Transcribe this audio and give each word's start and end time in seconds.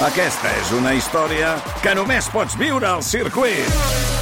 Aquesta 0.00 0.48
és 0.56 0.70
una 0.72 0.94
història 0.96 1.50
que 1.84 1.92
només 1.92 2.24
pots 2.32 2.54
viure 2.56 2.86
al 2.88 3.02
circuit. 3.04 3.66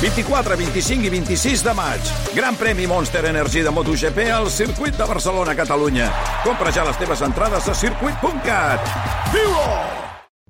24, 0.02 0.56
25 0.58 1.06
i 1.06 1.12
26 1.12 1.62
de 1.62 1.74
maig. 1.78 2.08
Gran 2.34 2.58
premi 2.58 2.88
Monster 2.90 3.22
Energy 3.30 3.62
de 3.62 3.70
MotoGP 3.70 4.24
al 4.34 4.50
circuit 4.50 4.98
de 4.98 5.06
Barcelona, 5.06 5.54
Catalunya. 5.54 6.08
Compra 6.42 6.72
ja 6.74 6.82
les 6.88 6.98
teves 6.98 7.22
entrades 7.22 7.68
a 7.70 7.76
circuit.cat. 7.78 8.90
Viu-ho! 9.30 9.68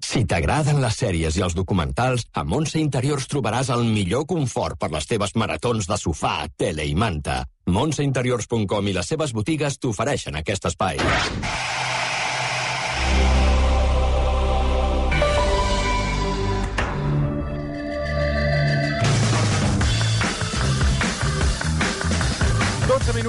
Si 0.09 0.23
t'agraden 0.25 0.81
les 0.81 0.97
sèries 0.97 1.37
i 1.37 1.45
els 1.45 1.53
documentals, 1.59 2.25
a 2.33 2.47
Montse 2.49 2.81
Interiors 2.81 3.29
trobaràs 3.29 3.69
el 3.75 3.85
millor 3.85 4.25
confort 4.31 4.81
per 4.81 4.89
les 4.95 5.05
teves 5.11 5.37
maratons 5.37 5.91
de 5.91 6.01
sofà, 6.01 6.39
tele 6.57 6.89
i 6.89 6.97
manta. 6.97 7.43
Montseinteriors.com 7.69 8.89
i 8.89 8.97
les 8.97 9.13
seves 9.13 9.37
botigues 9.37 9.77
t'ofereixen 9.77 10.41
aquest 10.41 10.73
espai. 10.73 11.05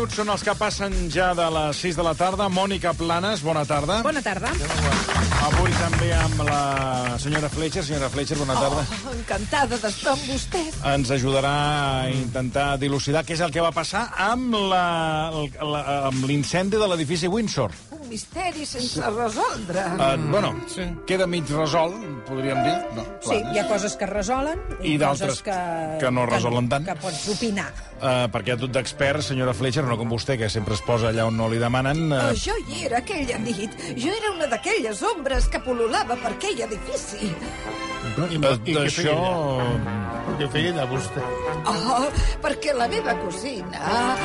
Minuts 0.10 0.16
són 0.18 0.30
els 0.34 0.44
que 0.44 0.54
passen 0.58 0.94
ja 1.12 1.34
de 1.38 1.46
les 1.54 1.78
6 1.78 1.96
de 1.98 2.04
la 2.04 2.14
tarda. 2.18 2.48
Mònica 2.50 2.94
Planes, 2.98 3.42
bona 3.46 3.64
tarda. 3.66 4.02
Bona 4.04 4.22
tarda. 4.22 4.50
Avui 5.46 5.72
també 5.78 6.10
amb 6.16 6.42
la 6.48 7.18
senyora 7.20 7.50
Fletcher. 7.50 7.84
Senyora 7.84 8.10
Fletcher, 8.10 8.38
bona 8.38 8.56
tarda. 8.58 8.86
Oh, 9.06 9.14
encantada 9.14 9.78
d'estar 9.78 10.14
amb 10.16 10.26
vostè. 10.30 10.64
Ens 10.96 11.12
ajudarà 11.12 11.54
a 12.06 12.10
intentar 12.10 12.78
dilucidar 12.80 13.24
què 13.26 13.34
és 13.38 13.42
el 13.46 13.52
que 13.52 13.62
va 13.62 13.72
passar 13.72 14.10
amb 14.18 14.54
la- 14.56 15.30
la- 15.62 15.86
amb 16.10 16.26
l'incendi 16.26 16.78
de 16.78 16.88
l'edifici 16.88 17.28
Windsor. 17.28 17.72
Misteri 18.10 18.66
sense 18.66 19.02
resoldre. 19.14 19.84
Uh, 19.96 20.16
bueno, 20.32 20.56
sí. 20.68 20.86
queda 21.06 21.28
mig 21.30 21.46
resolt, 21.50 21.96
podríem 22.28 22.64
dir. 22.66 22.74
No, 22.98 23.06
Sí, 23.22 23.36
hi 23.54 23.60
ha 23.62 23.68
coses 23.70 23.96
que 24.00 24.06
es 24.08 24.12
resolen 24.12 24.60
i, 24.82 24.94
I 24.94 24.98
d'altres 25.02 25.42
que, 25.46 25.56
que 26.02 26.10
no 26.12 26.26
resolen 26.26 26.70
tant. 26.72 26.86
Que, 26.88 26.96
que 26.96 27.04
pots 27.04 27.28
opinar. 27.36 27.68
Uh, 28.00 28.26
perquè 28.34 28.56
ha 28.56 28.58
tot 28.62 28.72
d'experts, 28.74 29.28
senyora 29.34 29.54
Fletcher, 29.54 29.84
no 29.86 29.98
com 30.00 30.10
vostè, 30.10 30.38
que 30.40 30.50
sempre 30.50 30.74
es 30.78 30.82
posa 30.88 31.10
allà 31.12 31.28
on 31.30 31.38
no 31.38 31.50
li 31.52 31.60
demanen. 31.62 32.08
Oh, 32.12 32.18
Uh, 32.30 32.36
jo 32.40 32.54
hi 32.72 32.86
era 32.90 33.00
aquella 33.04 33.38
nit. 33.42 33.76
Jo 34.00 34.12
era 34.12 34.32
una 34.36 34.48
d'aquelles 34.52 35.00
ombres 35.14 35.48
que 35.52 35.62
pol·lulava 35.64 36.18
per 36.20 36.34
aquell 36.36 36.60
edifici. 36.66 37.30
I, 37.30 38.12
de- 38.16 38.30
i 38.34 38.40
què 38.40 38.50
feia 38.56 38.80
D'això... 38.80 39.16
allà? 39.20 40.36
Què 40.40 40.48
feia 40.54 40.72
allà, 40.74 40.86
vostè? 40.90 41.24
Oh, 41.66 42.08
perquè 42.42 42.74
la 42.74 42.88
meva 42.88 43.14
cosina, 43.20 44.16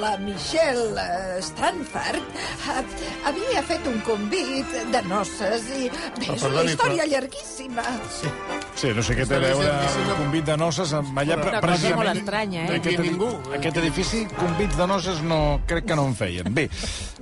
la 0.00 0.12
Michelle 0.22 0.94
eh, 1.00 1.40
Stanford, 1.42 2.22
eh, 2.70 2.84
havia 3.28 3.62
fet 3.66 3.86
un 3.90 3.98
convit 4.06 4.70
de 4.92 5.02
noces 5.08 5.66
i... 5.74 5.88
Bé, 6.20 6.28
Ah, 6.30 6.36
és 6.36 6.42
una 6.46 6.62
història 6.64 7.02
però- 7.04 7.10
llarguíssima. 7.12 7.82
Sí. 8.20 8.30
Sí, 8.74 8.88
no 8.96 9.02
sé 9.06 9.14
què 9.18 9.26
té 9.28 9.36
a 9.36 9.42
veure 9.42 9.70
un 10.04 10.14
convit 10.18 10.44
de 10.48 10.56
noces 10.58 10.92
amb 10.96 11.18
allà 11.20 11.36
Una 11.38 11.60
cosa 11.62 11.90
molt 11.96 12.10
estranya, 12.14 12.64
eh? 12.66 12.78
Aquest, 12.80 12.98
ningú. 13.04 13.28
aquest 13.54 13.76
edifici, 13.82 14.24
convits 14.38 14.76
de 14.76 14.86
noces, 14.90 15.20
no, 15.22 15.60
crec 15.66 15.86
que 15.86 15.94
no 15.98 16.06
en 16.10 16.14
feien. 16.18 16.48
Bé, 16.54 16.68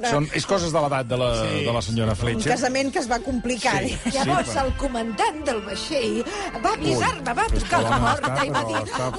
són, 0.09 0.28
és 0.33 0.47
coses 0.48 0.73
de 0.73 0.81
l'edat 0.84 1.06
de, 1.11 1.19
la, 1.20 1.31
Sí. 1.43 1.65
de 1.67 1.73
la 1.77 1.83
senyora 1.83 2.12
Un 2.17 2.20
Fletcher. 2.23 2.53
casament 2.53 2.93
que 2.93 2.98
es 3.00 3.11
va 3.11 3.19
complicar. 3.20 3.78
Sí. 3.83 3.97
Sí. 4.05 4.11
Llavors 4.17 4.48
però- 4.48 4.65
el 4.67 4.73
comandant 4.81 5.43
del 5.45 5.61
vaixell 5.67 6.23
va 6.65 6.73
avisar-me, 6.73 7.34
va 7.34 7.47
trucar 7.53 7.81
a 7.84 7.89
la 7.91 8.00
porta 8.17 8.47
i 8.47 8.50
va 8.50 8.65
dir 8.65 8.87
fatal." 8.87 9.12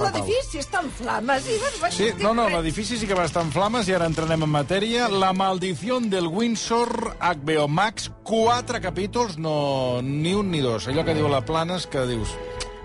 L'edifici 0.43 0.59
està 0.59 0.81
en 0.83 0.89
flames 0.91 1.45
i 1.47 1.55
vaig 1.81 1.93
Sí, 1.95 2.07
no, 2.19 2.33
no, 2.35 2.47
l'edifici 2.51 2.97
sí 2.99 3.07
que 3.07 3.15
va 3.15 3.23
estar 3.25 3.43
en 3.45 3.51
flames 3.53 3.87
i 3.87 3.93
ara 3.95 4.05
entrenem 4.09 4.43
en 4.43 4.49
matèria. 4.51 5.07
La 5.09 5.31
maldició 5.33 5.99
del 6.01 6.27
Windsor, 6.27 7.15
HBO 7.19 7.67
Max, 7.67 8.09
quatre 8.23 8.81
capítols, 8.81 9.37
no 9.37 10.01
ni 10.03 10.33
un 10.35 10.51
ni 10.51 10.59
dos. 10.61 10.87
Allò 10.87 11.05
que 11.05 11.15
diu 11.15 11.29
la 11.31 11.41
Planes, 11.45 11.87
que 11.87 12.05
dius... 12.09 12.35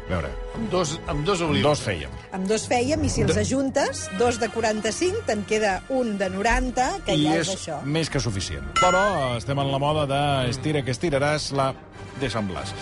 A 0.09 0.11
veure, 0.15 0.31
Amb 0.57 0.71
dos, 0.73 0.95
amb 1.07 1.21
dos 1.27 1.43
oblids. 1.45 1.63
dos 1.67 1.81
fèiem. 1.85 2.09
Amb 2.33 2.47
dos 2.49 2.63
fèiem, 2.71 3.03
i 3.05 3.11
si 3.13 3.21
els 3.27 3.37
ajuntes, 3.37 4.07
dos 4.17 4.39
de 4.41 4.49
45, 4.49 5.21
te'n 5.29 5.43
queda 5.45 5.83
un 5.93 6.15
de 6.17 6.31
90, 6.33 6.87
que 7.05 7.13
I 7.13 7.27
ja 7.27 7.35
és 7.43 7.51
és 7.51 7.59
això. 7.59 7.83
més 7.85 8.09
que 8.09 8.19
suficient. 8.25 8.65
Però 8.81 9.37
estem 9.37 9.59
en 9.61 9.69
la 9.69 9.79
moda 9.83 10.07
de 10.09 10.23
estira 10.49 10.81
que 10.81 10.95
estiraràs 10.97 11.51
la 11.53 11.75
de 12.23 12.31
Sant 12.33 12.49
Blas. 12.49 12.73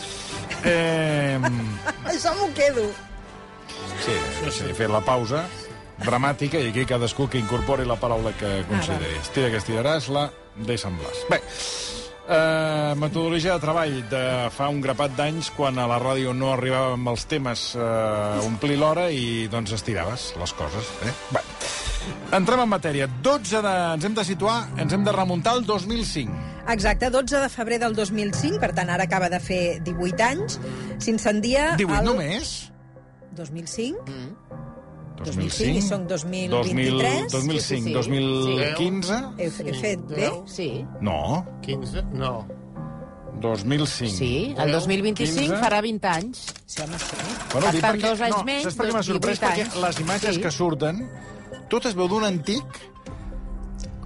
Eh, 0.62 1.40
Això 2.06 2.30
m'ho 2.38 2.46
quedo. 2.54 2.86
Sí, 4.04 4.16
sí, 4.50 4.72
fer 4.76 4.90
la 4.92 5.02
pausa 5.04 5.44
dramàtica 6.04 6.60
i 6.60 6.70
aquí 6.70 6.84
cadascú 6.88 7.28
que 7.30 7.40
incorpori 7.40 7.86
la 7.88 7.96
paraula 7.96 8.34
que 8.36 8.64
consideri. 8.68 9.16
Estira 9.22 9.50
que 9.52 9.60
estiraràs 9.62 10.10
la 10.12 10.28
de 10.56 10.76
Sant 10.80 10.96
Blas. 10.98 11.22
Bé, 11.30 11.40
eh, 12.28 12.92
metodologia 13.00 13.56
de 13.56 13.64
treball 13.64 13.96
de 14.10 14.24
fa 14.54 14.68
un 14.72 14.82
grapat 14.84 15.16
d'anys 15.16 15.50
quan 15.56 15.78
a 15.78 15.86
la 15.88 15.98
ràdio 16.02 16.34
no 16.36 16.52
arribàvem 16.54 17.08
els 17.12 17.26
temes 17.30 17.66
eh, 17.76 17.80
a 17.80 18.44
omplir 18.44 18.78
l'hora 18.80 19.08
i 19.10 19.48
doncs 19.52 19.72
estiraves 19.78 20.32
les 20.40 20.56
coses. 20.58 20.92
Eh? 21.06 21.14
Bé, 21.32 21.44
entrem 22.36 22.66
en 22.66 22.70
matèria. 22.70 23.08
12 23.08 23.64
de... 23.64 23.74
Ens 23.96 24.04
hem 24.04 24.20
de 24.20 24.26
situar, 24.28 24.60
ens 24.76 24.92
hem 24.92 25.04
de 25.06 25.16
remuntar 25.16 25.56
al 25.56 25.64
2005. 25.64 26.44
Exacte, 26.68 27.10
12 27.14 27.44
de 27.44 27.48
febrer 27.48 27.78
del 27.78 27.94
2005, 27.94 28.58
per 28.60 28.72
tant, 28.74 28.90
ara 28.90 29.06
acaba 29.06 29.30
de 29.30 29.38
fer 29.40 29.78
18 29.86 30.24
anys, 30.32 30.58
s'incendia... 30.98 31.76
18 31.78 32.00
el... 32.00 32.08
només? 32.10 32.56
2005? 33.36 34.04
2005? 35.24 35.78
i 35.78 35.82
són 35.82 36.06
2023? 36.10 37.32
2005, 37.32 37.60
Sí, 37.60 37.76
sí, 37.78 37.82
sí. 37.86 37.92
2015? 37.94 39.20
He, 39.38 39.46
he 39.70 39.74
fet 39.80 40.02
bé? 40.10 40.30
Sí, 40.46 40.70
No, 41.00 41.44
15? 41.64 42.02
No. 42.12 42.46
2005. 43.40 44.10
sí. 44.16 44.54
El 44.58 44.72
2025 44.72 45.40
15. 45.52 45.56
farà 45.60 45.80
20 45.84 46.08
anys. 46.08 46.42
Sí, 46.64 46.82
home, 46.82 46.98
sí. 46.98 47.16
Bueno, 47.52 47.70
Per 47.70 47.80
tant, 47.80 47.94
perquè- 47.96 48.08
dos 48.10 48.20
anys 48.20 48.36
no, 48.36 48.44
menys, 48.44 48.62
Saps 48.64 48.76
per 48.76 48.86
què 48.88 48.92
m'ha 48.94 49.02
sorprès? 49.02 49.40
18 49.40 49.46
Perquè 49.46 49.64
anys. 49.66 49.80
les 49.84 50.00
imatges 50.00 50.34
Sí. 50.36 50.40
que 50.42 50.50
surten, 50.50 51.02
tot 51.68 51.86
es 51.86 51.94
veu 51.94 52.08
d'un 52.08 52.24
antic, 52.24 52.64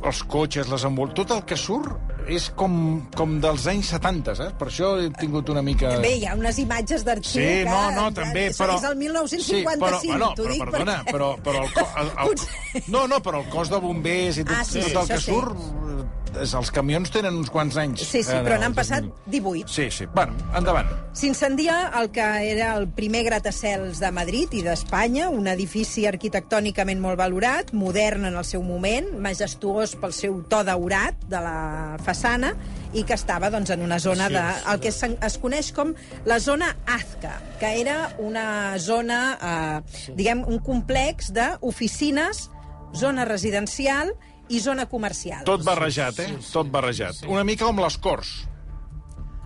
els 0.05 0.23
cotxes, 0.25 0.69
les 0.69 0.85
envol... 0.85 1.13
Tot 1.15 1.31
el 1.31 1.45
que 1.45 1.57
surt 1.57 1.93
és 2.29 2.49
com, 2.59 2.75
com 3.17 3.39
dels 3.43 3.67
anys 3.71 3.91
70, 3.95 4.35
saps? 4.39 4.55
Per 4.61 4.69
això 4.69 4.91
he 5.01 5.09
tingut 5.21 5.49
una 5.53 5.63
mica... 5.67 5.93
Bé, 6.03 6.13
hi 6.21 6.27
ha 6.29 6.35
unes 6.39 6.59
imatges 6.63 7.05
d'arxiu 7.07 7.41
Sí, 7.41 7.47
que... 7.65 7.71
no, 7.71 7.81
no, 7.97 8.09
també, 8.17 8.49
això 8.51 8.65
però... 8.67 8.77
És 8.79 8.87
el 8.91 8.97
1955, 9.01 9.47
sí, 9.47 9.63
però, 9.65 10.01
bueno, 10.05 10.33
però, 10.37 10.53
dic 10.53 10.65
perdona, 10.65 10.97
perquè... 11.05 11.13
però, 11.17 11.31
però 11.45 11.65
el, 11.65 11.71
el, 12.05 12.11
el, 12.11 12.27
Potser- 12.31 12.85
no, 12.95 13.07
no, 13.11 13.21
però 13.25 13.43
el 13.45 13.49
cos 13.53 13.73
de 13.73 13.81
bombers 13.83 14.39
i 14.43 14.45
tot, 14.45 14.57
Ah, 14.61 14.65
sí, 14.65 14.83
tot 14.89 15.03
el 15.05 15.15
que 15.15 15.21
sí. 15.23 15.31
surt... 15.33 15.90
els 16.39 16.71
camions 16.75 17.11
tenen 17.11 17.37
uns 17.41 17.51
quants 17.51 17.77
anys. 17.81 18.03
Sí, 18.07 18.23
sí, 18.23 18.33
eh, 18.37 18.43
però 18.47 18.59
n'han 18.61 18.75
passat 18.77 19.05
2000. 19.27 19.65
18. 19.67 19.69
Sí, 19.73 19.89
sí. 19.91 20.07
Bueno, 20.15 20.35
endavant. 20.57 20.89
S'incendia 21.17 21.91
el 22.01 22.11
que 22.15 22.27
era 22.53 22.75
el 22.79 22.89
primer 22.89 23.25
gratacels 23.27 23.99
de 24.01 24.11
Madrid 24.15 24.53
i 24.55 24.63
d'Espanya, 24.67 25.29
un 25.31 25.49
edifici 25.51 26.07
arquitectònicament 26.07 27.01
molt 27.03 27.19
valorat, 27.19 27.73
modern 27.73 28.25
en 28.31 28.37
el 28.39 28.45
seu 28.45 28.63
moment, 28.63 29.09
majestuós 29.21 29.97
pel 30.01 30.13
seu 30.17 30.41
to 30.51 30.63
daurat 30.65 31.19
de 31.31 31.41
la 31.43 31.97
façana 32.05 32.55
i 32.93 33.05
que 33.07 33.15
estava 33.15 33.51
doncs, 33.51 33.71
en 33.71 33.83
una 33.87 33.99
zona 34.03 34.27
Sí, 34.29 34.35
de... 34.35 34.41
sí. 34.41 34.65
el 34.73 34.81
que 34.81 34.89
es, 34.89 35.03
es 35.03 35.39
coneix 35.39 35.73
com 35.73 35.93
la 36.27 36.41
zona 36.41 36.73
Azca, 36.87 37.37
que 37.61 37.75
era 37.81 38.15
una 38.19 38.79
zona, 38.79 39.21
eh, 39.41 40.11
diguem, 40.19 40.43
un 40.47 40.59
complex 40.59 41.31
d'oficines, 41.33 42.49
zona 42.95 43.25
residencial 43.25 44.11
i 44.51 44.61
zona 44.61 44.87
comercial. 44.91 45.45
Tot 45.47 45.63
barrejat, 45.65 46.19
eh? 46.27 46.31
Tot 46.53 46.71
barrejat. 46.71 47.25
Una 47.31 47.45
mica 47.47 47.65
com 47.69 47.79
les 47.83 47.97
Corts. 47.99 48.33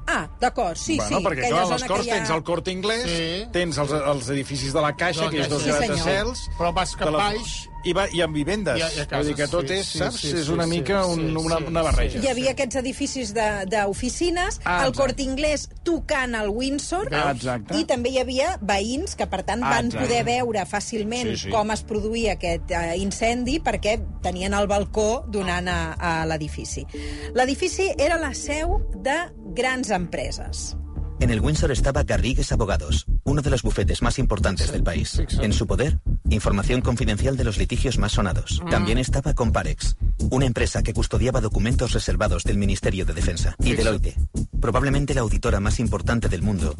Ah, 0.06 0.26
d'acord, 0.40 0.76
sí, 0.76 0.98
bueno, 0.98 1.18
sí. 1.18 1.24
perquè, 1.24 1.46
aquella 1.46 1.62
clar, 1.64 1.78
les 1.78 1.84
Corts 1.88 2.08
ha- 2.08 2.14
tens 2.18 2.30
el 2.34 2.42
Corte 2.44 2.70
Inglés, 2.74 3.04
Sí. 3.08 3.46
tens 3.52 3.78
els, 3.78 3.92
els 3.92 4.28
edificis 4.34 4.72
de 4.76 4.82
la 4.84 4.90
Caixa, 4.96 5.24
la 5.24 5.30
que 5.30 5.40
és 5.40 5.48
dos. 5.48 5.62
Sí, 5.62 5.70
gratacels... 5.70 6.42
Però 6.58 6.72
vas 6.76 6.92
cap 6.96 7.08
la- 7.14 7.18
baix... 7.30 7.54
I, 7.84 7.92
va, 7.92 8.06
I 8.12 8.20
amb 8.24 8.34
vivendes. 8.34 8.78
I 8.78 8.82
a- 8.82 8.92
i 8.94 9.00
a 9.00 9.06
Vull 9.16 9.26
dir 9.26 9.34
que 9.34 9.42
cases, 9.42 9.50
tot 9.50 9.68
sí, 9.68 9.74
és, 9.74 9.86
sí, 9.86 9.98
saps? 9.98 10.20
sí, 10.20 10.28
és 10.32 10.46
sí, 10.46 10.52
una 10.52 10.64
sí, 10.64 10.70
mica 10.70 11.06
un, 11.06 11.16
sí, 11.20 11.36
una, 11.36 11.58
sí, 11.58 11.64
una 11.68 11.82
barreja. 11.82 12.18
Hi 12.22 12.28
havia 12.28 12.50
aquests 12.52 12.76
edificis 12.76 13.34
de- 13.34 13.66
d'oficines, 13.66 14.60
Ah, 14.64 14.86
el. 14.86 14.92
Corte 14.94 15.22
Inglés 15.22 15.68
tocant 15.82 16.34
el 16.34 16.48
Windsor, 16.48 17.08
Ah, 17.12 17.32
exacte. 17.34 17.76
i 17.78 17.84
també 17.84 18.10
hi 18.10 18.18
havia 18.18 18.58
veïns 18.62 19.14
que, 19.16 19.26
per 19.26 19.42
tant, 19.44 19.62
Ah, 19.62 19.70
van 19.70 19.86
exacte. 19.86 20.06
poder 20.06 20.24
veure 20.24 20.64
fàcilment 20.66 21.30
Sí, 21.30 21.36
sí. 21.44 21.50
com 21.50 21.70
es 21.70 21.82
produïa 21.84 22.32
aquest 22.32 22.70
eh, 22.70 22.96
incendi 22.96 23.60
perquè 23.60 23.98
tenien 24.22 24.54
el 24.54 24.66
balcó 24.66 25.24
donant 25.28 25.68
a, 25.68 25.92
a 25.98 26.26
l'edifici. 26.26 26.86
L'edifici 27.34 27.90
era 27.98 28.16
la 28.18 28.32
seu 28.34 28.80
de 28.96 29.18
grans 29.54 29.90
empreses. 29.90 30.76
En 31.20 31.30
el 31.30 31.40
Windsor 31.40 31.70
estaba 31.70 32.02
Garrigues 32.02 32.52
Abogados, 32.52 33.06
uno 33.24 33.40
de 33.40 33.50
los 33.50 33.62
bufetes 33.62 34.02
más 34.02 34.18
importantes 34.18 34.72
del 34.72 34.82
país. 34.82 35.20
En 35.40 35.52
su 35.52 35.66
poder, 35.66 35.98
información 36.28 36.80
confidencial 36.80 37.36
de 37.36 37.44
los 37.44 37.56
litigios 37.56 37.98
más 37.98 38.12
sonados. 38.12 38.60
También 38.70 38.98
estaba 38.98 39.34
Comparex, 39.34 39.96
una 40.30 40.46
empresa 40.46 40.82
que 40.82 40.92
custodiaba 40.92 41.40
documentos 41.40 41.92
reservados 41.92 42.44
del 42.44 42.58
Ministerio 42.58 43.04
de 43.04 43.14
Defensa. 43.14 43.54
Y 43.60 43.74
Deloitte, 43.74 44.16
probablemente 44.60 45.14
la 45.14 45.22
auditora 45.22 45.60
más 45.60 45.80
importante 45.80 46.28
del 46.28 46.42
mundo 46.42 46.74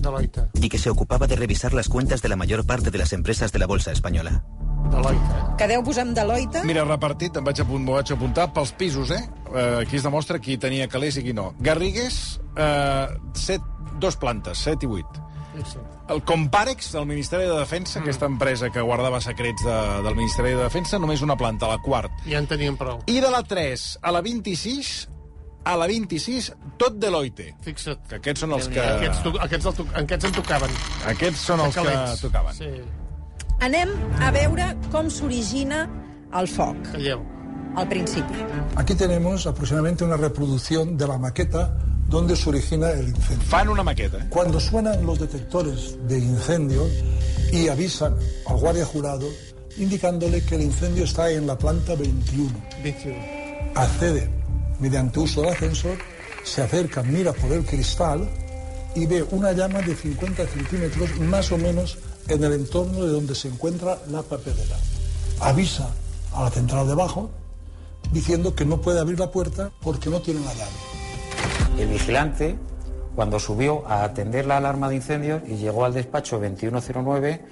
y 0.54 0.68
que 0.68 0.78
se 0.78 0.90
ocupaba 0.90 1.26
de 1.26 1.36
revisar 1.36 1.72
las 1.72 1.88
cuentas 1.88 2.22
de 2.22 2.28
la 2.28 2.36
mayor 2.36 2.66
parte 2.66 2.90
de 2.90 2.98
las 2.98 3.12
empresas 3.12 3.52
de 3.52 3.58
la 3.58 3.66
bolsa 3.66 3.92
española. 3.92 4.44
Deloitte. 4.90 5.56
Quedeu-vos 5.58 5.98
amb 5.98 6.14
Deloitte? 6.16 6.62
Mira, 6.68 6.84
repartit, 6.84 7.38
em 7.38 7.46
vaig, 7.46 7.60
apunt, 7.64 7.86
vaig 7.88 8.12
apuntar, 8.14 8.50
pels 8.54 8.74
pisos, 8.78 9.10
eh? 9.14 9.22
eh? 9.54 9.80
Aquí 9.80 9.96
es 9.96 10.04
demostra 10.06 10.40
qui 10.42 10.58
tenia 10.60 10.88
calés 10.92 11.18
i 11.18 11.24
qui 11.24 11.32
no. 11.36 11.52
Garrigues, 11.64 12.18
eh, 12.56 13.06
set, 13.38 13.64
dos 14.00 14.16
plantes, 14.16 14.58
7 14.58 14.86
i 14.86 14.88
8. 14.88 15.22
Fixa't. 15.54 15.90
El 16.10 16.20
Comparex 16.26 16.90
del 16.92 17.06
Ministeri 17.06 17.44
de 17.48 17.56
Defensa, 17.56 18.00
aquesta 18.00 18.26
empresa 18.26 18.68
que 18.70 18.82
guardava 18.84 19.20
secrets 19.24 19.62
de, 19.64 19.76
del 20.04 20.16
Ministeri 20.18 20.50
de 20.50 20.62
Defensa, 20.64 20.98
només 20.98 21.22
una 21.24 21.36
planta, 21.40 21.68
la 21.70 21.78
quart. 21.80 22.12
Ja 22.26 22.40
en 22.42 22.48
teníem 22.50 22.76
prou. 22.76 23.00
I 23.06 23.20
de 23.24 23.30
la 23.32 23.40
3 23.42 23.84
a 24.02 24.12
la 24.12 24.20
26, 24.20 24.90
a 25.64 25.76
la 25.80 25.86
26, 25.88 26.50
tot 26.76 26.98
Deloitte. 27.00 27.54
Fixa't. 27.64 28.02
Que 28.10 28.18
aquests 28.20 28.44
són 28.44 28.52
els 28.58 28.68
que... 28.68 28.82
Aquests, 28.82 29.22
to- 29.24 29.38
aquests, 29.40 29.70
el 29.70 30.02
aquests 30.02 30.28
en 30.28 30.36
tocaven. 30.36 30.76
Aquests 31.14 31.46
són 31.52 31.64
els 31.64 31.78
que 31.78 31.96
tocaven. 32.26 32.58
Sí, 32.58 32.72
Anem 33.64 33.92
a 34.20 34.32
veure 34.34 34.72
com 34.92 35.06
s'origina 35.08 35.84
el 36.34 36.48
foc, 36.50 36.76
calleu. 36.90 37.22
Al 37.76 37.88
principi. 37.88 38.34
Aquí 38.76 38.94
tenemos 38.94 39.46
aproximadamente 39.46 40.04
una 40.04 40.16
reproducción 40.16 40.96
de 40.96 41.06
la 41.06 41.18
maqueta 41.18 41.76
donde 42.08 42.36
se 42.36 42.48
origina 42.48 42.90
el 42.90 43.08
incendio. 43.08 43.46
Fan 43.48 43.68
una 43.68 43.82
maqueta. 43.82 44.18
eh? 44.18 44.26
Cuando 44.28 44.60
suenan 44.60 45.04
los 45.04 45.18
detectores 45.18 45.96
de 46.06 46.18
incendio 46.18 46.86
y 47.52 47.68
avisan 47.68 48.16
al 48.46 48.56
guardia 48.56 48.84
jurado 48.84 49.26
indicándole 49.76 50.44
que 50.44 50.54
el 50.54 50.62
incendio 50.62 51.04
está 51.04 51.30
en 51.30 51.46
la 51.46 51.58
planta 51.58 51.94
21, 51.94 52.50
21. 52.82 53.16
accede 53.74 54.30
mediante 54.78 55.18
uso 55.20 55.42
del 55.42 55.50
ascensor, 55.50 55.96
se 56.44 56.62
acerca, 56.62 57.02
mira 57.02 57.32
por 57.32 57.50
el 57.52 57.64
cristal 57.64 58.28
y 58.94 59.06
ve 59.06 59.24
una 59.30 59.52
llama 59.52 59.80
de 59.80 59.96
50 59.96 60.46
centímetros 60.46 61.18
más 61.20 61.50
o 61.50 61.58
menos 61.58 61.98
en 62.28 62.44
el 62.44 62.52
entorno 62.52 63.02
de 63.04 63.08
donde 63.10 63.34
se 63.34 63.48
encuentra 63.48 63.98
la 64.10 64.22
papelera. 64.22 64.76
Avisa 65.40 65.88
a 66.32 66.44
la 66.44 66.50
central 66.50 66.86
de 66.86 66.92
abajo 66.92 67.30
diciendo 68.12 68.54
que 68.54 68.64
no 68.64 68.80
puede 68.80 69.00
abrir 69.00 69.18
la 69.18 69.30
puerta 69.30 69.70
porque 69.82 70.10
no 70.10 70.20
tiene 70.20 70.40
la 70.40 70.54
llave. 70.54 70.70
El 71.78 71.88
vigilante, 71.88 72.56
cuando 73.14 73.38
subió 73.38 73.86
a 73.86 74.04
atender 74.04 74.46
la 74.46 74.58
alarma 74.58 74.88
de 74.88 74.96
incendios 74.96 75.42
y 75.46 75.56
llegó 75.56 75.84
al 75.84 75.94
despacho 75.94 76.38
2109, 76.38 77.44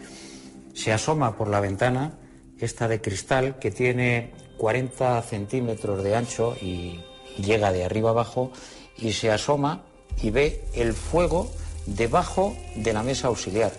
se 0.75 0.93
asoma 0.93 1.37
por 1.37 1.49
la 1.49 1.61
ventana, 1.61 2.19
esta 2.59 2.89
de 2.89 3.01
cristal, 3.01 3.59
que 3.59 3.71
tiene 3.71 4.33
40 4.59 5.21
centímetros 5.23 6.03
de 6.05 6.17
ancho 6.17 6.57
y 6.61 7.01
llega 7.37 7.73
de 7.73 7.85
arriba 7.85 8.11
abajo, 8.11 8.53
y 8.97 9.13
se 9.13 9.31
asoma 9.31 9.83
y 10.23 10.31
ve 10.31 10.65
el 10.75 10.93
fuego 10.93 11.51
debajo 11.87 12.57
de 12.77 12.93
la 12.93 13.03
mesa 13.03 13.29
auxiliar. 13.29 13.73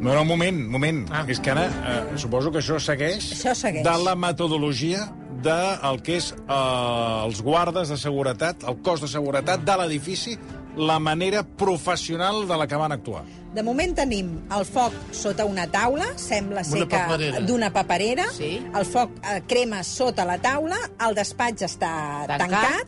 No, 0.00 0.14
no, 0.14 0.22
un 0.22 0.28
moment, 0.28 0.60
un 0.66 0.70
moment. 0.70 1.08
Ah. 1.10 1.24
És 1.28 1.40
que 1.42 1.50
ara 1.50 1.66
eh, 1.66 2.18
suposo 2.18 2.52
que 2.54 2.60
això 2.62 2.78
segueix, 2.78 3.32
Això 3.34 3.54
segueix. 3.58 3.84
de 3.84 3.96
la 4.04 4.14
metodologia 4.14 5.08
del 5.42 5.98
de 5.98 6.02
que 6.02 6.16
és 6.18 6.32
eh, 6.34 7.24
els 7.24 7.42
guardes 7.42 7.88
de 7.88 7.96
seguretat, 7.96 8.64
el 8.68 8.80
cos 8.82 9.00
de 9.00 9.08
seguretat 9.08 9.64
de 9.66 9.76
l'edifici, 9.80 10.36
la 10.78 10.98
manera 11.02 11.42
professional 11.42 12.46
de 12.46 12.56
la 12.56 12.66
que 12.66 12.76
van 12.78 12.92
actuar. 12.92 13.24
De 13.54 13.62
moment 13.62 13.94
tenim 13.96 14.28
el 14.54 14.64
foc 14.68 14.94
sota 15.16 15.44
una 15.48 15.66
taula, 15.66 16.12
sembla 16.16 16.62
ser 16.62 16.84
Una 16.84 16.86
que 16.86 17.40
d'una 17.46 17.72
paperera. 17.72 18.26
Sí. 18.34 18.58
El 18.74 18.84
foc 18.86 19.10
eh, 19.24 19.40
crema 19.48 19.82
sota 19.82 20.24
la 20.28 20.38
taula, 20.38 20.78
el 21.08 21.16
despatx 21.18 21.64
està 21.66 22.26
Tancat. 22.28 22.38
tancat, 22.50 22.86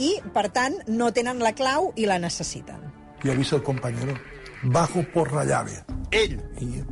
i, 0.00 0.14
per 0.32 0.48
tant, 0.50 0.78
no 0.88 1.12
tenen 1.12 1.38
la 1.38 1.52
clau 1.52 1.92
i 1.96 2.06
la 2.06 2.18
necessiten. 2.18 2.88
Y 3.22 3.28
avisa 3.30 3.56
al 3.56 3.62
compañero, 3.62 4.14
bajo 4.62 5.04
por 5.12 5.32
la 5.32 5.44
llave. 5.44 5.84
Ell, 6.10 6.42
y 6.60 6.82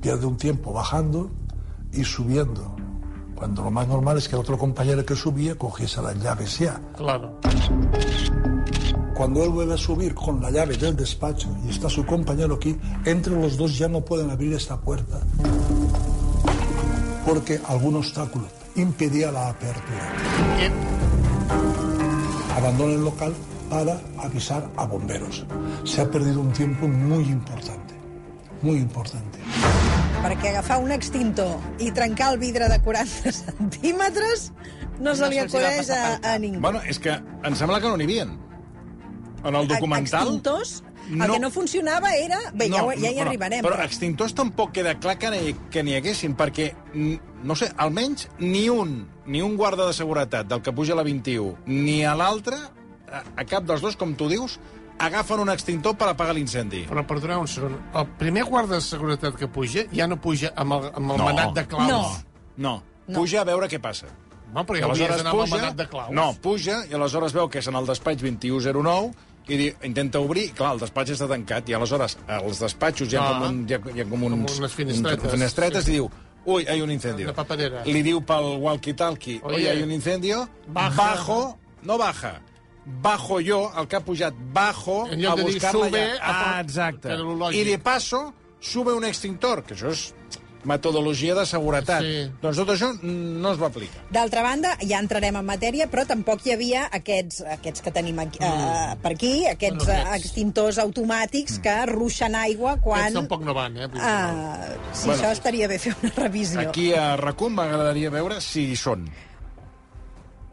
pierde 0.00 0.26
un 0.26 0.36
tiempo 0.36 0.72
bajando 0.72 1.30
y 1.92 2.04
subiendo. 2.04 2.76
Cuando 3.34 3.62
lo 3.62 3.70
más 3.70 3.88
normal 3.88 4.18
es 4.18 4.28
que 4.28 4.36
el 4.36 4.40
otro 4.40 4.58
compañero 4.58 5.04
que 5.04 5.16
subía 5.16 5.56
cogiese 5.56 6.00
las 6.02 6.20
llaves 6.22 6.58
ya. 6.58 6.80
Claro. 6.96 7.40
Cuando 9.14 9.44
él 9.44 9.50
vuelve 9.50 9.74
a 9.74 9.78
subir 9.78 10.14
con 10.14 10.40
la 10.40 10.50
llave 10.50 10.76
del 10.76 10.96
despacho 10.96 11.48
y 11.64 11.70
está 11.70 11.88
su 11.88 12.04
compañero 12.04 12.54
aquí, 12.54 12.76
entre 13.04 13.34
los 13.40 13.56
dos 13.56 13.76
ya 13.78 13.88
no 13.88 14.00
pueden 14.00 14.30
abrir 14.30 14.52
esta 14.54 14.76
puerta 14.80 15.20
porque 17.24 17.60
algún 17.66 17.96
obstáculo 17.96 18.46
impedía 18.76 19.32
la 19.32 19.48
apertura. 19.48 20.12
Abandona 22.56 22.94
el 22.94 23.04
local 23.04 23.34
para 23.74 23.98
avisar 24.22 24.68
a 24.76 24.86
bomberos. 24.86 25.44
Se 25.82 26.00
ha 26.00 26.08
perdido 26.10 26.40
un 26.40 26.52
tiempo 26.52 26.86
muy 26.86 27.24
importante, 27.24 27.94
muy 28.62 28.76
importante. 28.78 29.38
Perquè 30.24 30.52
agafar 30.54 30.78
un 30.80 30.92
extintor 30.94 31.58
i 31.82 31.90
trencar 31.92 32.30
el 32.32 32.38
vidre 32.38 32.68
de 32.70 32.78
40 32.80 33.32
centímetres 33.42 34.52
no, 35.02 35.12
se 35.18 35.26
li 35.28 35.40
acudeix 35.42 35.90
a, 35.90 36.20
a 36.22 36.38
ningú. 36.38 36.60
bueno, 36.62 36.80
és 36.88 37.00
que 37.02 37.12
em 37.18 37.56
sembla 37.58 37.80
que 37.82 37.90
no 37.90 37.98
n'hi 37.98 38.06
havia. 38.06 38.28
En 39.44 39.54
el 39.58 39.66
documental... 39.68 40.22
Extintors, 40.30 40.82
el 41.10 41.18
No. 41.18 41.34
que 41.34 41.40
no 41.42 41.50
funcionava 41.52 42.14
era... 42.16 42.38
Bé, 42.54 42.70
ja, 42.72 42.80
ho- 42.82 42.94
ja 42.96 43.10
hi 43.10 43.18
però- 43.18 43.26
arribarem. 43.26 43.60
Però 43.66 43.82
extintors 43.84 44.32
tampoc 44.38 44.70
queda 44.72 44.94
clar 45.02 45.18
que 45.20 45.28
n'hi 45.34 45.50
que 45.74 45.82
haguessin, 45.98 46.32
perquè, 46.38 46.70
no 47.44 47.58
sé, 47.58 47.68
almenys 47.76 48.30
ni 48.38 48.70
un, 48.72 49.02
ni 49.26 49.42
un 49.44 49.58
guarda 49.60 49.84
de 49.90 49.92
seguretat 49.92 50.48
del 50.48 50.62
que 50.64 50.72
puja 50.72 50.94
a 50.94 50.96
la 50.96 51.04
21, 51.04 51.58
ni 51.66 51.98
a 52.08 52.14
l'altre, 52.16 52.56
a, 53.14 53.22
a 53.36 53.44
cap 53.44 53.64
dels 53.68 53.80
dos, 53.84 53.96
com 53.96 54.14
tu 54.18 54.28
dius, 54.28 54.58
agafen 54.98 55.40
un 55.42 55.50
extintor 55.50 55.96
per 55.98 56.08
apagar 56.12 56.34
l'incendi. 56.36 56.84
però 56.90 57.02
perdoneu 57.06 57.40
un 57.40 57.48
segon. 57.48 57.78
El 57.94 58.06
primer 58.18 58.44
guarda 58.44 58.76
de 58.76 58.80
seguretat 58.80 59.34
que 59.36 59.48
puja 59.48 59.86
ja 59.92 60.06
no 60.06 60.20
puja 60.20 60.52
amb 60.56 60.72
el, 60.76 60.90
amb 60.94 61.10
el 61.12 61.18
No. 61.18 61.24
manat 61.24 61.54
de 61.54 61.66
claus. 61.66 61.88
No. 61.90 62.02
No, 62.56 62.82
No. 63.08 63.14
puja 63.18 63.40
a 63.40 63.44
veure 63.44 63.68
què 63.68 63.80
passa. 63.80 64.06
No, 64.54 64.62
però 64.64 64.76
I 64.76 64.80
ja 64.80 64.86
aleshores 64.86 65.16
d'anar 65.16 65.32
amb 65.32 65.42
el 65.42 65.50
manat 65.50 65.76
de 65.76 65.86
claus. 65.88 66.10
No, 66.14 66.32
puja, 66.40 66.84
i 66.88 66.94
aleshores 66.94 67.32
veu 67.34 67.48
que 67.48 67.58
és 67.58 67.66
en 67.66 67.74
el 67.74 67.86
despatx 67.86 68.22
2109, 68.22 69.10
i 69.48 69.56
di, 69.58 69.74
intenta 69.82 70.20
obrir, 70.20 70.52
clar, 70.54 70.74
el 70.74 70.78
despatx 70.80 71.10
està 71.10 71.26
tancat, 71.28 71.68
i 71.68 71.74
aleshores 71.74 72.16
als 72.28 72.60
despatxos 72.62 73.12
hi 73.12 73.16
ha, 73.16 73.24
Ah. 73.24 73.32
com, 73.40 73.42
un, 73.48 73.66
hi 73.68 73.74
ha, 73.74 73.80
hi 73.96 74.00
ha 74.00 74.04
com, 74.08 74.22
uns, 74.22 74.32
Com 74.52 74.58
unes 74.62 74.72
finestretes. 74.72 75.30
finestretes 75.32 75.84
Sí. 75.84 75.90
i 75.90 75.94
diu, 75.94 76.10
uy, 76.46 76.64
hay 76.68 76.80
un 76.80 76.90
incendio. 76.92 77.26
Una 77.26 77.34
paperera. 77.34 77.82
Li 77.84 78.02
diu 78.02 78.22
pel 78.24 78.56
walkie-talkie, 78.62 79.40
Oye, 79.42 79.56
oye, 79.56 79.70
hay 79.70 79.82
un 79.82 79.90
incendio, 79.90 80.48
baja. 80.68 80.96
bajo, 80.96 81.58
no 81.82 81.98
baja, 81.98 82.40
bajo 82.86 83.38
jo, 83.40 83.72
el 83.78 83.88
que 83.88 83.96
ha 83.96 84.00
pujat, 84.04 84.34
bajo, 84.52 85.06
En 85.10 85.20
lloc 85.20 85.32
a 85.32 85.36
de 85.36 85.44
dir 85.44 85.54
buscar 85.54 85.74
la 85.74 85.86
sube, 85.86 85.98
llave. 85.98 86.18
a 86.20 86.26
por- 86.26 86.52
Ah, 86.54 86.60
exacte. 86.60 87.08
I 87.58 87.64
de 87.64 87.78
paso, 87.78 88.34
sube 88.60 88.92
un 88.92 89.04
extintor, 89.04 89.64
que 89.64 89.74
això 89.74 89.90
és 89.90 90.14
metodologia 90.64 91.34
de 91.36 91.44
seguretat. 91.44 92.00
Sí. 92.00 92.30
Doncs 92.40 92.56
tot 92.56 92.70
això 92.72 92.88
no 93.02 93.50
es 93.52 93.58
va 93.60 93.66
aplicar. 93.66 94.00
D'altra 94.10 94.40
banda, 94.42 94.70
ja 94.80 94.98
entrarem 94.98 95.36
en 95.36 95.44
matèria, 95.44 95.90
però 95.92 96.06
tampoc 96.08 96.40
hi 96.46 96.52
havia 96.54 96.86
aquests, 96.90 97.42
aquests 97.58 97.82
que 97.84 97.90
tenim 97.92 98.18
aquí, 98.22 98.38
uh, 98.40 98.94
per 99.02 99.12
aquí, 99.12 99.44
aquests, 99.46 99.76
Bueno, 99.84 99.84
bueno, 99.92 100.08
aquests. 100.08 100.24
extintors 100.24 100.78
automàtics 100.78 101.58
que 101.60 101.74
ruixen 101.86 102.34
aigua 102.34 102.78
quan... 102.80 103.00
Aquests 103.02 103.14
tampoc 103.20 103.42
no 103.44 103.52
van, 103.52 103.76
eh? 103.76 103.88
No. 103.88 104.00
Uh, 104.00 104.78
sí, 104.94 105.06
Bueno. 105.08 105.22
això 105.22 105.32
estaria 105.32 105.68
bé 105.68 105.78
fer 105.78 105.94
una 106.02 106.12
revisió. 106.16 106.60
Aquí 106.60 106.94
a 106.94 107.16
RACUM 107.16 107.52
m'agradaria 107.60 108.08
veure 108.10 108.40
si 108.40 108.70
hi 108.72 108.76
són. 108.76 109.04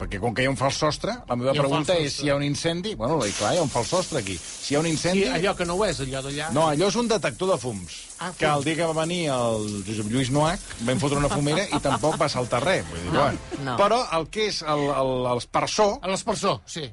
Perquè 0.02 0.18
com 0.18 0.34
que 0.34 0.42
hi 0.42 0.48
ha 0.50 0.50
un 0.50 0.58
fals 0.58 0.80
sostre, 0.82 1.14
la 1.30 1.36
meva 1.38 1.52
pregunta 1.54 1.94
és 2.02 2.16
si 2.18 2.26
hi 2.26 2.32
ha 2.34 2.36
un 2.40 2.42
incendi... 2.42 2.96
Bueno, 2.98 3.20
clar, 3.38 3.52
hi 3.54 3.60
ha 3.62 3.66
un 3.66 3.70
fals 3.70 3.92
sostre 3.94 4.24
aquí. 4.24 4.34
Si 4.42 4.74
hi 4.74 4.78
ha 4.78 4.80
un 4.82 4.88
I 4.90 4.94
incendi... 4.96 5.28
allò 5.30 5.54
que 5.60 5.68
no 5.70 5.76
ho 5.78 5.84
és, 5.86 6.00
allò 6.02 6.24
d'allà... 6.26 6.48
No, 6.56 6.64
allò 6.72 6.88
és 6.90 6.98
un 6.98 7.12
detector 7.12 7.52
de 7.52 7.58
fums. 7.62 7.98
Ah, 8.18 8.32
que 8.38 8.48
el 8.50 8.66
dia 8.66 8.80
que 8.80 8.88
va 8.90 8.96
venir 8.98 9.20
el 9.30 9.68
Josep 9.86 10.10
Lluís 10.10 10.32
Noac 10.34 10.64
vam 10.88 11.02
fotre 11.04 11.22
una 11.22 11.30
fumera 11.30 11.68
i 11.70 11.82
tampoc 11.86 12.18
va 12.18 12.32
saltar 12.34 12.64
res. 12.66 12.82
Vull 12.90 13.04
dir, 13.04 13.12
No, 13.14 13.28
bueno. 13.28 13.62
no. 13.68 13.78
Però 13.84 14.02
el 14.18 14.26
que 14.34 14.48
és 14.50 14.64
el, 14.66 14.88
el, 14.90 15.14
l'espersor... 15.28 16.00
L'espersor, 16.10 16.58
sí. 16.66 16.88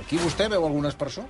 Aquí 0.00 0.16
vostè 0.24 0.48
veu 0.56 0.64
algun 0.64 0.88
espersor? 0.88 1.28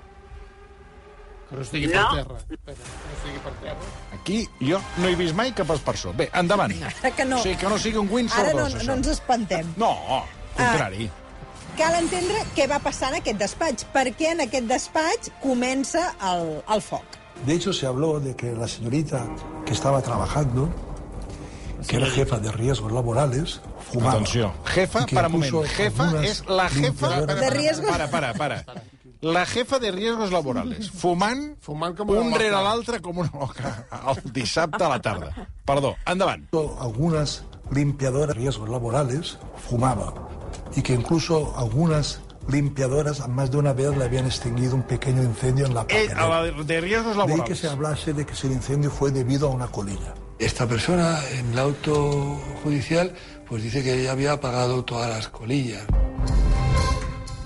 Que 1.51 1.59
no 1.59 1.63
estigui 1.67 1.91
per 1.91 2.07
terra. 2.15 2.39
Espera, 2.47 2.79
que 2.79 3.11
no 3.11 3.19
estigui 3.19 3.43
per 3.43 3.57
terra. 3.67 3.91
Aquí 4.21 4.41
jo 4.63 4.79
no 5.03 5.11
he 5.11 5.19
vist 5.19 5.35
mai 5.39 5.51
cap 5.59 5.75
espersor. 5.75 6.15
Bé, 6.19 6.31
endavant. 6.39 6.75
Que 7.19 7.27
no. 7.27 7.39
O 7.39 7.43
sigui, 7.43 7.59
que 7.61 7.71
no 7.71 7.83
sigui 7.83 7.99
un 8.03 8.11
Windsor 8.15 8.47
Ara 8.47 8.55
no, 8.59 8.65
2, 8.71 8.83
no 8.87 8.99
ens 8.99 9.13
espantem. 9.19 9.75
No, 9.79 9.93
contrari. 10.57 11.11
Cal 11.77 11.95
entendre 12.01 12.41
què 12.57 12.65
va 12.71 12.79
passar 12.81 13.11
en 13.13 13.19
aquest 13.21 13.39
despatx, 13.39 13.85
perquè 13.93 14.31
en 14.33 14.41
aquest 14.47 14.65
despatx 14.71 15.31
comença 15.43 16.15
el, 16.33 16.63
el 16.73 16.81
foc. 16.83 17.05
De 17.45 17.53
hecho, 17.53 17.73
se 17.75 17.87
habló 17.87 18.19
de 18.19 18.35
que 18.35 18.53
la 18.57 18.67
señorita 18.67 19.27
que 19.67 19.75
estaba 19.75 20.01
trabajando, 20.01 20.71
que 21.87 21.97
era 21.97 22.07
jefa 22.07 22.39
de 22.39 22.51
riesgos 22.51 22.91
laborales, 22.93 23.61
fumaba. 23.93 24.13
Atenció. 24.15 24.55
Jefa, 24.65 25.05
para 25.13 25.29
un 25.29 25.33
moment. 25.35 25.67
Jefa 25.69 26.07
és 26.25 26.43
la 26.49 26.69
jefa... 26.71 27.21
De 27.27 27.51
riesgos- 27.51 27.91
Para, 27.91 28.09
para, 28.11 28.33
para. 28.35 28.65
La 29.21 29.45
jefa 29.47 29.79
de 29.79 29.91
riesgos 29.91 30.31
laborales. 30.33 30.91
Fumant, 30.91 31.57
Fumant 31.61 31.95
com 31.97 32.09
una 32.09 32.21
un 32.21 32.31
loca. 32.31 32.39
rere 32.43 32.57
l'altre 32.63 33.01
com 33.03 33.19
una 33.19 33.31
loca 33.33 33.87
el 34.09 34.33
dissabte 34.33 34.83
a 34.85 34.89
la 34.89 35.01
tarda. 35.03 35.31
Perdó, 35.65 35.95
endavant. 36.07 36.49
algunas 36.81 37.43
limpiadoras 37.71 38.29
de 38.29 38.35
riesgos 38.35 38.69
laborales 38.69 39.39
fumaba 39.69 40.13
y 40.75 40.83
que 40.83 40.95
incluso 40.95 41.55
algunas 41.57 42.21
limpiadoras 42.49 43.27
más 43.29 43.51
de 43.51 43.57
una 43.59 43.73
vez 43.73 43.97
le 43.97 44.05
habían 44.05 44.27
extinguido 44.27 44.75
un 44.75 44.83
pequeño 44.85 45.23
incendio 45.23 45.67
en 45.67 45.75
la 45.75 45.81
Eh, 45.89 46.09
a 46.15 46.29
papelera. 46.29 46.29
la 46.57 46.65
de 46.65 46.81
riesgos 46.81 47.17
De 47.27 47.33
ahí 47.35 47.41
que 47.43 47.55
se 47.57 47.69
hablase 47.69 48.13
de 48.13 48.25
que 48.25 48.35
si 48.35 48.47
el 48.47 48.53
incendio 48.55 48.91
fue 48.91 49.11
debido 49.11 49.49
a 49.49 49.51
una 49.51 49.67
colilla. 49.69 50.15
Esta 50.39 50.67
persona 50.67 51.19
en 51.33 51.53
el 51.53 51.59
auto 51.59 52.39
judicial 52.63 53.13
pues 53.49 53.63
dice 53.63 53.83
que 53.83 53.95
ella 54.01 54.13
había 54.13 54.33
apagado 54.33 54.85
todas 54.85 55.09
las 55.11 55.29
colillas. 55.29 55.85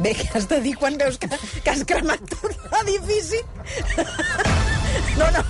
Bé, 0.00 0.14
què 0.16 0.30
has 0.32 0.46
de 0.48 0.62
dir 0.64 0.78
quan 0.80 0.96
veus 0.96 1.18
que, 1.20 1.28
que 1.28 1.70
has 1.70 1.82
cremat 1.84 2.20
tot 2.24 2.56
l'edifici? 2.72 3.36
No, 5.18 5.26
no. 5.30 5.44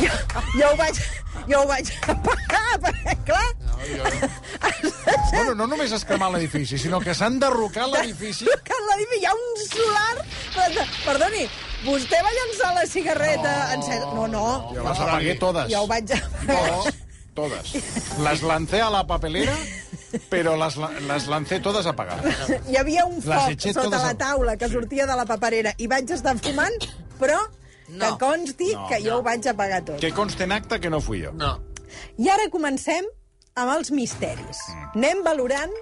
Jo, 0.00 0.12
jo, 0.56 0.68
ho 0.70 0.76
vaig, 0.78 1.00
jo 1.48 1.62
ho 1.62 1.66
vaig 1.68 1.90
apagar, 2.08 2.78
perquè, 2.86 3.16
clar... 3.28 3.48
Bueno, 5.30 5.54
no 5.56 5.66
només 5.70 5.92
has 5.94 6.04
cremat 6.04 6.34
l'edifici, 6.34 6.78
sinó 6.78 7.00
que 7.00 7.14
s'han 7.16 7.38
derrocat 7.40 7.88
l'edifici. 7.90 8.46
A 8.50 8.80
l'edifici 8.90 9.20
hi 9.22 9.28
ha 9.28 9.34
un 9.36 9.60
solar... 9.62 10.24
Perdoni, 11.04 11.44
vostè 11.86 12.20
va 12.24 12.32
llançar 12.36 12.72
la 12.76 12.86
cigarreta 12.90 13.52
no. 13.52 13.68
en 13.74 13.84
set... 13.86 14.08
No, 14.16 14.26
no. 14.30 14.46
Jo 14.74 14.84
les 14.84 15.04
apagué 15.06 15.36
totes. 15.40 15.70
Jo 15.72 15.84
ho 15.84 15.90
vaig 15.90 16.12
apagar. 16.16 16.64
No, 16.74 16.96
todas. 17.34 17.72
Las 18.20 18.42
lancé 18.42 18.80
a 18.80 18.90
la 18.90 19.06
papelera, 19.06 19.56
pero 20.28 20.56
las, 20.56 20.76
las 20.76 21.26
lancé 21.26 21.60
todas 21.60 21.86
apagadas. 21.86 22.50
Hi 22.68 22.76
havia 22.76 23.06
un 23.06 23.16
Les 23.20 23.24
foc 23.24 23.64
sota 23.68 23.86
totes 23.86 24.04
la 24.04 24.14
taula 24.18 24.56
que 24.60 24.68
sortia 24.68 25.06
de 25.06 25.16
la 25.16 25.26
paperera 25.28 25.74
i 25.78 25.88
vaig 25.90 26.10
estar 26.16 26.36
fumant, 26.42 26.76
però 27.22 27.38
que 27.98 28.10
consti 28.20 28.72
No, 28.74 28.86
que 28.88 29.00
jo 29.04 29.18
ho 29.18 29.22
vaig 29.26 29.46
apagar 29.50 29.82
tot. 29.84 29.98
Que 30.00 30.12
conste 30.12 30.44
en 30.44 30.52
acta 30.52 30.78
que 30.78 30.90
no 30.90 31.00
fui 31.00 31.22
jo. 31.24 31.32
No. 31.32 31.56
I 32.18 32.28
ara 32.30 32.46
comencem 32.52 33.04
amb 33.58 33.72
els 33.76 33.90
misteris. 33.90 34.60
Anem 34.94 35.24
valorant 35.26 35.72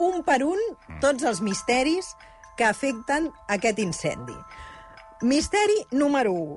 un 0.00 0.22
per 0.22 0.42
un 0.46 0.60
tots 1.02 1.24
els 1.26 1.40
misteris 1.42 2.12
que 2.56 2.64
afecten 2.64 3.30
aquest 3.48 3.78
incendi. 3.82 4.34
Misteri 5.22 5.74
número 5.90 6.32
1. 6.32 6.56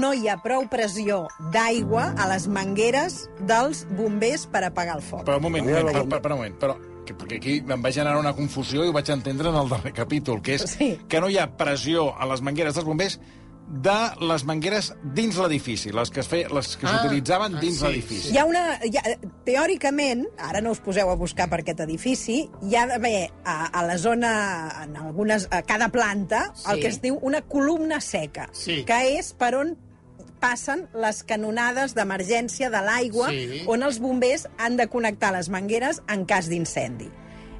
No 0.00 0.14
hi 0.16 0.28
ha 0.32 0.38
prou 0.40 0.64
pressió 0.72 1.26
d'aigua 1.52 2.14
a 2.16 2.26
les 2.30 2.46
mangueres 2.48 3.26
dels 3.44 3.82
bombers 3.96 4.46
per 4.48 4.62
apagar 4.64 4.96
el 4.96 5.02
foc. 5.04 5.24
Però 5.26 5.36
un 5.36 5.44
moment, 5.44 5.64
un 5.66 5.72
moment, 5.74 5.90
per, 5.92 6.04
per, 6.08 6.20
per 6.24 6.32
un 6.32 6.38
moment, 6.38 6.54
però 6.60 6.76
que, 7.04 7.12
perquè 7.20 7.36
aquí 7.36 7.56
em 7.60 7.82
va 7.84 7.92
generar 7.92 8.16
una 8.20 8.32
confusió 8.36 8.84
i 8.84 8.88
ho 8.88 8.94
vaig 8.96 9.10
entendre 9.12 9.50
en 9.52 9.58
el 9.60 9.68
darrer 9.68 9.92
capítol, 9.92 10.40
que 10.40 10.54
és 10.56 10.64
Sí. 10.72 10.94
que 11.08 11.20
no 11.20 11.28
hi 11.28 11.36
ha 11.36 11.50
pressió 11.56 12.14
a 12.16 12.24
les 12.30 12.40
mangueres 12.40 12.74
dels 12.74 12.86
bombers 12.88 13.18
de 13.66 14.26
les 14.28 14.44
mangueres 14.44 14.90
dins 15.16 15.36
l'edifici, 15.40 15.90
les 15.94 16.10
que 16.12 16.20
es 16.20 16.28
feia, 16.28 16.48
les 16.52 16.76
que 16.76 16.86
Ah, 16.86 16.98
s'utilitzaven 16.98 17.54
ah, 17.56 17.60
dins 17.60 17.78
sí, 17.78 17.84
l'edifici. 17.86 18.32
Hi 18.34 18.38
ha 18.38 18.44
una... 18.44 18.64
Hi 18.84 18.96
ha, 19.00 19.14
teòricament, 19.46 20.26
ara 20.38 20.60
no 20.60 20.72
us 20.74 20.80
poseu 20.84 21.08
a 21.10 21.14
buscar 21.16 21.46
per 21.52 21.60
aquest 21.62 21.80
edifici, 21.84 22.42
hi 22.62 22.76
ha 22.76 22.84
d'haver 22.90 23.30
a, 23.44 23.70
a 23.72 23.82
la 23.86 23.96
zona, 23.98 24.34
en 24.84 24.96
algunes, 25.00 25.48
a 25.50 25.62
cada 25.62 25.88
planta, 25.88 26.50
sí. 26.54 26.68
el 26.72 26.80
que 26.82 26.88
es 26.92 27.00
diu 27.02 27.18
una 27.22 27.40
columna 27.42 28.00
seca, 28.04 28.48
Sí. 28.52 28.82
que 28.84 29.00
és 29.18 29.32
per 29.32 29.54
on 29.56 29.74
passen 30.44 30.86
les 30.92 31.22
canonades 31.24 31.94
d'emergència 31.96 32.68
de 32.70 32.80
l'aigua, 32.84 33.30
Sí. 33.32 33.62
on 33.66 33.82
els 33.82 33.98
bombers 33.98 34.46
han 34.58 34.76
de 34.76 34.88
connectar 34.92 35.32
les 35.32 35.48
mangueres 35.48 36.02
en 36.08 36.26
cas 36.28 36.48
d'incendi. 36.52 37.08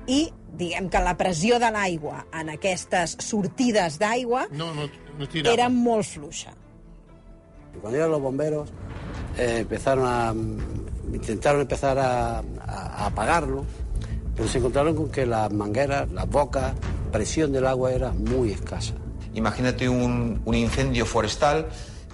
I 0.06 0.32
diguem 0.54 0.88
que 0.90 1.00
la 1.02 1.16
pressió 1.16 1.58
de 1.58 1.70
l'aigua 1.74 2.26
en 2.38 2.50
aquestes 2.52 3.16
sortides 3.20 3.98
d'aigua 3.98 4.46
No, 4.52 4.72
no, 4.74 4.88
no 5.18 5.26
tirava. 5.28 5.54
era 5.54 5.68
molt 5.68 6.04
fluixa. 6.06 6.52
Y 7.74 7.78
Cuando 7.78 7.96
llegaron 7.96 8.12
los 8.12 8.22
bomberos, 8.22 8.68
eh, 9.38 9.58
empezaron 9.60 10.04
a, 10.06 10.32
intentaron 11.12 11.60
empezar 11.62 11.98
a, 11.98 12.38
a- 12.38 12.42
a 12.66 13.06
apagarlo, 13.06 13.64
pero 14.36 14.48
se 14.48 14.58
encontraron 14.58 14.94
con 14.94 15.10
que 15.10 15.26
las 15.26 15.52
mangueras, 15.52 16.10
las 16.12 16.28
bocas, 16.28 16.72
presión 17.10 17.52
del 17.52 17.66
agua 17.66 17.92
era 17.92 18.12
muy 18.12 18.50
escasa. 18.52 18.94
Imagínate 19.34 19.88
un, 19.88 20.40
un 20.44 20.54
incendio 20.54 21.04
forestal 21.06 21.66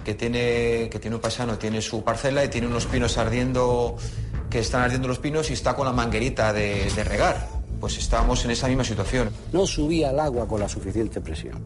que 0.03 0.15
tiene, 0.15 0.89
que 0.89 0.97
tiene 0.99 1.15
un 1.17 1.21
paisano, 1.21 1.57
tiene 1.59 1.81
su 1.81 2.03
parcela 2.03 2.43
y 2.43 2.47
tiene 2.49 2.65
unos 2.67 2.87
pinos 2.87 3.17
ardiendo, 3.19 3.95
que 4.49 4.59
están 4.59 4.81
ardiendo 4.81 5.07
los 5.07 5.19
pinos 5.19 5.49
y 5.51 5.53
está 5.53 5.75
con 5.75 5.85
la 5.85 5.93
manguerita 5.93 6.51
de, 6.53 6.89
de 6.95 7.03
regar. 7.03 7.47
Pues 7.81 7.97
estábamos 7.97 8.45
en 8.45 8.51
esa 8.51 8.67
misma 8.67 8.85
situación. 8.85 9.29
No 9.51 9.65
subía 9.67 10.11
el 10.11 10.19
agua 10.19 10.47
con 10.47 10.61
la 10.61 10.69
suficiente 10.69 11.19
presión. 11.19 11.61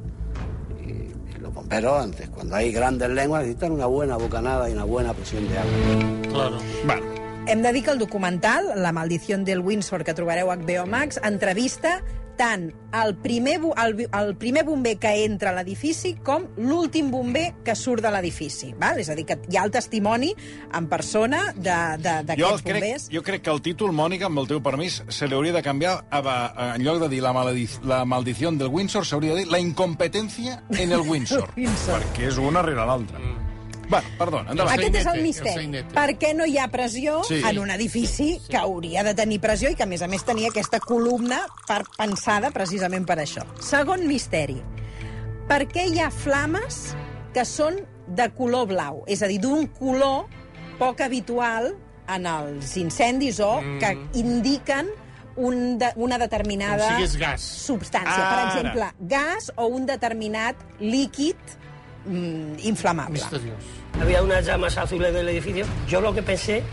Y, 0.83 0.89
y 0.89 1.39
los 1.39 1.53
bomberos 1.53 2.01
antes, 2.01 2.29
cuando 2.29 2.55
hay 2.55 2.71
grandes 2.71 3.09
lenguas, 3.09 3.41
necesitan 3.41 3.73
una 3.73 3.85
buena 3.85 4.17
bocanada 4.17 4.69
y 4.69 4.73
una 4.73 4.85
buena 4.85 5.13
presión 5.13 5.47
de 5.47 5.57
agua. 5.59 6.21
Claro. 6.31 6.57
Bueno, 6.85 7.05
Hem 7.47 7.61
de 7.61 7.73
dir 7.73 7.83
que 7.83 7.91
el 7.91 7.99
documental, 7.99 8.81
La 8.81 8.91
maldició 8.91 9.37
del 9.37 9.59
Windsor, 9.59 10.03
que 10.03 10.15
trobareu 10.15 10.49
a 10.49 10.57
HBO 10.57 10.87
Max, 10.87 11.19
entrevista 11.21 12.01
tant 12.37 12.69
el 12.95 13.15
primer, 13.19 13.59
el, 13.83 14.07
el 14.13 14.35
primer 14.39 14.63
bomber 14.63 14.97
que 14.97 15.11
entra 15.25 15.49
a 15.51 15.55
l'edifici 15.57 16.13
com 16.23 16.45
l'últim 16.57 17.09
bomber 17.11 17.53
que 17.65 17.75
surt 17.75 18.01
de 18.05 18.11
l'edifici. 18.13 18.73
És 18.97 19.09
a 19.09 19.15
dir, 19.15 19.25
que 19.25 19.39
hi 19.49 19.57
ha 19.57 19.63
el 19.65 19.71
testimoni 19.71 20.33
en 20.73 20.87
persona 20.87 21.53
de- 21.55 21.97
de- 21.97 22.15
jo 22.19 22.23
d'aquests 22.23 22.61
crec, 22.63 22.81
bombers. 22.81 23.09
jo 23.11 23.23
crec 23.23 23.41
que 23.41 23.51
el 23.51 23.61
títol, 23.61 23.91
Mònica, 23.91 24.25
amb 24.27 24.39
el 24.39 24.47
teu 24.47 24.61
permís, 24.61 25.03
se 25.09 25.27
li 25.27 25.33
hauria 25.35 25.53
de 25.53 25.63
canviar, 25.63 26.05
a, 26.09 26.19
a, 26.19 26.75
en 26.75 26.83
lloc 26.83 26.99
de 27.01 27.09
dir 27.09 27.21
la, 27.21 27.33
maledi 27.33 27.67
la 27.83 28.03
maldició 28.05 28.51
del 28.51 28.67
Windsor, 28.69 29.05
s'hauria 29.05 29.33
de 29.33 29.43
dir 29.43 29.47
la 29.51 29.59
incompetència 29.59 30.63
en 30.69 30.91
el 30.91 31.01
Windsor. 31.09 31.51
Windsor. 31.57 32.01
perquè 32.01 32.27
és 32.29 32.37
una 32.37 32.61
rere 32.61 32.85
l'altra. 32.85 33.19
Mm. 33.19 33.44
Bueno, 33.89 34.07
perdona, 34.17 34.51
endavant. 34.51 34.79
Aquest 34.79 34.95
és 34.95 35.05
el 35.11 35.21
misteri. 35.21 35.83
Per 35.93 36.07
què 36.17 36.33
no 36.35 36.45
hi 36.49 36.57
ha 36.57 36.67
pressió 36.73 37.23
Sí. 37.23 37.41
en 37.45 37.59
un 37.59 37.69
edifici 37.71 38.39
que 38.49 38.57
hauria 38.57 39.03
de 39.03 39.13
tenir 39.13 39.39
pressió 39.39 39.69
i 39.69 39.75
que, 39.75 39.83
a 39.83 39.89
més 39.89 40.01
a 40.01 40.07
més, 40.07 40.23
tenia 40.25 40.49
aquesta 40.49 40.79
columna 40.79 41.43
per, 41.67 41.83
pensada 41.97 42.51
precisament 42.51 43.05
per 43.05 43.19
això? 43.19 43.45
Segon 43.61 44.07
misteri. 44.07 44.61
Per 45.47 45.67
què 45.69 45.85
hi 45.91 45.99
ha 45.99 46.09
flames 46.09 46.95
que 47.33 47.45
són 47.45 47.77
de 48.07 48.29
color 48.33 48.67
blau? 48.67 49.03
És 49.07 49.21
a 49.21 49.27
dir, 49.27 49.39
d'un 49.39 49.67
color 49.67 50.25
poc 50.79 51.01
habitual 51.01 51.75
en 52.09 52.25
els 52.25 52.75
incendis 52.77 53.39
o 53.39 53.61
mm. 53.61 53.79
que 53.79 54.19
indiquen 54.19 54.89
un 55.35 55.77
de, 55.77 55.91
una 55.97 56.17
determinada 56.17 56.87
Com 56.87 56.97
si 56.97 57.03
és 57.03 57.17
gas. 57.19 57.41
substància. 57.67 58.15
Per 58.15 58.39
Ara. 58.39 58.47
exemple, 58.47 58.89
gas 58.99 59.51
o 59.57 59.67
un 59.67 59.85
determinat 59.85 60.55
líquid 60.79 61.35
mm, 62.05 62.59
inflamable. 62.63 63.21
Había 63.99 64.21
unas 64.21 64.45
llamas 64.45 64.77
azules 64.77 65.13
del 65.13 65.29
edificio. 65.29 65.65
Yo 65.87 66.01
lo 66.01 66.13
que 66.13 66.21
pensé 66.21 66.63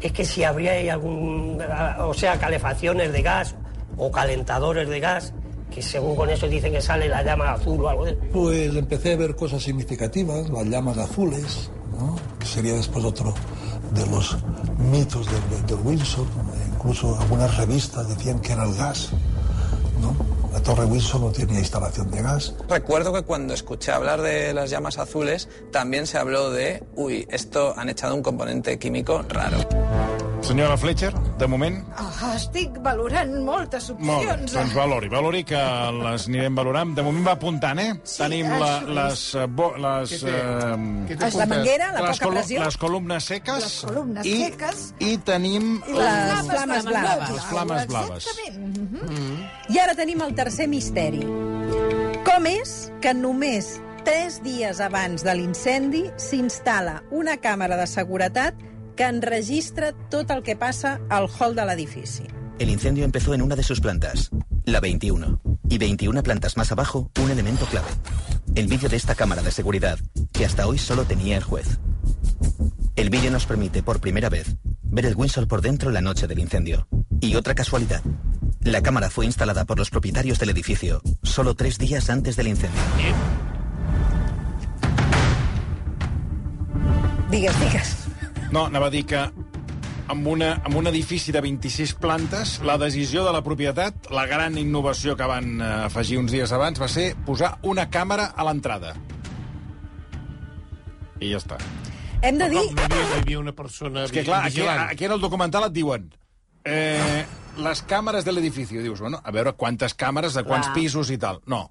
es 0.00 0.12
que 0.12 0.24
si 0.24 0.44
habría 0.44 0.72
ahí 0.72 0.88
algún, 0.88 1.58
o 1.98 2.14
sea, 2.14 2.38
calefacciones 2.38 3.12
de 3.12 3.22
gas 3.22 3.54
o 3.96 4.10
calentadores 4.10 4.88
de 4.88 5.00
gas, 5.00 5.34
que 5.70 5.82
según 5.82 6.16
con 6.16 6.30
eso 6.30 6.48
dicen 6.48 6.72
que 6.72 6.80
sale 6.80 7.08
la 7.08 7.22
llama 7.22 7.52
azul 7.52 7.84
o 7.84 7.88
algo 7.88 8.04
de... 8.06 8.14
Pues 8.14 8.74
empecé 8.74 9.12
a 9.12 9.16
ver 9.16 9.36
cosas 9.36 9.62
significativas, 9.62 10.48
las 10.48 10.64
llamas 10.66 10.98
azules, 10.98 11.70
¿no? 11.98 12.16
que 12.38 12.46
sería 12.46 12.74
después 12.74 13.04
otro 13.04 13.34
de 13.92 14.06
los 14.06 14.36
mitos 14.78 15.26
del, 15.30 15.66
del 15.66 15.86
Windsor. 15.86 16.26
Incluso 16.74 17.18
algunas 17.20 17.56
revistas 17.56 18.08
decían 18.08 18.40
que 18.40 18.52
era 18.52 18.64
el 18.64 18.74
gas. 18.74 19.10
¿no? 20.00 20.39
La 20.52 20.60
torre 20.60 20.84
Windsor 20.84 21.20
no 21.20 21.30
tenía 21.30 21.58
instalación 21.58 22.10
de 22.10 22.22
gas. 22.22 22.54
Recuerdo 22.68 23.12
que 23.12 23.22
cuando 23.22 23.54
escuché 23.54 23.92
hablar 23.92 24.20
de 24.20 24.52
las 24.52 24.70
llamas 24.70 24.98
azules, 24.98 25.48
también 25.70 26.06
se 26.06 26.18
habló 26.18 26.50
de, 26.50 26.82
uy, 26.96 27.26
esto 27.30 27.74
han 27.76 27.88
echado 27.88 28.14
un 28.14 28.22
componente 28.22 28.78
químico 28.78 29.22
raro. 29.28 29.58
Senyora 30.50 30.76
Fletcher, 30.76 31.12
de 31.38 31.46
moment... 31.46 31.76
Oh, 32.02 32.30
estic 32.34 32.74
valorant 32.82 33.30
moltes 33.46 33.84
Molt 33.92 34.00
bé, 34.24 34.32
opcions. 34.32 34.54
doncs 34.56 34.72
valori, 34.74 35.06
valori 35.12 35.44
que 35.46 35.60
les 36.00 36.24
anirem 36.26 36.56
valorant. 36.58 36.90
De 36.96 37.04
moment 37.06 37.22
va 37.28 37.34
apuntant, 37.36 37.78
eh? 37.78 37.92
Sí, 38.02 38.16
Tenim 38.24 38.48
la, 38.58 38.70
les... 38.96 39.20
eh, 39.38 39.44
Bo, 39.46 39.68
les, 39.78 40.14
té? 40.24 40.32
eh, 40.32 40.72
Què 41.06 41.18
té 41.20 41.28
La 41.38 41.46
manguera, 41.52 41.92
la 41.94 42.02
les, 42.08 42.18
poca 42.18 42.32
pressió. 42.34 42.64
les 42.66 42.78
columnes 42.82 43.28
seques 43.30 43.62
Les 43.62 43.76
columnes 43.92 44.26
i, 44.26 44.32
seques. 44.42 44.80
i 45.06 45.12
tenim 45.28 45.68
I 45.86 45.94
les 46.00 46.50
flames 46.50 46.88
blaves. 46.90 47.30
Les 47.36 47.46
flames 47.52 47.86
blaves. 47.92 48.26
Exactament. 48.32 48.80
Mhm. 49.06 49.46
I 49.76 49.78
ara 49.84 49.94
tenim 49.94 50.24
el 50.26 50.34
tercer 50.34 50.66
misteri. 50.72 51.22
Com 52.26 52.50
és 52.50 52.74
que 53.00 53.14
només 53.14 53.76
tres 54.02 54.40
dies 54.42 54.82
abans 54.82 55.22
de 55.22 55.36
l'incendi 55.38 56.02
s'instal·la 56.18 57.04
una 57.14 57.38
càmera 57.38 57.78
de 57.78 57.86
seguretat 57.86 58.66
que 58.96 59.04
enregistra 59.04 59.92
tot 60.10 60.30
el 60.30 60.42
que 60.42 60.56
passa 60.56 61.00
al 61.08 61.28
hall 61.28 61.54
de 61.54 61.64
l'edifici? 61.66 62.24
El 62.58 62.68
incendio 62.68 63.04
empezó 63.04 63.32
en 63.32 63.42
una 63.42 63.56
de 63.56 63.62
sus 63.62 63.80
plantas, 63.80 64.30
la 64.64 64.80
21, 64.80 65.40
y 65.68 65.78
21 65.78 66.22
plantas 66.22 66.56
más 66.56 66.72
abajo, 66.72 67.10
un 67.22 67.30
elemento 67.30 67.64
clave. 67.66 67.88
El 68.54 68.66
vídeo 68.66 68.88
de 68.88 68.96
esta 68.96 69.14
cámara 69.14 69.42
de 69.42 69.50
seguridad, 69.50 69.98
que 70.32 70.44
hasta 70.44 70.66
hoy 70.66 70.78
solo 70.78 71.04
tenía 71.04 71.36
el 71.36 71.44
juez. 71.44 71.78
El 72.96 73.08
vídeo 73.08 73.30
nos 73.30 73.46
permite, 73.46 73.82
por 73.82 74.00
primera 74.00 74.28
vez, 74.28 74.56
ver 74.82 75.06
el 75.06 75.16
Windsor 75.16 75.48
por 75.48 75.62
dentro 75.62 75.90
la 75.90 76.00
noche 76.00 76.26
del 76.26 76.38
incendio. 76.38 76.86
Y 77.20 77.36
otra 77.36 77.54
casualidad. 77.54 78.02
La 78.60 78.82
cámara 78.82 79.08
fue 79.08 79.24
instalada 79.24 79.64
por 79.64 79.78
los 79.78 79.88
propietarios 79.88 80.38
del 80.38 80.50
edificio 80.50 81.00
solo 81.22 81.54
tres 81.54 81.78
días 81.78 82.10
antes 82.10 82.36
del 82.36 82.48
incendio. 82.48 82.80
Digues, 87.30 87.60
digues. 87.60 87.99
No, 88.50 88.64
anava 88.66 88.88
a 88.90 88.90
dir 88.90 89.04
que 89.06 89.20
amb, 90.10 90.26
una, 90.26 90.56
amb 90.66 90.74
un 90.80 90.90
edifici 90.90 91.30
de 91.30 91.42
26 91.44 91.94
plantes, 92.02 92.56
la 92.66 92.76
decisió 92.82 93.22
de 93.26 93.34
la 93.34 93.44
propietat, 93.46 94.10
la 94.10 94.26
gran 94.26 94.58
innovació 94.58 95.14
que 95.16 95.28
van 95.30 95.52
eh, 95.60 95.68
afegir 95.86 96.18
uns 96.18 96.34
dies 96.34 96.50
abans, 96.56 96.80
va 96.82 96.88
ser 96.90 97.12
posar 97.26 97.52
una 97.70 97.86
càmera 97.94 98.32
a 98.34 98.46
l'entrada. 98.48 98.96
I 101.20 101.30
ja 101.30 101.38
està. 101.38 101.60
Hem 102.26 102.40
de 102.40 102.48
dir... 102.50 102.58
No 102.58 102.64
hi 102.64 102.74
havia, 102.74 102.88
no 102.90 103.02
hi 103.04 103.20
havia 103.20 103.38
una 103.40 103.54
persona 103.56 104.04
És 104.08 104.12
que, 104.12 104.24
clar, 104.26 104.42
aquí, 104.48 104.66
aquí 104.66 105.06
en 105.06 105.14
el 105.14 105.22
documental 105.22 105.68
et 105.70 105.76
diuen 105.76 106.10
eh, 106.64 107.24
les 107.62 107.82
càmeres 107.88 108.26
de 108.26 108.34
l'edifici. 108.34 108.78
Dius, 108.82 109.00
bueno, 109.00 109.20
a 109.22 109.32
veure 109.34 109.54
quantes 109.56 109.94
càmeres, 109.94 110.34
de 110.34 110.44
quants 110.44 110.68
Clar. 110.68 110.76
pisos 110.76 111.10
i 111.10 111.18
tal. 111.18 111.40
No. 111.46 111.68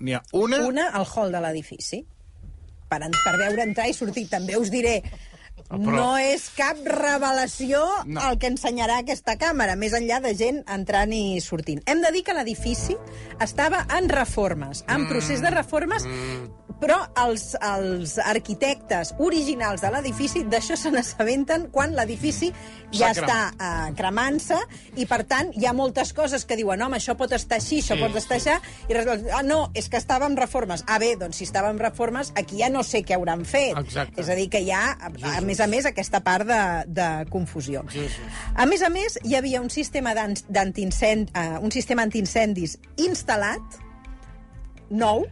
N'hi 0.00 0.14
ha 0.16 0.22
una... 0.32 0.62
Una 0.66 0.88
al 0.94 1.06
hall 1.06 1.34
de 1.34 1.42
l'edifici. 1.42 2.04
Per, 2.88 2.98
per 3.04 3.34
veure 3.36 3.66
entrar 3.66 3.88
i 3.90 3.94
sortir. 3.96 4.28
També 4.30 4.56
us 4.56 4.70
diré, 4.72 5.02
però- 5.68 5.94
no 5.96 6.16
és 6.18 6.48
cap 6.56 6.76
revelació 6.84 7.82
No. 8.06 8.20
el 8.30 8.38
que 8.38 8.48
ensenyarà 8.48 8.98
aquesta 8.98 9.36
càmera, 9.38 9.76
més 9.76 9.92
enllà 9.92 10.20
de 10.20 10.34
gent 10.34 10.62
entrant 10.68 11.12
i 11.12 11.40
sortint. 11.40 11.82
Hem 11.86 12.00
de 12.02 12.12
dir 12.12 12.22
que 12.24 12.34
l'edifici 12.34 12.96
estava 13.40 13.86
en 13.98 14.08
reformes, 14.08 14.84
en 14.88 15.02
Mm. 15.02 15.08
procés 15.08 15.40
de 15.42 15.50
reformes, 15.50 16.04
però 16.80 16.96
els, 17.24 17.56
els 17.60 18.18
arquitectes 18.18 19.14
originals 19.18 19.80
de 19.82 19.90
l'edifici 19.90 20.44
d'això 20.44 20.76
se 20.78 20.90
n'assabenten 20.94 21.68
quan 21.74 21.94
l'edifici 21.96 22.52
ja 22.92 23.10
S'ha 23.12 23.24
està 23.26 23.38
uh, 23.52 23.94
cremant-se 23.98 24.56
i, 24.96 25.04
per 25.06 25.24
tant, 25.28 25.50
hi 25.58 25.66
ha 25.66 25.72
moltes 25.76 26.12
coses 26.14 26.44
que 26.46 26.56
diuen 26.56 26.80
home, 26.80 26.96
això 26.96 27.16
pot 27.18 27.32
estar 27.32 27.58
així, 27.58 27.80
això 27.82 27.96
Sí, 27.96 28.00
pot 28.00 28.14
estar 28.16 28.38
sí. 28.40 28.48
així, 28.48 28.62
i 28.88 28.94
resulta, 28.94 29.36
ah, 29.38 29.42
no, 29.42 29.70
és 29.74 29.88
que 29.88 29.96
estava 29.98 30.26
en 30.26 30.36
reformes. 30.36 30.84
Ah, 30.86 30.98
bé, 30.98 31.16
doncs 31.16 31.36
si 31.36 31.44
estava 31.44 31.68
en 31.70 31.78
reformes, 31.78 32.32
aquí 32.36 32.58
ja 32.62 32.70
no 32.70 32.82
sé 32.84 33.02
què 33.04 33.14
hauran 33.16 33.44
fet. 33.44 33.76
Exacte. 33.76 34.20
És 34.22 34.28
a 34.28 34.34
dir, 34.38 34.48
que 34.48 34.60
hi 34.60 34.70
ha, 34.70 34.92
a, 34.92 35.10
a 35.36 35.40
més 35.48 35.60
a 35.64 35.66
més, 35.70 35.88
aquesta 35.88 36.20
part 36.26 36.44
de, 36.48 36.60
de 37.00 37.08
confusió. 37.32 37.82
Jesús. 37.90 38.20
A 38.54 38.66
més 38.68 38.84
a 38.84 38.90
més, 38.92 39.16
hi 39.24 39.34
havia 39.38 39.62
un 39.64 39.70
sistema 39.72 40.12
d'an- 40.16 40.36
d'antiincend- 40.48 41.32
uh, 41.32 41.58
un 41.64 41.72
sistema 41.74 42.04
antiincendis 42.04 42.76
instal·lat, 43.00 43.80
nou, 44.90 45.26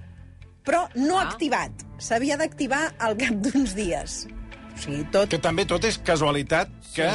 però 0.67 0.87
no 0.97 1.19
Ah. 1.21 1.29
activat. 1.31 1.71
S'havia 1.99 2.37
d'activar 2.37 2.95
al 2.99 3.17
cap 3.17 3.35
d'uns 3.45 3.75
dies. 3.77 4.27
O 4.75 4.79
sigui, 4.83 5.05
tot... 5.13 5.31
Que 5.33 5.39
també 5.41 5.65
tot 5.65 5.85
és 5.89 5.97
casualitat 6.05 6.69
que 6.95 7.07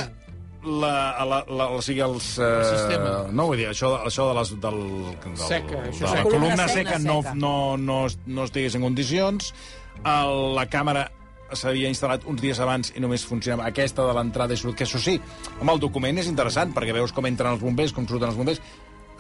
la, 0.64 0.94
la, 1.26 1.44
la, 1.50 1.68
o 1.76 1.82
sigui, 1.86 2.02
els... 2.06 2.32
Eh, 2.40 2.48
El 2.48 2.66
sistema. 2.72 3.12
No, 3.32 3.46
vull 3.52 3.58
dir, 3.62 3.68
això, 3.70 3.92
això 4.08 4.30
de, 4.32 4.38
les, 4.40 4.54
del, 4.64 4.80
del, 5.22 5.38
Seca, 5.38 5.84
això 5.92 6.06
de 6.06 6.10
la 6.10 6.16
seca. 6.16 6.24
columna 6.24 6.24
Columna 6.24 6.68
seca, 6.70 6.98
seca. 6.98 7.00
no, 7.06 7.22
no, 7.36 7.78
no, 7.78 8.00
no 8.26 8.44
estigués 8.50 8.76
en 8.80 8.82
condicions. 8.88 9.54
El, 10.02 10.34
la 10.58 10.66
càmera 10.70 11.10
s'havia 11.54 11.90
instal·lat 11.90 12.26
uns 12.26 12.42
dies 12.42 12.60
abans 12.60 12.94
i 12.96 13.00
només 13.04 13.26
funcionava 13.26 13.66
aquesta 13.68 14.06
de 14.08 14.14
l'entrada 14.18 14.54
i 14.54 14.58
surt, 14.58 14.76
que 14.78 14.84
això 14.86 15.00
sí, 15.00 15.20
amb 15.60 15.70
el 15.72 15.80
document 15.80 16.18
és 16.22 16.28
interessant, 16.28 16.74
perquè 16.74 16.94
veus 16.94 17.12
com 17.12 17.26
entren 17.26 17.54
els 17.54 17.62
bombers, 17.62 17.94
com 17.94 18.08
surten 18.08 18.30
els 18.30 18.38
bombers, 18.38 18.62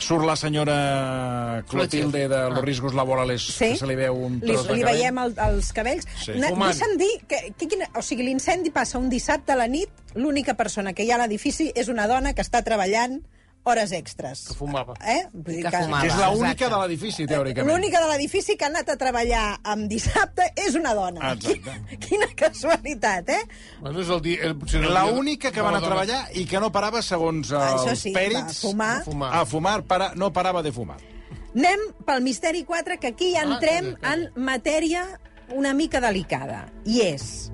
surt 0.01 0.25
la 0.25 0.35
senyora 0.35 1.63
Clotilde 1.69 2.27
de 2.27 2.49
los 2.49 2.61
riesgos 2.63 2.93
laborales, 2.95 3.41
Sí. 3.43 3.71
que 3.71 3.77
se 3.77 3.85
li 3.87 3.95
veu 3.95 4.15
un 4.15 4.39
Li, 4.41 4.47
tros 4.53 4.67
de 4.67 4.73
li 4.73 4.81
cabell. 4.81 4.95
veiem 4.97 5.17
el, 5.19 5.35
els 5.37 5.71
cabells. 5.73 6.07
Sí. 6.25 6.31
Na-. 6.41 6.49
Deixa'm 6.55 6.97
dir 6.97 7.11
que, 7.27 7.53
que 7.57 7.67
quina, 7.67 7.85
o 7.95 8.01
sigui, 8.01 8.23
l'incendi 8.25 8.71
passa 8.71 8.97
un 8.97 9.09
dissabte 9.09 9.51
a 9.53 9.55
la 9.59 9.67
nit, 9.67 9.89
l'única 10.15 10.55
persona 10.55 10.93
que 10.93 11.03
hi 11.03 11.11
ha 11.11 11.19
a 11.19 11.21
l'edifici 11.25 11.71
és 11.75 11.87
una 11.87 12.07
dona 12.07 12.33
que 12.33 12.41
està 12.41 12.63
treballant 12.63 13.21
hores 13.63 13.91
extres. 13.93 14.47
Que 14.47 14.55
fumava. 14.57 14.95
Eh? 15.05 15.27
Vull 15.33 15.55
dir 15.59 15.63
Que 15.67 15.71
fumava. 15.83 16.01
Que 16.01 16.07
és 16.09 16.17
l'única 16.39 16.69
de 16.69 16.77
l'edifici, 16.81 17.25
teòricament. 17.29 17.69
L'única 17.71 18.01
de 18.01 18.07
l'edifici 18.11 18.55
que 18.57 18.65
ha 18.65 18.69
anat 18.71 18.89
a 18.89 18.97
treballar 18.97 19.43
amb 19.63 19.87
dissabte 19.91 20.47
és 20.55 20.75
una 20.79 20.93
dona. 20.97 21.33
Exacte. 21.33 21.75
Quina, 21.91 21.99
quina 22.07 22.27
casualitat, 22.35 23.29
eh? 23.29 23.41
Bueno, 23.81 24.01
és 24.01 24.09
el 24.09 24.21
dia... 24.25 24.41
El, 24.49 24.55
potser 24.57 24.81
el 24.83 24.93
La 24.93 25.05
única 25.05 25.51
que 25.51 25.61
va 25.61 25.69
anar 25.69 25.83
a 25.83 25.87
treballar 25.87 26.21
i 26.33 26.45
que 26.49 26.59
no 26.59 26.71
parava, 26.71 27.01
segons 27.05 27.51
Això 27.53 27.89
els 27.93 27.99
sí, 28.07 28.13
pèrits, 28.15 28.61
fumar. 28.65 28.91
A 29.01 29.05
fumar. 29.05 29.31
a 29.39 29.45
fumar, 29.45 29.77
para, 29.83 30.11
no 30.15 30.31
parava 30.33 30.61
de 30.65 30.71
fumar. 30.71 30.97
Anem 31.55 31.81
pel 32.07 32.21
misteri 32.23 32.63
4, 32.63 32.97
que 32.99 33.07
aquí 33.11 33.33
ja 33.33 33.41
Ah, 33.45 33.53
entrem 33.55 33.93
calla. 33.95 34.13
en 34.13 34.43
matèria 34.45 35.05
una 35.51 35.73
mica 35.73 35.99
delicada. 35.99 36.65
I 36.85 37.01
és, 37.11 37.51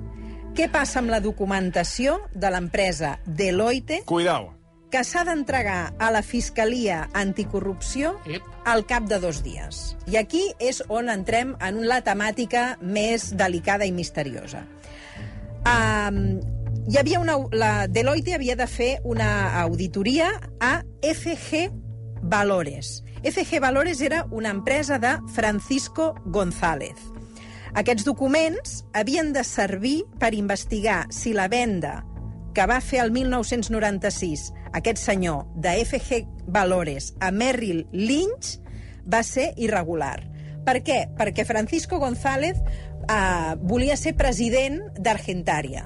què 0.54 0.68
passa 0.70 1.00
amb 1.00 1.10
la 1.10 1.18
documentació 1.20 2.20
de 2.34 2.50
l'empresa 2.50 3.18
Deloitte 3.26 4.02
Cuidao. 4.06 4.54
Que 4.90 5.02
s'ha 5.04 5.24
d'entregar 5.28 5.94
a 5.98 6.10
la 6.10 6.22
Fiscalia 6.22 7.08
Anticorrupció 7.12 8.14
Ep. 8.26 8.44
al 8.64 8.86
cap 8.86 9.08
de 9.08 9.18
dos 9.20 9.42
dies. 9.44 9.96
I 10.08 10.16
aquí 10.20 10.44
és 10.58 10.82
on 10.88 11.10
entrem 11.12 11.54
en 11.64 11.82
la 11.88 12.00
temàtica 12.04 12.78
més 12.80 13.30
delicada 13.36 13.86
i 13.88 13.92
misteriosa. 13.92 14.64
Um, 15.68 16.38
hi 16.88 16.96
havia 16.96 17.20
una, 17.20 17.36
la 17.52 17.72
Deloitte 17.86 18.34
havia 18.34 18.56
de 18.56 18.66
fer 18.66 18.96
una 19.04 19.60
auditoria 19.60 20.30
a 20.60 20.80
FG 21.02 21.68
Valores. 22.22 23.02
FG 23.22 23.60
Valores 23.60 24.00
era 24.00 24.24
una 24.30 24.50
empresa 24.50 24.98
de 24.98 25.18
Francisco 25.34 26.14
González. 26.24 26.96
Aquests 27.74 28.06
documents 28.06 28.84
havien 28.96 29.34
de 29.34 29.44
servir 29.44 30.04
per 30.18 30.32
investigar 30.34 31.04
si 31.12 31.34
la 31.36 31.48
venda 31.52 32.00
que 32.58 32.64
va 32.66 32.80
fer 32.82 32.98
el 33.04 33.12
1996 33.14 34.48
aquest 34.74 34.98
senyor 34.98 35.44
de 35.62 35.76
FG 35.84 36.24
Valores 36.50 37.12
a 37.22 37.28
Merrill 37.30 37.84
Lynch 37.92 38.56
va 39.06 39.20
ser 39.22 39.52
irregular. 39.62 40.16
Per 40.66 40.80
què? 40.82 40.96
Perquè 41.14 41.44
Francisco 41.46 42.00
González 42.02 42.58
eh, 42.58 43.52
volia 43.62 43.94
ser 43.94 44.16
president 44.18 44.80
d'Argentària 44.98 45.84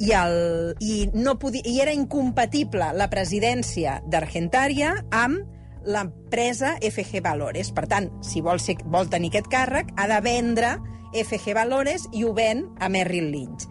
i, 0.00 0.10
el, 0.10 0.34
i, 0.82 0.96
no 1.14 1.36
podia, 1.38 1.62
i 1.62 1.78
era 1.84 1.94
incompatible 1.94 2.88
la 2.98 3.06
presidència 3.12 4.00
d'Argentària 4.10 4.96
amb 5.14 5.86
l'empresa 5.86 6.72
FG 6.82 7.22
Valores. 7.22 7.70
Per 7.70 7.86
tant, 7.86 8.10
si 8.26 8.42
vol, 8.42 8.58
ser, 8.58 8.74
vol 8.90 9.06
tenir 9.06 9.30
aquest 9.30 9.46
càrrec, 9.54 9.94
ha 9.94 10.10
de 10.10 10.18
vendre 10.26 10.74
FG 11.14 11.54
Valores 11.54 12.08
i 12.10 12.26
ho 12.26 12.34
ven 12.34 12.66
a 12.82 12.90
Merrill 12.90 13.30
Lynch. 13.30 13.68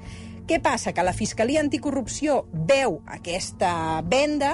Què 0.47 0.61
passa? 0.63 0.93
Que 0.95 1.03
la 1.03 1.11
Fiscalia 1.11 1.59
Anticorrupció 1.59 2.45
veu 2.69 3.01
aquesta 3.11 3.99
venda 4.07 4.53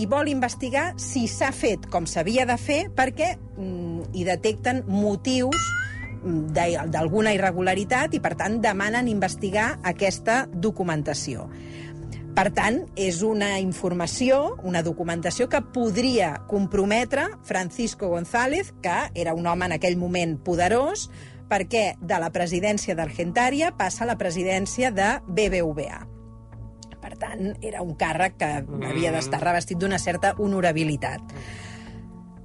i 0.00 0.06
vol 0.08 0.30
investigar 0.32 0.94
si 0.96 1.26
s'ha 1.28 1.50
fet 1.52 1.84
com 1.92 2.06
s'havia 2.08 2.46
de 2.48 2.56
fer 2.56 2.78
perquè 2.96 3.34
mm, 3.36 4.14
hi 4.16 4.24
detecten 4.24 4.80
motius 4.88 5.60
mm, 6.24 6.88
d'alguna 6.94 7.34
irregularitat 7.36 8.16
i, 8.16 8.22
per 8.24 8.32
tant, 8.40 8.56
demanen 8.64 9.10
investigar 9.12 9.74
aquesta 9.84 10.46
documentació. 10.48 11.44
Per 12.34 12.48
tant, 12.50 12.80
és 12.98 13.20
una 13.22 13.60
informació, 13.62 14.56
una 14.66 14.80
documentació 14.82 15.46
que 15.52 15.60
podria 15.76 16.32
comprometre 16.48 17.28
Francisco 17.46 18.08
González, 18.10 18.72
que 18.82 18.96
era 19.14 19.36
un 19.36 19.46
home 19.46 19.68
en 19.68 19.76
aquell 19.76 20.00
moment 20.00 20.38
poderós, 20.42 21.10
perquè 21.50 21.94
de 22.00 22.18
la 22.20 22.30
presidència 22.34 22.96
d'Argentària 22.98 23.72
passa 23.76 24.04
a 24.04 24.10
la 24.10 24.18
presidència 24.20 24.90
de 24.94 25.18
BBVA. 25.26 26.00
Per 27.04 27.12
tant, 27.20 27.52
era 27.60 27.82
un 27.84 27.92
càrrec 28.00 28.38
que 28.40 28.50
havia 28.88 29.12
d'estar 29.12 29.42
revestit 29.42 29.78
d'una 29.78 30.00
certa 30.00 30.32
honorabilitat. 30.38 31.36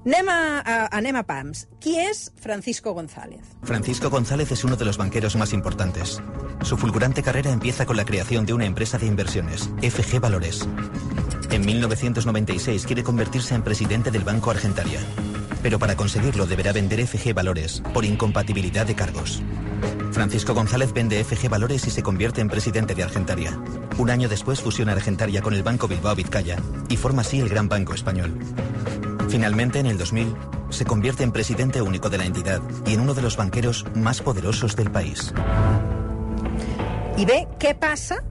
Anem 0.09 0.29
a, 0.31 0.39
a, 0.59 0.75
anem 0.95 1.17
a 1.19 1.23
PAMS. 1.27 1.65
Qui 1.83 1.97
és 1.99 2.29
Francisco 2.39 2.93
González? 2.95 3.43
Francisco 3.63 4.09
González 4.09 4.51
es 4.51 4.63
uno 4.63 4.75
de 4.75 4.85
los 4.85 4.97
banqueros 4.97 5.35
más 5.35 5.53
importantes. 5.53 6.21
Su 6.63 6.77
fulgurante 6.77 7.21
carrera 7.21 7.51
empieza 7.51 7.85
con 7.85 7.97
la 7.97 8.05
creación 8.05 8.45
de 8.45 8.53
una 8.53 8.65
empresa 8.65 8.97
de 8.97 9.05
inversiones, 9.05 9.69
FG 9.81 10.19
Valores. 10.19 10.67
En 11.51 11.65
1996 11.65 12.85
quiere 12.85 13.03
convertirse 13.03 13.55
en 13.55 13.63
presidente 13.63 14.09
del 14.09 14.23
Banco 14.23 14.51
Argentaria. 14.51 14.99
Pero 15.61 15.79
para 15.79 15.95
conseguirlo 15.95 16.45
deberá 16.45 16.71
vender 16.71 17.05
FG 17.05 17.33
Valores 17.33 17.81
por 17.93 18.05
incompatibilidad 18.05 18.85
de 18.85 18.95
cargos. 18.95 19.41
Francisco 20.11 20.53
González 20.53 20.91
vende 20.93 21.23
FG 21.23 21.49
Valores 21.49 21.87
y 21.87 21.91
se 21.91 22.03
convierte 22.03 22.41
en 22.41 22.49
presidente 22.49 22.95
de 22.95 23.03
Argentaria. 23.03 23.57
Un 23.97 24.09
año 24.09 24.27
después 24.27 24.61
fusiona 24.61 24.93
Argentaria 24.93 25.41
con 25.41 25.53
el 25.53 25.63
Banco 25.63 25.87
Bilbao 25.87 26.15
Vizcaya 26.15 26.57
y 26.89 26.97
forma 26.97 27.21
así 27.21 27.39
el 27.39 27.49
Gran 27.49 27.69
Banco 27.69 27.93
Español. 27.93 28.37
Finalmente, 29.29 29.79
en 29.79 29.85
el 29.85 29.97
2000, 29.97 30.35
se 30.69 30.85
convierte 30.85 31.23
en 31.23 31.31
presidente 31.31 31.81
único 31.81 32.09
de 32.09 32.17
la 32.17 32.25
entidad 32.25 32.61
y 32.85 32.93
en 32.93 33.01
uno 33.01 33.13
de 33.13 33.21
los 33.21 33.37
banqueros 33.37 33.85
más 33.95 34.21
poderosos 34.21 34.75
del 34.75 34.91
país. 34.91 35.33
I 37.19 37.25
bé, 37.27 37.41
què 37.59 37.73
passa 37.75 38.21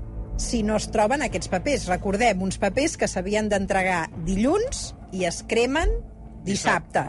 si 0.41 0.63
no 0.65 0.79
es 0.81 0.87
troben 0.89 1.21
aquests 1.21 1.51
papers? 1.53 1.89
Recordem, 1.91 2.41
uns 2.41 2.57
que 2.97 3.09
s'havien 3.09 3.51
d'entregar 3.51 4.09
dilluns 4.25 4.95
i 5.13 5.27
es 5.29 5.43
cremen 5.47 5.93
dissabte. 6.45 7.05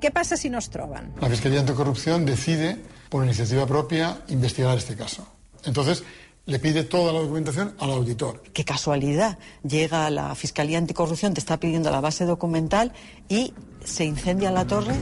Què 0.00 0.10
passa 0.12 0.36
si 0.36 0.50
no 0.50 0.58
es 0.58 0.68
troben? 0.70 1.14
La 1.20 1.28
Fiscalía 1.28 1.60
Anticorrupción 1.60 2.26
decide, 2.26 2.76
por 3.08 3.24
iniciativa 3.24 3.66
propia, 3.66 4.18
investigar 4.28 4.76
este 4.76 4.94
caso. 4.94 5.26
Entonces, 5.64 6.04
le 6.46 6.58
pide 6.60 6.84
toda 6.84 7.12
la 7.12 7.20
documentación 7.20 7.74
al 7.80 7.90
auditor. 7.90 8.42
Qué 8.52 8.64
casualidad. 8.64 9.38
Llega 9.62 10.08
la 10.10 10.34
Fiscalía 10.34 10.78
Anticorrupción, 10.78 11.34
te 11.34 11.40
está 11.40 11.58
pidiendo 11.58 11.90
la 11.90 12.00
base 12.00 12.24
documental 12.24 12.92
y 13.28 13.52
se 13.84 14.04
incendia 14.04 14.50
la 14.50 14.66
torre. 14.66 14.94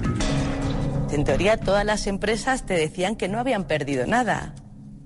En 1.11 1.25
teoría, 1.25 1.59
todas 1.59 1.85
las 1.85 2.07
empresas 2.07 2.65
te 2.65 2.75
decían 2.75 3.17
que 3.17 3.29
no 3.29 3.39
habían 3.39 3.65
perdido 3.65 4.07
nada, 4.07 4.55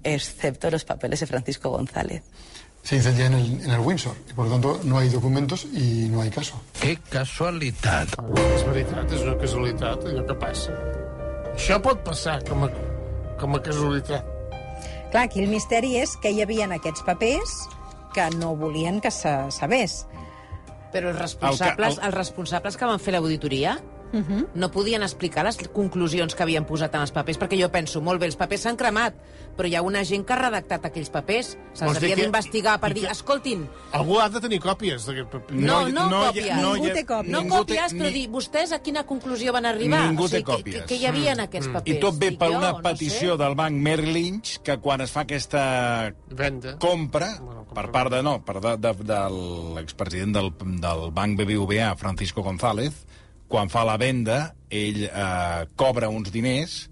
excepto 0.05 0.71
los 0.71 0.85
papeles 0.85 1.21
de 1.21 1.27
Francisco 1.27 1.71
González. 1.71 2.23
Se 2.89 2.97
incendia 2.97 3.27
en 3.27 3.35
el, 3.35 3.47
en 3.65 3.71
el 3.71 3.81
Windsor 3.81 4.15
y, 4.31 4.33
por 4.33 4.47
lo 4.47 4.53
tanto, 4.53 4.81
no 4.85 4.97
hay 4.97 5.11
documentos 5.11 5.67
y 5.67 6.09
no 6.09 6.23
hay 6.23 6.31
caso. 6.31 6.55
Que 6.81 6.97
casualitat. 7.11 8.15
És 8.55 8.63
veritat, 8.65 9.13
és 9.13 9.25
una 9.27 9.35
casualitat, 9.37 10.07
allò 10.09 10.23
que 10.31 10.37
passa. 10.41 10.73
Això 11.53 11.77
pot 11.85 12.01
passar 12.07 12.39
com 12.49 12.65
a, 12.65 12.71
com 13.43 13.59
a 13.59 13.61
casualitat. 13.61 14.25
Clar, 15.13 15.27
aquí 15.27 15.43
el 15.45 15.51
misteri 15.53 15.99
és 16.01 16.17
que 16.23 16.33
hi 16.33 16.41
havia 16.41 16.65
en 16.65 16.73
aquests 16.79 17.05
papers 17.05 17.59
que 18.17 18.25
no 18.39 18.55
volien 18.57 19.03
que 19.05 19.11
se 19.13 19.35
sabés. 19.53 20.07
Però 20.95 21.11
els 21.13 21.21
responsables, 21.21 21.69
El 21.69 21.77
que- 21.77 22.01
el- 22.01 22.07
els 22.09 22.15
responsables 22.17 22.77
que 22.81 22.89
van 22.89 22.99
fer 23.05 23.13
l'auditoria 23.19 23.77
no 24.55 24.71
podien 24.71 25.03
explicar 25.03 25.45
les 25.45 25.57
conclusions 25.73 26.35
que 26.35 26.43
havien 26.43 26.65
posat 26.65 26.95
en 26.95 27.03
els 27.03 27.13
papers, 27.13 27.39
perquè 27.39 27.59
jo 27.61 27.69
penso, 27.71 28.01
molt 28.01 28.21
bé, 28.21 28.27
els 28.27 28.37
papers 28.37 28.63
s'han 28.63 28.77
cremat, 28.77 29.15
però 29.57 29.69
hi 29.69 29.75
ha 29.75 29.83
una 29.83 30.05
gent 30.05 30.25
que 30.25 30.33
ha 30.33 30.39
redactat 30.39 30.85
aquells 30.87 31.11
papers. 31.11 31.57
Se'ls 31.75 31.97
havia 31.97 32.15
que- 32.15 32.23
d'investigar 32.23 32.79
per 32.81 32.93
dir, 32.95 33.05
que- 33.07 33.13
escoltin, 33.13 33.69
Algú 33.93 34.19
ha 34.21 34.29
de 34.29 34.41
tenir 34.41 34.61
còpies 34.61 35.07
d'aquest 35.07 35.29
paper. 35.31 35.57
no, 35.57 35.89
no, 35.89 36.09
no 36.09 36.23
ha- 36.25 36.29
còpies. 36.33 36.57
no 36.57 36.75
Ningú 36.75 36.87
té 36.95 37.05
còpies. 37.07 37.31
No 37.33 37.43
còpies, 37.47 37.93
però 37.95 38.13
dir, 38.13 38.29
vostès 38.31 38.73
a 38.73 38.79
quina 38.81 39.05
conclusió 39.05 39.53
van 39.53 39.67
arribar? 39.67 40.07
Ningú 40.07 40.25
o 40.25 40.29
sigui, 40.29 40.43
té 40.45 40.51
còpies. 40.53 40.81
Que, 40.83 40.87
que 40.87 40.95
hi 40.97 41.07
havia 41.07 41.33
en 41.33 41.41
aquests 41.41 41.69
papers? 41.69 41.97
I 41.97 42.01
tot 42.01 42.19
ve 42.19 42.33
per 42.33 42.51
jo, 42.53 42.59
una 42.59 42.73
no 42.73 42.83
petició 42.83 43.37
sé. 43.37 43.43
del 43.45 43.55
banc 43.55 43.77
Merrill 43.77 44.13
Lynch 44.13 44.59
que 44.63 44.79
quan 44.79 45.01
es 45.01 45.11
fa 45.11 45.21
aquesta 45.21 46.15
Venda. 46.31 46.79
compra 46.79 47.39
per 47.75 47.91
part 47.91 48.11
de, 48.13 48.23
no, 48.23 48.45
per 48.45 48.61
de, 48.61 48.77
de, 48.77 48.93
de 49.05 49.19
l'expresident 49.75 50.33
del, 50.35 50.53
del 50.81 51.11
banc 51.13 51.39
BBVA, 51.39 51.95
Francisco 51.97 52.43
González, 52.43 53.05
quan 53.49 53.71
fa 53.73 53.85
la 53.89 53.97
venda, 54.01 54.55
ell 54.71 55.07
eh, 55.09 55.65
cobra 55.77 56.11
uns 56.13 56.31
diners 56.35 56.83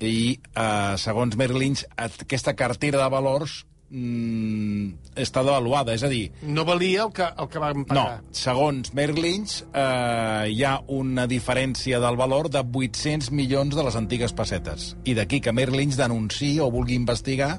i, 0.00 0.38
eh, 0.38 0.94
segons 0.96 1.36
Merrill 1.36 1.60
Lynch, 1.60 1.84
aquesta 1.98 2.54
cartera 2.56 3.02
de 3.02 3.08
valors 3.12 3.64
mm, 3.90 5.14
està 5.20 5.42
devaluada, 5.44 5.92
és 5.92 6.04
a 6.06 6.08
dir, 6.08 6.30
No 6.46 6.64
valia 6.64 7.02
el 7.04 7.12
que, 7.12 7.26
el 7.26 7.48
que 7.50 7.58
van 7.62 7.82
no, 7.82 7.88
pagar. 7.90 8.20
segons 8.32 8.94
Merrill 8.96 9.20
Lynch, 9.26 9.58
eh, 9.74 10.46
hi 10.54 10.62
ha 10.64 10.76
una 10.88 11.26
diferència 11.30 12.00
del 12.00 12.16
valor 12.16 12.48
de 12.54 12.62
800 12.62 13.32
milions 13.34 13.76
de 13.76 13.84
les 13.84 13.98
antigues 13.98 14.32
pessetes. 14.32 14.94
I 15.04 15.18
d'aquí 15.18 15.42
que 15.42 15.52
Merrill 15.52 15.82
Lynch 15.82 15.98
denunciï 16.00 16.60
o 16.62 16.70
vulgui 16.72 16.94
investigar 16.96 17.58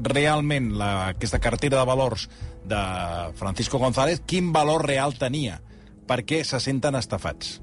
realment 0.00 0.70
la, 0.80 1.10
aquesta 1.10 1.40
cartera 1.42 1.82
de 1.82 1.84
valors 1.84 2.28
de 2.64 2.80
Francisco 3.36 3.78
González, 3.78 4.22
quin 4.24 4.52
valor 4.54 4.86
real 4.86 5.12
tenia, 5.18 5.60
perquè 6.10 6.42
se 6.44 6.58
senten 6.60 6.98
estafats. 6.98 7.60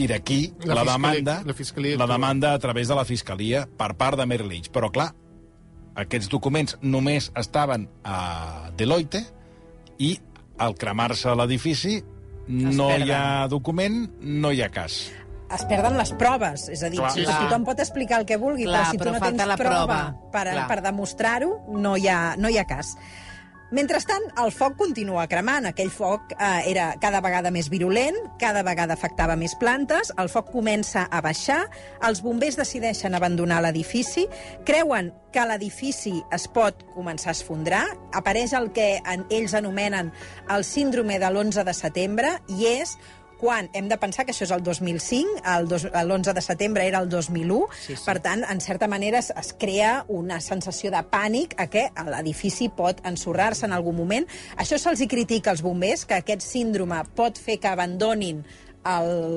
I 0.00 0.06
d'aquí 0.08 0.40
La 0.64 0.78
la, 0.78 0.86
demanda, 0.88 1.42
la 1.44 1.52
fiscalia 1.52 1.98
la 2.00 2.06
demanda 2.08 2.54
a 2.56 2.58
través 2.58 2.88
de 2.88 2.96
la 2.96 3.04
Fiscalia 3.04 3.66
per 3.76 3.92
part 4.00 4.16
de 4.16 4.24
Merrill 4.26 4.48
Lynch. 4.48 4.70
Però, 4.72 4.88
clar, 4.90 5.10
aquests 6.00 6.30
documents 6.32 6.78
només 6.80 7.28
estaven 7.36 7.84
a 8.08 8.70
Deloitte 8.76 9.20
i 10.00 10.14
al 10.64 10.78
cremar-se 10.80 11.34
l'edifici 11.36 11.98
no 12.48 12.88
hi 12.96 13.10
ha 13.12 13.46
document, 13.52 14.06
no 14.20 14.50
hi 14.50 14.62
ha 14.64 14.70
cas. 14.72 15.02
es 15.52 15.64
perden 15.68 15.98
les 16.00 16.10
proves. 16.16 16.62
És 16.72 16.80
a 16.82 16.88
dir, 16.88 16.96
Clar. 16.96 17.10
si 17.12 17.26
sí. 17.26 17.28
tothom 17.28 17.66
pot 17.68 17.80
explicar 17.84 18.22
el 18.22 18.24
que 18.24 18.38
vulgui, 18.40 18.64
Clar, 18.64 18.86
però 18.86 18.90
si 18.90 18.96
tu 18.96 19.04
però 19.04 19.12
no 19.12 19.20
tens 19.20 19.46
la 19.46 19.56
prova, 19.60 19.84
prova. 19.84 20.30
per, 20.32 20.46
Clar. 20.48 20.62
per 20.70 20.78
demostrar-ho, 20.86 21.50
no, 21.76 21.92
hi 22.00 22.08
ha, 22.08 22.34
no 22.40 22.48
hi 22.48 22.56
ha 22.56 22.64
cas. 22.64 22.94
Mentrestant, 23.72 24.26
el 24.36 24.50
foc 24.52 24.74
continua 24.76 25.22
cremant. 25.32 25.64
Aquell 25.70 25.88
foc 25.88 26.34
eh, 26.34 26.48
era 26.68 26.90
cada 27.00 27.22
vegada 27.24 27.48
més 27.54 27.70
virulent, 27.72 28.18
cada 28.40 28.60
vegada 28.66 28.92
afectava 28.92 29.32
més 29.40 29.54
plantes, 29.56 30.10
el 30.20 30.28
foc 30.28 30.50
comença 30.52 31.06
a 31.08 31.22
baixar, 31.24 31.62
els 32.04 32.20
bombers 32.20 32.58
decideixen 32.60 33.16
abandonar 33.16 33.62
l'edifici, 33.64 34.26
creuen 34.68 35.08
que 35.32 35.46
l'edifici 35.48 36.18
es 36.36 36.44
pot 36.52 36.84
començar 36.92 37.32
a 37.32 37.38
esfondrar, 37.38 37.86
apareix 38.12 38.52
el 38.60 38.68
que 38.76 38.90
en, 39.00 39.24
ells 39.32 39.56
anomenen 39.56 40.12
el 40.52 40.68
síndrome 40.68 41.16
de 41.16 41.32
l'11 41.32 41.64
de 41.64 41.76
setembre, 41.80 42.36
i 42.52 42.68
és 42.74 42.98
quan 43.42 43.66
hem 43.74 43.88
de 43.90 43.96
pensar 43.98 44.22
que 44.24 44.30
això 44.30 44.46
és 44.46 44.52
el 44.54 44.62
2005, 44.62 45.40
el 45.56 45.66
dos- 45.66 45.88
l'11 45.90 46.30
de 46.36 46.42
setembre 46.46 46.84
era 46.86 47.00
el 47.02 47.08
2001, 47.10 47.66
sí, 47.74 47.96
sí. 47.96 48.02
per 48.06 48.20
tant, 48.22 48.44
en 48.46 48.60
certa 48.62 48.86
manera 48.86 49.18
es, 49.18 49.32
es 49.34 49.50
crea 49.58 50.04
una 50.06 50.38
sensació 50.40 50.92
de 50.94 51.02
pànic 51.10 51.56
a 51.58 51.66
que 51.66 51.88
l'edifici 52.06 52.68
pot 52.70 53.02
ensorrar-se 53.04 53.66
en 53.66 53.74
algun 53.74 53.98
moment. 53.98 54.28
Això 54.62 54.78
se'ls 54.78 55.02
hi 55.02 55.08
critica 55.10 55.50
als 55.50 55.62
bombers, 55.66 56.06
que 56.06 56.20
aquest 56.22 56.46
síndrome 56.46 57.02
pot 57.18 57.36
fer 57.42 57.58
que 57.58 57.72
abandonin 57.72 58.44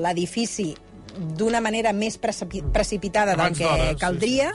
l'edifici 0.06 0.70
d'una 1.16 1.60
manera 1.64 1.92
més 1.96 2.18
precipi 2.20 2.62
precipitada 2.62 3.32
del 3.32 3.40
Abans 3.40 3.58
que 3.58 3.64
d'hora, 3.64 3.90
sí, 3.90 3.96
caldria. 4.00 4.50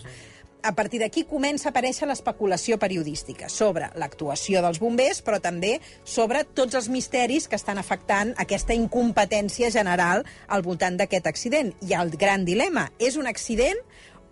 A 0.64 0.76
partir 0.78 1.00
d'aquí 1.02 1.24
comença 1.26 1.70
a 1.70 1.72
aparèixer 1.72 2.06
l'especulació 2.06 2.78
periodística 2.78 3.48
sobre 3.50 3.88
l'actuació 3.98 4.62
dels 4.62 4.78
bombers, 4.82 5.24
però 5.26 5.40
també 5.42 5.80
sobre 6.06 6.44
tots 6.46 6.78
els 6.78 6.90
misteris 6.94 7.48
que 7.50 7.58
estan 7.58 7.82
afectant 7.82 8.36
aquesta 8.38 8.78
incompetència 8.78 9.72
general 9.74 10.22
al 10.48 10.62
voltant 10.62 11.00
d'aquest 11.00 11.26
accident. 11.32 11.74
I 11.82 11.96
el 11.98 12.14
gran 12.14 12.46
dilema, 12.46 12.92
és 13.00 13.18
un 13.18 13.26
accident 13.26 13.82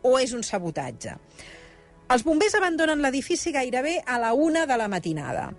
o 0.06 0.20
és 0.22 0.36
un 0.38 0.46
sabotatge? 0.46 1.18
Els 2.14 2.26
bombers 2.26 2.58
abandonen 2.58 3.02
l'edifici 3.02 3.54
gairebé 3.54 4.00
a 4.06 4.20
la 4.22 4.34
una 4.34 4.68
de 4.70 4.78
la 4.78 4.88
matinada. 4.88 5.50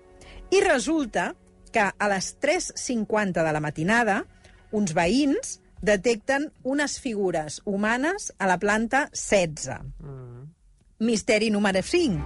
I 0.55 0.63
resulta 0.63 1.33
que 1.75 1.83
a 1.91 2.09
les 2.11 2.37
3.50 2.43 3.43
de 3.43 3.53
la 3.55 3.63
matinada, 3.63 4.23
uns 4.71 4.95
veïns 4.95 5.59
detecten 5.83 6.51
unes 6.63 6.99
figures 7.01 7.59
humanes 7.65 8.31
a 8.39 8.47
la 8.51 8.59
planta 8.63 9.09
16. 9.15 10.30
Misteri 11.01 11.49
número 11.49 11.81
5. 11.81 12.21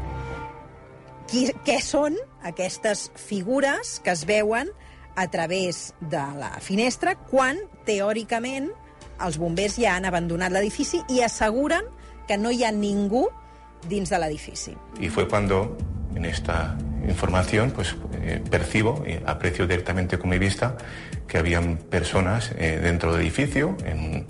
Qui, 1.30 1.44
què 1.62 1.76
són 1.78 2.16
aquestes 2.42 3.04
figures 3.14 4.00
que 4.02 4.10
es 4.10 4.24
veuen 4.26 4.72
a 5.14 5.28
través 5.30 5.92
de 6.00 6.22
la 6.40 6.50
finestra 6.58 7.14
quan, 7.14 7.60
teòricament, 7.86 8.66
els 9.22 9.38
bombers 9.38 9.78
ja 9.78 9.94
han 9.94 10.08
abandonat 10.10 10.50
l'edifici 10.50 11.04
i 11.14 11.22
asseguren 11.22 11.86
que 12.26 12.34
no 12.34 12.50
hi 12.50 12.64
ha 12.66 12.72
ningú 12.74 13.28
dins 13.86 14.10
de 14.10 14.18
l'edifici. 14.18 14.74
Y 14.98 15.08
fue 15.08 15.28
cuando, 15.28 15.76
en 16.16 16.24
esta 16.24 16.76
información, 17.06 17.70
pues 17.70 17.94
eh, 18.24 18.42
percibo 18.50 19.04
y 19.06 19.20
aprecio 19.24 19.68
directamente 19.68 20.18
con 20.18 20.30
mi 20.30 20.38
vista 20.38 20.76
que 21.28 21.38
habían 21.38 21.76
personas 21.76 22.50
eh, 22.58 22.80
dentro 22.82 23.12
del 23.12 23.22
edificio, 23.22 23.76
en 23.84 24.26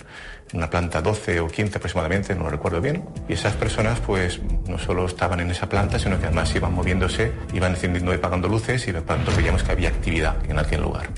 una 0.53 0.71
planta 0.71 1.01
12 1.01 1.41
o 1.41 1.49
15 1.49 1.79
aproximadamente, 1.79 2.35
no 2.35 2.45
lo 2.45 2.51
recuerdo 2.51 2.81
bien, 2.81 3.05
y 3.29 3.33
esas 3.33 3.55
personas 3.55 4.01
pues 4.01 4.41
no 4.69 4.79
solo 4.79 5.07
estaban 5.07 5.41
en 5.41 5.51
esa 5.51 5.69
planta, 5.69 5.99
sino 5.99 6.19
que 6.19 6.27
además 6.27 6.55
iban 6.55 6.75
moviéndose, 6.75 7.33
iban 7.53 7.73
encendiendo 7.73 8.13
y 8.13 8.17
apagando 8.17 8.49
luces 8.49 8.87
y 8.87 8.93
de 8.93 9.03
pronto 9.03 9.33
veíamos 9.37 9.63
que 9.63 9.73
había 9.73 9.89
actividad 9.89 10.37
en 10.49 10.59
aquel 10.59 10.83
lugar. 10.83 11.09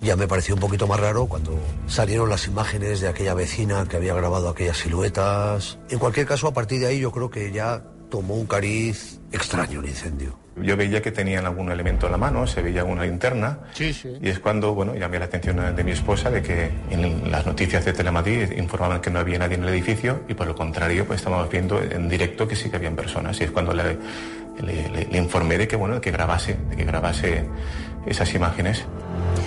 Ya 0.00 0.16
me 0.16 0.26
pareció 0.26 0.54
un 0.54 0.60
poquito 0.60 0.86
más 0.86 0.98
raro 0.98 1.26
cuando 1.26 1.58
salieron 1.86 2.30
las 2.30 2.46
imágenes 2.46 3.00
de 3.00 3.08
aquella 3.08 3.34
vecina 3.34 3.86
que 3.86 3.96
había 3.96 4.14
grabado 4.14 4.48
aquellas 4.48 4.78
siluetas. 4.78 5.78
En 5.90 5.98
cualquier 5.98 6.26
caso, 6.26 6.48
a 6.48 6.54
partir 6.54 6.80
de 6.80 6.86
ahí 6.86 7.00
yo 7.00 7.12
creo 7.12 7.28
que 7.28 7.52
ya 7.52 7.82
tomó 8.08 8.34
un 8.34 8.46
cariz 8.46 9.20
extraño 9.30 9.80
el 9.80 9.86
incendio. 9.90 10.39
Yo 10.56 10.76
veía 10.76 11.00
que 11.00 11.12
tenían 11.12 11.46
algún 11.46 11.70
elemento 11.70 12.06
en 12.06 12.12
la 12.12 12.18
mano, 12.18 12.46
se 12.46 12.60
veía 12.60 12.84
una 12.84 13.04
linterna, 13.04 13.58
Sí, 13.72 13.92
sí. 13.92 14.08
Y 14.20 14.28
es 14.28 14.40
cuando, 14.40 14.74
bueno, 14.74 14.94
llamé 14.94 15.18
la 15.18 15.26
atención 15.26 15.74
de 15.76 15.84
mi 15.84 15.92
esposa 15.92 16.30
de 16.30 16.42
que 16.42 16.70
en 16.90 17.30
las 17.30 17.46
noticias 17.46 17.84
de 17.84 17.92
Telemadrid 17.92 18.50
informaban 18.52 19.00
que 19.00 19.10
no 19.10 19.20
había 19.20 19.38
nadie 19.38 19.54
en 19.56 19.62
el 19.62 19.68
edificio 19.70 20.22
y 20.28 20.34
por 20.34 20.48
el 20.48 20.54
contrario, 20.54 21.06
pues 21.06 21.20
estábamos 21.20 21.48
viendo 21.50 21.80
en 21.80 22.08
directo 22.08 22.46
que 22.48 22.56
sí 22.56 22.68
que 22.68 22.76
habían 22.76 22.96
personas. 22.96 23.40
Y 23.40 23.44
es 23.44 23.50
cuando 23.52 23.72
le, 23.72 23.96
le- 24.60 24.88
le- 24.90 25.06
le 25.06 25.18
informé 25.18 25.56
de 25.56 25.68
que, 25.68 25.76
bueno, 25.76 25.94
de 25.94 26.00
que 26.00 26.10
grabase, 26.10 26.56
de 26.68 26.76
que 26.76 26.84
grabase 26.84 27.44
esas 28.06 28.34
imágenes. 28.34 28.84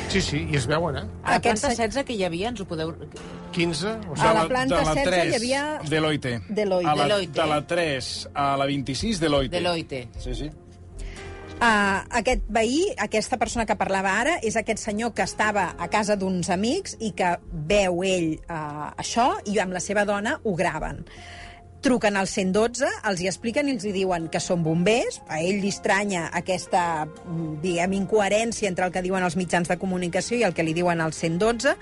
Sí, 0.08 0.22
sí, 0.22 0.48
i 0.52 0.56
es 0.56 0.68
veuen, 0.68 0.96
eh? 0.98 1.04
A 1.24 1.32
la 1.34 1.39
planta 1.42 1.68
16 1.70 2.06
que 2.06 2.13
hi 2.13 2.24
havia, 2.24 2.50
ens 2.50 2.62
ho 2.62 2.66
podeu... 2.66 2.94
15? 3.52 3.88
O 4.10 4.16
A 4.18 4.34
la 4.34 4.48
planta 4.48 4.80
de 4.80 4.86
la 4.86 4.94
16 4.94 5.04
3, 5.06 5.26
hi 5.32 5.36
havia... 5.36 5.80
Deloitte. 5.89 6.42
Deloitte. 6.50 6.89
A 6.89 6.96
la, 6.96 7.04
Deloitte. 7.04 7.42
De 7.42 7.48
la 7.48 7.68
3 7.68 8.30
a 8.34 8.58
la 8.58 8.66
26, 8.66 9.20
Deloitte. 9.20 9.52
Deloitte. 9.58 10.08
Sí, 10.18 10.36
sí. 10.36 10.50
Uh, 11.63 12.02
aquest 12.19 12.41
veí, 12.52 12.89
aquesta 12.99 13.38
persona 13.39 13.63
que 13.63 13.78
parlava 13.80 14.17
ara, 14.19 14.34
és 14.43 14.58
aquest 14.60 14.82
senyor 14.82 15.13
que 15.15 15.23
estava 15.23 15.69
a 15.80 15.88
casa 15.88 16.17
d'uns 16.19 16.49
amics 16.52 16.97
i 16.99 17.13
que 17.15 17.30
veu 17.69 18.02
ell 18.04 18.34
uh, 18.52 18.89
això 18.99 19.30
i 19.47 19.56
amb 19.63 19.71
la 19.71 19.80
seva 19.80 20.04
dona 20.04 20.36
ho 20.43 20.58
graven. 20.60 20.99
Truquen 21.84 22.17
al 22.19 22.28
112, 22.28 22.89
els 23.08 23.21
hi 23.23 23.30
expliquen 23.32 23.69
i 23.69 23.78
els 23.78 23.86
hi 23.88 23.93
diuen 23.95 24.28
que 24.32 24.41
són 24.43 24.62
bombers. 24.63 25.21
A 25.32 25.39
ell 25.43 25.62
li 25.63 25.71
estranya 25.71 26.26
aquesta, 26.36 27.06
diguem, 27.63 27.95
incoherència 27.95 28.67
entre 28.67 28.88
el 28.88 28.91
que 28.95 29.04
diuen 29.04 29.23
els 29.23 29.39
mitjans 29.39 29.71
de 29.71 29.80
comunicació 29.80 30.39
i 30.39 30.43
el 30.47 30.56
que 30.56 30.67
li 30.67 30.76
diuen 30.76 30.99
al 31.04 31.15
112, 31.15 31.76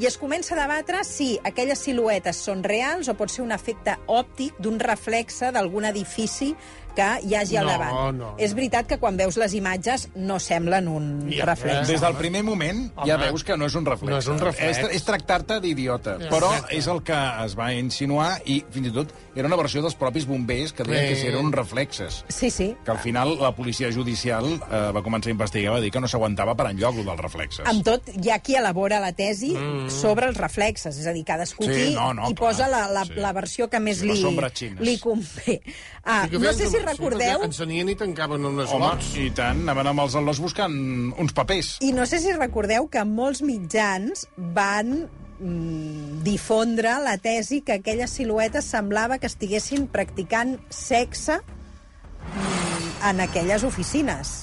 i 0.00 0.08
es 0.08 0.16
comença 0.20 0.56
a 0.56 0.62
debatre 0.62 1.04
si 1.08 1.34
aquelles 1.44 1.84
siluetes 1.84 2.40
són 2.48 2.64
reals 2.64 3.12
o 3.12 3.16
pot 3.20 3.32
ser 3.32 3.44
un 3.44 3.52
efecte 3.56 3.98
òptic 4.08 4.56
d'un 4.60 4.80
reflexe 4.80 5.52
d'algun 5.52 5.88
edifici 5.92 6.54
que 6.96 7.06
hi 7.28 7.34
hagi 7.36 7.58
al 7.60 7.66
No, 7.66 7.72
davant. 7.76 8.16
no. 8.18 8.32
És 8.42 8.54
veritat 8.56 8.86
que 8.88 8.96
quan 8.98 9.16
veus 9.20 9.36
les 9.36 9.52
imatges 9.54 10.08
no 10.16 10.38
semblen 10.40 10.88
un 10.88 11.28
Ja, 11.30 11.44
reflex. 11.44 11.86
Des 11.88 12.00
del 12.00 12.16
primer 12.16 12.42
moment 12.42 12.86
ja 13.04 13.14
Home, 13.16 13.26
veus 13.30 13.44
que 13.44 13.56
no 13.56 13.66
és 13.68 13.74
un 13.76 13.84
reflex. 13.86 14.10
no 14.10 14.18
és 14.18 14.26
un 14.32 14.38
reflex. 14.40 14.78
És, 14.78 14.96
és 14.96 15.04
tractar-te 15.04 15.60
d'idiota. 15.60 16.16
Ja, 16.18 16.30
Però 16.32 16.50
exacte. 16.54 16.76
és 16.76 16.86
el 16.88 17.02
que 17.02 17.20
es 17.44 17.56
va 17.58 17.72
insinuar 17.74 18.40
i 18.46 18.64
fins 18.70 18.88
i 18.88 18.92
tot 18.96 19.12
era 19.36 19.46
una 19.48 19.56
versió 19.60 19.82
dels 19.82 19.94
propis 19.94 20.26
bombers 20.26 20.72
que 20.72 20.82
deien 20.84 21.06
Sí. 21.06 21.14
que 21.14 21.20
si 21.20 21.26
eren 21.28 21.52
reflexes. 21.52 22.24
Sí, 22.28 22.50
sí. 22.50 22.74
Que 22.84 22.90
al 22.90 22.98
final 22.98 23.38
la 23.38 23.54
policia 23.54 23.92
judicial 23.92 24.44
eh, 24.46 24.90
va 24.96 25.02
començar 25.02 25.28
a 25.28 25.36
investigar 25.36 25.74
va 25.74 25.80
dir 25.80 25.90
que 25.92 26.00
no 26.00 26.08
s'aguantava 26.08 26.54
per 26.56 26.70
enlloc, 26.70 26.96
el 26.96 27.04
dels 27.04 27.20
reflexes. 27.20 27.66
Amb 27.66 27.84
tot, 27.84 28.02
hi 28.16 28.30
ha 28.30 28.38
qui 28.40 28.56
elabora 28.56 28.98
la 29.00 29.12
tesi 29.12 29.52
Mm. 29.56 29.90
sobre 29.90 30.26
els 30.26 30.36
reflexes, 30.36 30.96
és 30.98 31.06
a 31.06 31.12
dir, 31.12 31.24
cadascú 31.24 31.64
Sí, 31.64 31.70
aquí 31.70 31.94
no, 31.94 32.14
no, 32.14 32.22
hi 32.30 32.34
clar, 32.34 32.50
posa 32.50 32.68
la, 32.68 32.88
la, 32.88 33.04
sí. 33.04 33.12
la 33.16 33.32
versió 33.32 33.68
que 33.68 33.78
més 33.80 33.98
Sí, 33.98 34.06
li, 34.06 34.74
li 34.80 34.98
convé. 34.98 35.60
Ah, 36.04 36.28
no 36.30 36.52
sé 36.52 36.68
si 36.70 36.78
recordeu... 36.88 37.42
Sí, 37.42 37.50
encenien 37.50 37.92
i 37.92 37.96
tancaven 37.98 38.48
unes 38.48 38.72
Home, 38.72 38.86
lots. 38.86 39.12
i 39.20 39.28
tant, 39.36 39.62
anaven 39.66 39.92
amb 39.92 40.04
els 40.06 40.16
al·lots 40.18 40.40
buscant 40.42 40.76
uns 41.18 41.36
papers. 41.36 41.76
I 41.86 41.92
no 41.96 42.06
sé 42.08 42.20
si 42.22 42.34
recordeu 42.36 42.88
que 42.92 43.04
molts 43.08 43.42
mitjans 43.46 44.26
van 44.56 44.96
mm, 45.04 46.22
difondre 46.26 46.96
la 47.04 47.16
tesi 47.22 47.62
que 47.66 47.80
aquelles 47.80 48.16
siluetes 48.18 48.68
semblava 48.72 49.20
que 49.22 49.30
estiguessin 49.30 49.86
practicant 49.92 50.56
sexe 50.72 51.40
mm, 51.42 52.92
en 53.12 53.24
aquelles 53.28 53.66
oficines 53.66 54.36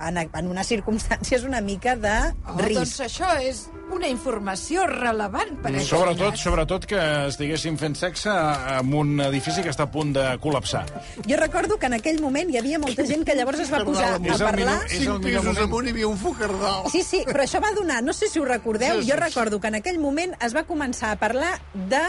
en, 0.00 0.18
en 0.22 0.46
unes 0.50 0.66
circumstàncies 0.68 1.44
una 1.44 1.60
mica 1.60 1.96
de 1.96 2.14
Oh, 2.46 2.56
risc. 2.58 2.78
doncs 2.78 3.00
això 3.06 3.32
és 3.42 3.64
una 3.92 4.08
informació 4.08 4.84
rellevant 4.86 5.54
per 5.62 5.72
a 5.74 5.80
Sobretot, 5.80 6.36
sobretot 6.36 6.84
que 6.86 6.98
estiguéssim 7.28 7.78
fent 7.80 7.96
sexe 7.96 8.28
en 8.30 8.92
un 8.94 9.14
edifici 9.24 9.62
que 9.64 9.70
està 9.72 9.86
a 9.88 9.90
punt 9.90 10.12
de 10.12 10.26
col·lapsar. 10.44 10.84
Jo 11.26 11.36
recordo 11.40 11.78
que 11.78 11.86
en 11.88 11.96
aquell 11.96 12.20
moment 12.20 12.50
hi 12.52 12.58
havia 12.60 12.78
molta 12.78 13.06
gent 13.08 13.24
que 13.24 13.34
llavors 13.34 13.60
es 13.64 13.72
va 13.72 13.80
posar 13.88 14.12
a 14.14 14.20
És 14.20 14.40
el 14.40 14.46
parlar... 14.46 14.76
millor- 14.84 15.22
Cinc 15.22 15.24
pisos 15.24 15.58
amunt 15.64 15.88
hi 15.88 15.90
havia 15.96 16.08
un 16.08 16.18
focardal. 16.20 16.84
Sí, 16.92 17.02
sí, 17.02 17.22
però 17.26 17.42
això 17.46 17.62
va 17.64 17.72
donar, 17.74 18.02
no 18.04 18.12
sé 18.12 18.28
si 18.28 18.38
ho 18.38 18.44
recordeu, 18.44 19.00
Sí, 19.00 19.06
sí, 19.06 19.10
jo 19.10 19.16
recordo 19.16 19.60
que 19.60 19.68
en 19.72 19.80
aquell 19.80 19.98
moment 19.98 20.36
es 20.44 20.54
va 20.54 20.64
començar 20.68 21.12
a 21.12 21.16
parlar 21.16 21.54
de 21.74 22.04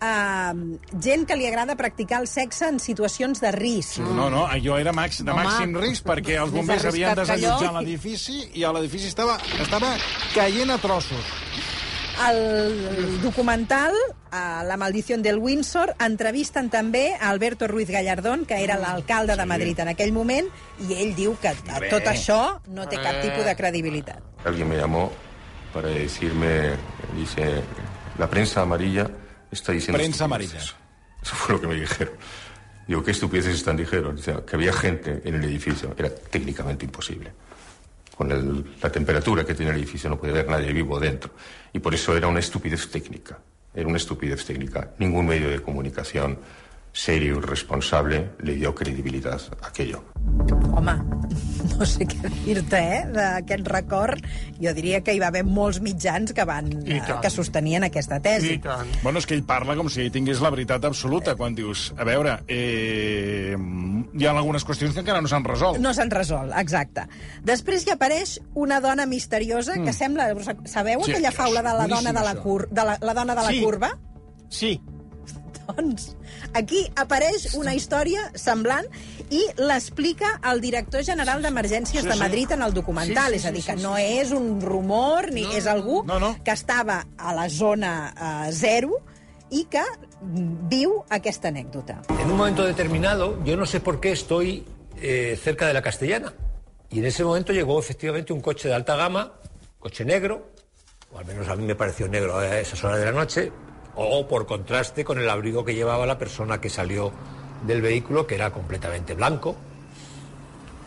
uh, 0.00 0.78
gent 1.02 1.26
que 1.26 1.36
li 1.36 1.46
agrada 1.46 1.76
practicar 1.76 2.20
el 2.20 2.28
sexe 2.28 2.68
en 2.68 2.78
situacions 2.80 3.40
de 3.40 3.52
risc. 3.52 3.98
No, 4.00 4.28
no, 4.30 4.46
allò 4.46 4.78
era 4.80 4.92
max, 4.92 5.22
de 5.24 5.30
Home, 5.32 5.44
màxim 5.44 5.76
risc 5.80 6.06
perquè 6.06 6.38
els 6.42 6.52
bombers 6.54 6.84
havien 6.84 7.10
arriscat 7.12 7.36
que 7.36 7.40
desallotjat 7.40 7.80
l'edifici 7.80 8.42
i 8.54 8.64
a 8.64 8.72
l'edifici 8.76 9.08
estava, 9.12 9.38
estava 9.60 9.94
caient 10.34 10.70
a 10.70 10.78
trossos. 10.78 11.34
El 12.16 13.20
documental, 13.20 13.92
uh, 13.92 14.62
La 14.64 14.78
maldició 14.80 15.18
del 15.20 15.36
Windsor, 15.38 15.94
entrevisten 16.00 16.70
també 16.72 17.10
a 17.12 17.28
Alberto 17.28 17.66
Ruiz 17.68 17.90
Gallardón, 17.90 18.46
que 18.46 18.56
era 18.64 18.78
l'alcalde 18.80 19.36
de 19.36 19.44
Madrid 19.44 19.78
en 19.84 19.88
aquell 19.92 20.12
moment, 20.16 20.48
i 20.88 20.94
ell 20.94 21.14
diu 21.14 21.36
que 21.40 21.48
a 21.52 21.78
Bé. 21.80 21.90
tot 21.92 22.08
això 22.08 22.60
no 22.68 22.88
té 22.88 22.96
cap 22.96 23.16
Eh. 23.20 23.28
tipus 23.28 23.44
de 23.44 23.54
credibilitat. 23.54 24.22
Alguien 24.46 24.68
me 24.68 24.76
llamó 24.76 25.10
para 25.74 25.88
decirme, 25.88 26.72
dice, 27.14 27.62
la 28.16 28.30
prensa 28.30 28.62
amarilla 28.62 29.10
está 29.56 29.72
diciendo... 29.72 29.98
Prensa 29.98 30.24
estupideces". 30.24 30.70
amarilla. 30.72 31.20
Eso 31.22 31.34
fue 31.34 31.54
lo 31.56 31.60
que 31.60 31.66
me 31.66 31.74
dijeron. 31.74 32.14
Digo, 32.86 33.02
¿qué 33.02 33.10
estupideces 33.10 33.54
están 33.56 33.76
dijeron? 33.76 34.14
O 34.14 34.18
sea, 34.18 34.44
que 34.46 34.54
había 34.56 34.72
gente 34.72 35.20
en 35.24 35.34
el 35.34 35.44
edificio. 35.44 35.92
Era 35.98 36.08
técnicamente 36.14 36.84
imposible. 36.84 37.32
Con 38.16 38.30
el- 38.30 38.76
la 38.80 38.90
temperatura 38.90 39.44
que 39.44 39.54
tiene 39.54 39.72
el 39.72 39.78
edificio 39.78 40.08
no 40.08 40.16
puede 40.18 40.32
haber 40.32 40.48
nadie 40.48 40.72
vivo 40.72 40.98
dentro. 41.00 41.32
Y 41.72 41.80
por 41.80 41.92
eso 41.94 42.16
era 42.16 42.28
una 42.28 42.38
estupidez 42.40 42.88
técnica. 42.90 43.38
Era 43.74 43.88
una 43.88 43.96
estupidez 43.98 44.44
técnica. 44.46 44.92
Ningún 44.98 45.26
medio 45.26 45.50
de 45.50 45.60
comunicación 45.60 46.38
serio 46.92 47.36
y 47.36 47.40
responsable 47.40 48.30
le 48.40 48.54
dio 48.54 48.74
credibilidad 48.74 49.38
a 49.60 49.66
aquello. 49.66 50.02
Home, 50.72 50.92
no 51.78 51.86
sé 51.86 52.06
què 52.08 52.30
dir-te, 52.44 52.78
eh, 52.80 53.02
d'aquest 53.12 53.68
record. 53.68 54.24
Jo 54.62 54.72
diria 54.76 55.02
que 55.04 55.14
hi 55.14 55.20
va 55.22 55.28
haver 55.28 55.44
molts 55.44 55.80
mitjans 55.84 56.32
que 56.36 56.44
van 56.48 56.70
eh, 56.86 57.00
que 57.22 57.30
sostenien 57.30 57.84
aquesta 57.84 58.20
tesi. 58.24 58.60
Bueno, 59.02 59.18
és 59.20 59.26
que 59.26 59.34
ell 59.36 59.44
parla 59.46 59.76
com 59.76 59.88
si 59.92 60.02
ell 60.06 60.12
tingués 60.14 60.40
la 60.44 60.50
veritat 60.54 60.84
absoluta, 60.88 61.34
quan 61.36 61.54
dius, 61.54 61.92
a 61.96 62.04
veure, 62.08 62.38
eh, 62.48 63.56
hi 64.16 64.26
ha 64.26 64.32
algunes 64.32 64.64
qüestions 64.66 64.94
que 64.96 65.02
encara 65.04 65.20
no 65.20 65.28
s'han 65.28 65.44
resolt. 65.44 65.78
No 65.82 65.92
s'han 65.94 66.10
resolt, 66.10 66.52
exacte. 66.58 67.06
Després 67.44 67.86
hi 67.86 67.92
apareix 67.94 68.38
una 68.54 68.80
dona 68.80 69.06
misteriosa 69.06 69.74
que 69.74 69.90
Mm. 69.90 69.92
sembla... 69.92 70.28
Sabeu 70.64 71.02
Sí, 71.04 71.12
aquella 71.12 71.32
faula 71.32 71.62
de 71.62 71.72
la 71.76 71.86
dona 71.86 72.12
de 72.12 72.24
la, 72.24 72.34
cur, 72.40 72.68
de 72.70 72.84
la, 72.84 72.98
la 73.00 73.14
dona 73.14 73.34
de 73.34 73.42
la 73.42 73.48
Sí. 73.48 73.62
curva? 73.62 73.98
Sí. 74.48 74.80
Doncs 75.66 76.14
aquí 76.54 76.84
apareix 76.96 77.54
una 77.58 77.74
història 77.74 78.28
semblant 78.38 78.86
i 79.30 79.42
l'explica 79.58 80.36
el 80.50 80.60
director 80.60 81.02
general 81.04 81.42
d'Emergències 81.42 82.02
Sí, 82.04 82.08
de 82.08 82.14
sí. 82.14 82.20
Madrid 82.20 82.52
en 82.52 82.62
el 82.62 82.72
documental. 82.74 83.32
Sí, 83.32 83.38
sí, 83.40 83.42
és 83.42 83.46
a 83.46 83.52
dir, 83.52 83.62
sí, 83.62 83.70
que 83.72 83.76
sí, 83.78 83.82
no 83.82 83.96
sí. 83.96 84.02
és 84.20 84.30
un 84.32 84.60
rumor 84.62 85.30
ni 85.32 85.42
No, 85.42 85.52
és 85.58 85.66
algú 85.66 86.02
no, 86.06 86.18
no. 86.20 86.36
que 86.44 86.52
estava 86.54 87.04
a 87.18 87.34
la 87.34 87.48
zona 87.50 87.92
eh, 88.14 88.52
zero 88.52 89.00
i 89.50 89.64
que 89.70 89.82
mm, 90.20 90.68
viu 90.70 91.00
aquesta 91.10 91.48
anècdota. 91.48 92.00
En 92.20 92.30
un 92.30 92.36
momento 92.36 92.64
determinado, 92.64 93.42
yo 93.44 93.56
no 93.56 93.66
sé 93.66 93.80
por 93.80 94.00
qué 94.00 94.12
estoy 94.12 94.64
eh, 95.00 95.38
cerca 95.42 95.66
de 95.66 95.74
la 95.74 95.82
Castellana. 95.82 96.32
Y 96.90 97.00
en 97.00 97.06
ese 97.06 97.24
momento 97.24 97.52
llegó 97.52 97.78
efectivamente 97.80 98.32
un 98.32 98.40
coche 98.40 98.68
de 98.68 98.74
alta 98.74 98.94
gama, 98.96 99.32
coche 99.78 100.04
negro, 100.04 100.52
o 101.12 101.18
al 101.18 101.24
menos 101.26 101.48
a 101.48 101.56
mí 101.56 101.64
me 101.64 101.74
pareció 101.74 102.06
negro 102.08 102.38
a 102.38 102.58
esas 102.60 102.82
horas 102.84 102.98
de 103.00 103.04
la 103.06 103.12
noche, 103.12 103.50
o 103.96 104.28
por 104.28 104.46
contraste 104.46 105.04
con 105.04 105.18
el 105.18 105.28
abrigo 105.28 105.64
que 105.64 105.74
llevaba 105.74 106.06
la 106.06 106.18
persona 106.18 106.60
que 106.60 106.68
salió 106.68 107.12
del 107.66 107.82
vehículo, 107.82 108.26
que 108.26 108.34
era 108.34 108.50
completamente 108.50 109.14
blanco. 109.14 109.56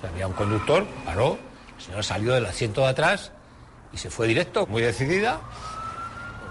Había 0.08 0.28
un 0.28 0.34
conductor, 0.34 0.86
paró, 1.06 1.38
la 1.78 1.84
señora 1.84 2.04
salió 2.04 2.34
del 2.34 2.46
asiento 2.46 2.82
de 2.82 2.88
atrás 2.88 3.32
y 3.92 3.98
se 3.98 4.10
fue 4.10 4.28
directo, 4.28 4.66
muy 4.68 4.82
decidida. 4.82 5.42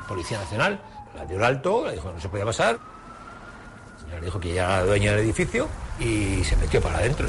Policía 0.06 0.38
Nacional 0.38 0.80
la 1.16 1.24
dio 1.24 1.36
el 1.36 1.44
alto, 1.44 1.86
le 1.86 1.92
dijo 1.92 2.08
que 2.08 2.14
no 2.14 2.20
se 2.20 2.28
podía 2.28 2.44
pasar. 2.44 2.78
La 3.94 4.00
señora 4.00 4.20
dijo 4.20 4.40
que 4.40 4.52
ella 4.52 4.64
era 4.64 4.84
dueña 4.84 5.10
del 5.12 5.20
edificio 5.20 5.68
y 5.98 6.42
se 6.44 6.56
metió 6.56 6.80
para 6.80 6.98
adentro. 6.98 7.28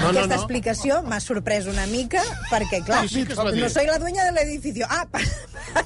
No, 0.00 0.08
Aquesta 0.08 0.34
explicació 0.36 1.02
m'ha 1.06 1.20
sorprès 1.20 1.66
una 1.70 1.84
mica, 1.86 2.22
perquè, 2.50 2.82
clar, 2.84 3.02
Sí, 3.08 3.20
sí 3.22 3.26
que 3.26 3.34
no 3.60 3.68
soy 3.68 3.86
la 3.86 3.98
dueña 3.98 4.24
del 4.24 4.38
edificio. 4.48 4.86
Ah, 4.88 5.06
pa- 5.10 5.20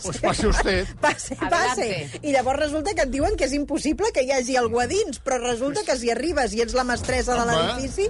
Pues 0.02 0.18
pase 0.18 0.46
usted. 0.48 0.86
Passe, 1.00 1.36
passe. 1.36 1.82
Adelante. 1.82 2.20
I 2.22 2.32
llavors 2.32 2.58
resulta 2.58 2.92
que 2.94 3.02
et 3.02 3.10
diuen 3.10 3.36
que 3.36 3.44
és 3.46 3.52
impossible 3.54 4.08
que 4.12 4.22
hi 4.24 4.32
hagi 4.34 4.56
algú 4.58 4.80
a 4.80 4.86
dins, 4.90 5.20
però 5.22 5.38
resulta 5.42 5.82
que 5.86 5.94
si 5.98 6.10
arribes 6.10 6.54
i 6.54 6.62
ets 6.64 6.74
la 6.74 6.82
mestressa 6.84 7.36
de 7.38 7.44
l'edifici, 7.46 8.08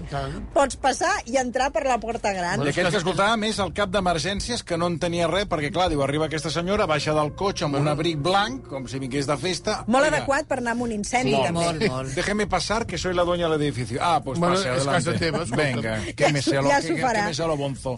pots 0.55 0.77
passar 0.81 1.11
i 1.27 1.37
entrar 1.37 1.71
per 1.75 1.85
la 1.85 1.99
porta 2.01 2.33
gran. 2.33 2.63
I 2.65 2.71
aquell 2.71 2.89
que 2.91 3.01
escoltava 3.03 3.37
més 3.37 3.59
el 3.61 3.73
cap 3.77 3.91
d'emergències 3.93 4.63
que 4.65 4.79
no 4.81 4.87
en 4.89 4.97
tenia 5.03 5.29
res, 5.29 5.45
perquè, 5.51 5.71
clar, 5.75 5.89
diu, 5.93 6.01
arriba 6.07 6.27
aquesta 6.31 6.51
senyora, 6.55 6.87
baixa 6.89 7.13
del 7.17 7.35
cotxe 7.37 7.67
amb 7.69 7.77
un 7.81 7.89
abric 7.93 8.23
blanc, 8.25 8.65
com 8.71 8.87
si 8.89 8.99
vingués 9.03 9.27
de 9.29 9.37
festa. 9.37 9.83
Molt 9.87 10.07
Oiga, 10.07 10.17
adequat 10.23 10.47
per 10.49 10.59
anar 10.63 10.77
amb 10.79 10.87
un 10.87 10.93
incendi, 10.97 11.35
molt, 11.35 11.51
també. 11.51 11.91
molt. 11.91 12.15
Déjeme 12.17 12.47
pasar, 12.47 12.87
que 12.87 12.97
soy 12.97 13.13
la 13.15 13.25
dueña 13.25 13.49
del 13.51 13.61
edificio. 13.61 13.99
Ah, 14.01 14.21
pues 14.25 14.39
Bueno, 14.39 14.55
pase, 14.55 14.69
és 14.71 14.77
adelante. 14.87 15.05
casa 15.11 15.19
teva, 15.19 15.43
escolta. 15.45 15.63
Venga, 15.63 15.86
que 16.17 16.25
Ja 16.25 16.33
me 16.33 16.41
s'ho- 16.41 16.51
sé 16.51 16.57
lo, 16.63 16.69
ja 16.71 16.81
que, 16.81 16.89
que, 16.95 17.03
que 17.03 17.23
me 17.23 17.35
sé 17.35 17.47
lo 17.47 17.57
bonzo. 17.57 17.93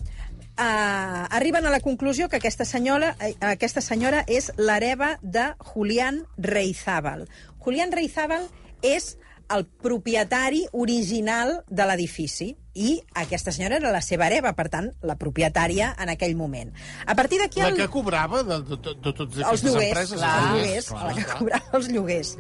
Uh, 0.58 1.26
arriben 1.30 1.66
a 1.66 1.70
la 1.70 1.78
conclusió 1.80 2.28
que 2.28 2.36
aquesta 2.36 2.64
senyora, 2.64 3.12
eh, 3.20 3.36
aquesta 3.46 3.80
senyora 3.80 4.24
és 4.26 4.50
l'hereva 4.58 5.12
de 5.22 5.44
Julián 5.72 6.24
Reizábal. 6.36 7.28
Julián 7.62 7.92
Reizábal 7.92 8.48
és 8.82 9.16
el 9.54 9.64
propietari 9.66 10.66
original 10.72 11.62
de 11.68 11.86
l'edifici 11.86 12.56
i 12.78 12.92
aquesta 13.18 13.50
senyora 13.54 13.76
era 13.80 13.90
la 13.90 14.00
seva 14.04 14.28
hereva, 14.28 14.52
per 14.54 14.68
tant, 14.70 14.92
la 15.02 15.16
propietària 15.18 15.90
en 15.98 16.12
aquell 16.12 16.36
moment. 16.38 16.70
A 17.06 17.16
partir 17.18 17.40
d'aquí... 17.42 17.58
La 17.64 17.72
el- 17.72 17.76
que 17.80 17.88
cobrava 17.90 18.44
de, 18.46 18.60
de, 18.62 18.76
de, 18.76 18.94
de 19.02 19.12
totes 19.12 19.40
els 19.40 19.46
aquestes 19.46 19.66
lloguers, 19.66 19.90
empreses. 19.90 20.22
els 20.22 20.52
lloguers, 20.52 20.90
la 20.92 21.14
que 21.18 21.26
cobrava 21.38 21.78
els 21.80 21.88
lloguers. 21.90 22.30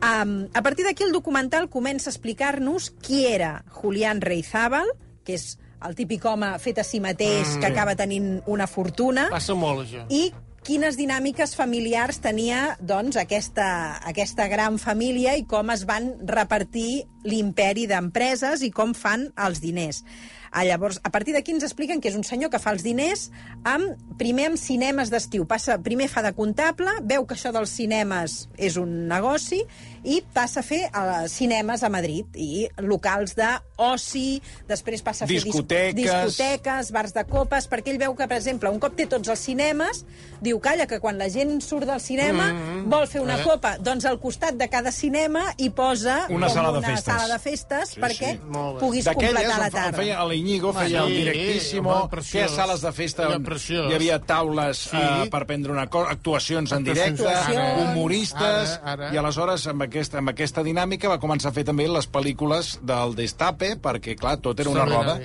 Um, 0.00 0.34
a 0.56 0.62
partir 0.62 0.84
d'aquí 0.84 1.04
el 1.04 1.12
documental 1.12 1.68
comença 1.72 2.10
a 2.10 2.12
explicar-nos 2.14 2.90
qui 3.04 3.24
era 3.28 3.64
Julián 3.80 4.20
Reizábal, 4.24 4.88
que 5.24 5.34
és 5.36 5.56
el 5.84 5.94
típic 5.96 6.24
home 6.28 6.52
fet 6.60 6.78
a 6.80 6.84
si 6.84 7.00
mateix, 7.00 7.56
Mm. 7.56 7.60
que 7.60 7.66
acaba 7.72 7.96
tenint 7.96 8.42
una 8.46 8.66
fortuna, 8.68 9.28
Passa 9.32 9.54
molt, 9.56 9.86
això. 9.86 10.04
i 10.12 10.32
quines 10.70 10.94
dinàmiques 10.94 11.56
familiars 11.58 12.20
tenia 12.22 12.76
doncs, 12.78 13.16
aquesta, 13.18 13.64
aquesta 14.06 14.44
gran 14.46 14.76
família 14.78 15.32
i 15.34 15.42
com 15.50 15.72
es 15.74 15.82
van 15.82 16.12
repartir 16.30 17.08
l'imperi 17.26 17.88
d'empreses 17.90 18.62
i 18.62 18.70
com 18.70 18.92
fan 18.94 19.26
els 19.34 19.58
diners. 19.64 20.04
Ah, 20.52 20.62
llavors, 20.62 21.00
a 21.02 21.10
partir 21.10 21.34
d'aquí 21.34 21.56
ens 21.56 21.66
expliquen 21.66 21.98
que 21.98 22.10
és 22.12 22.18
un 22.18 22.22
senyor 22.26 22.52
que 22.54 22.62
fa 22.62 22.70
els 22.76 22.86
diners 22.86 23.32
amb, 23.66 23.98
primer 24.18 24.46
amb 24.52 24.62
cinemes 24.62 25.10
d'estiu. 25.10 25.42
Passa, 25.50 25.80
primer 25.82 26.06
fa 26.10 26.22
de 26.22 26.30
comptable, 26.38 26.94
veu 27.02 27.26
que 27.26 27.34
això 27.34 27.50
dels 27.54 27.74
cinemes 27.74 28.44
és 28.54 28.78
un 28.78 29.08
negoci 29.10 29.64
i 30.04 30.22
passa 30.34 30.60
a 30.60 30.62
fer 30.62 30.84
uh, 30.94 31.26
cinemes 31.28 31.82
a 31.82 31.88
Madrid 31.92 32.26
i 32.34 32.66
locals 32.78 33.34
d'oci, 33.36 34.40
després 34.68 35.02
passa 35.02 35.24
a 35.24 35.28
fer 35.28 35.36
dis- 35.36 35.44
Discoteques. 35.50 35.94
discoteques, 35.96 36.90
bars 36.92 37.12
de 37.14 37.24
copes, 37.28 37.68
perquè 37.70 37.92
ell 37.94 37.98
veu 38.00 38.14
que, 38.16 38.26
per 38.28 38.38
exemple, 38.38 38.70
un 38.70 38.78
cop 38.80 38.94
té 38.96 39.06
tots 39.06 39.28
els 39.28 39.38
cinemes, 39.40 40.04
diu, 40.40 40.60
calla, 40.60 40.86
que 40.86 41.00
quan 41.00 41.18
la 41.18 41.28
gent 41.28 41.60
surt 41.60 41.86
del 41.86 42.00
cinema 42.00 42.50
Mm, 42.50 42.88
vol 42.90 43.06
fer 43.06 43.20
una 43.20 43.38
eh. 43.38 43.42
copa, 43.44 43.76
doncs 43.78 44.04
al 44.06 44.18
costat 44.20 44.54
de 44.56 44.68
cada 44.68 44.90
cinema 44.92 45.42
hi 45.58 45.70
posa 45.70 46.26
Una 46.30 46.48
sala 46.48 46.72
de 46.72 46.78
una 46.78 46.88
festes. 46.88 47.04
sala 47.14 47.28
de 47.34 47.38
festes 47.38 47.88
Sí, 47.90 48.00
perquè 48.00 48.30
sí. 48.34 48.40
Puguis 48.80 49.06
completar 49.06 49.58
la 49.58 49.70
tarda. 49.70 49.96
feia 49.98 50.24
l'Iñigo, 50.24 50.72
feia 50.72 50.88
Sí, 50.88 50.94
el 50.96 51.16
directíssimo, 51.16 52.08
preciós. 52.08 52.30
feia 52.32 52.48
sales 52.48 52.80
de 52.80 52.92
festa 52.92 53.28
on 53.28 53.44
hi 53.90 53.94
havia 53.94 54.18
taules 54.20 54.78
Sí. 54.90 54.96
eh, 54.96 55.28
per 55.30 55.46
prendre 55.46 55.72
una 55.72 55.86
cosa, 55.88 56.10
actuacions 56.10 56.72
en 56.72 56.84
directe, 56.84 57.26
Actuacions. 57.26 57.90
humoristes, 57.92 58.80
Ara, 58.82 58.92
ara. 58.92 59.14
i 59.14 59.16
aleshores 59.18 59.66
amb 59.66 59.82
aquesta, 59.90 60.20
amb 60.22 60.32
aquesta 60.32 60.62
dinàmica 60.66 61.10
va 61.10 61.18
començar 61.20 61.50
a 61.50 61.56
fer 61.56 61.66
també 61.68 61.88
les 61.90 62.06
pel·lícules 62.08 62.76
del 62.86 63.16
Destape, 63.18 63.74
perquè, 63.82 64.16
clar, 64.18 64.38
tot 64.40 64.60
era 64.62 64.70
una 64.72 64.86
roda. 64.88 65.18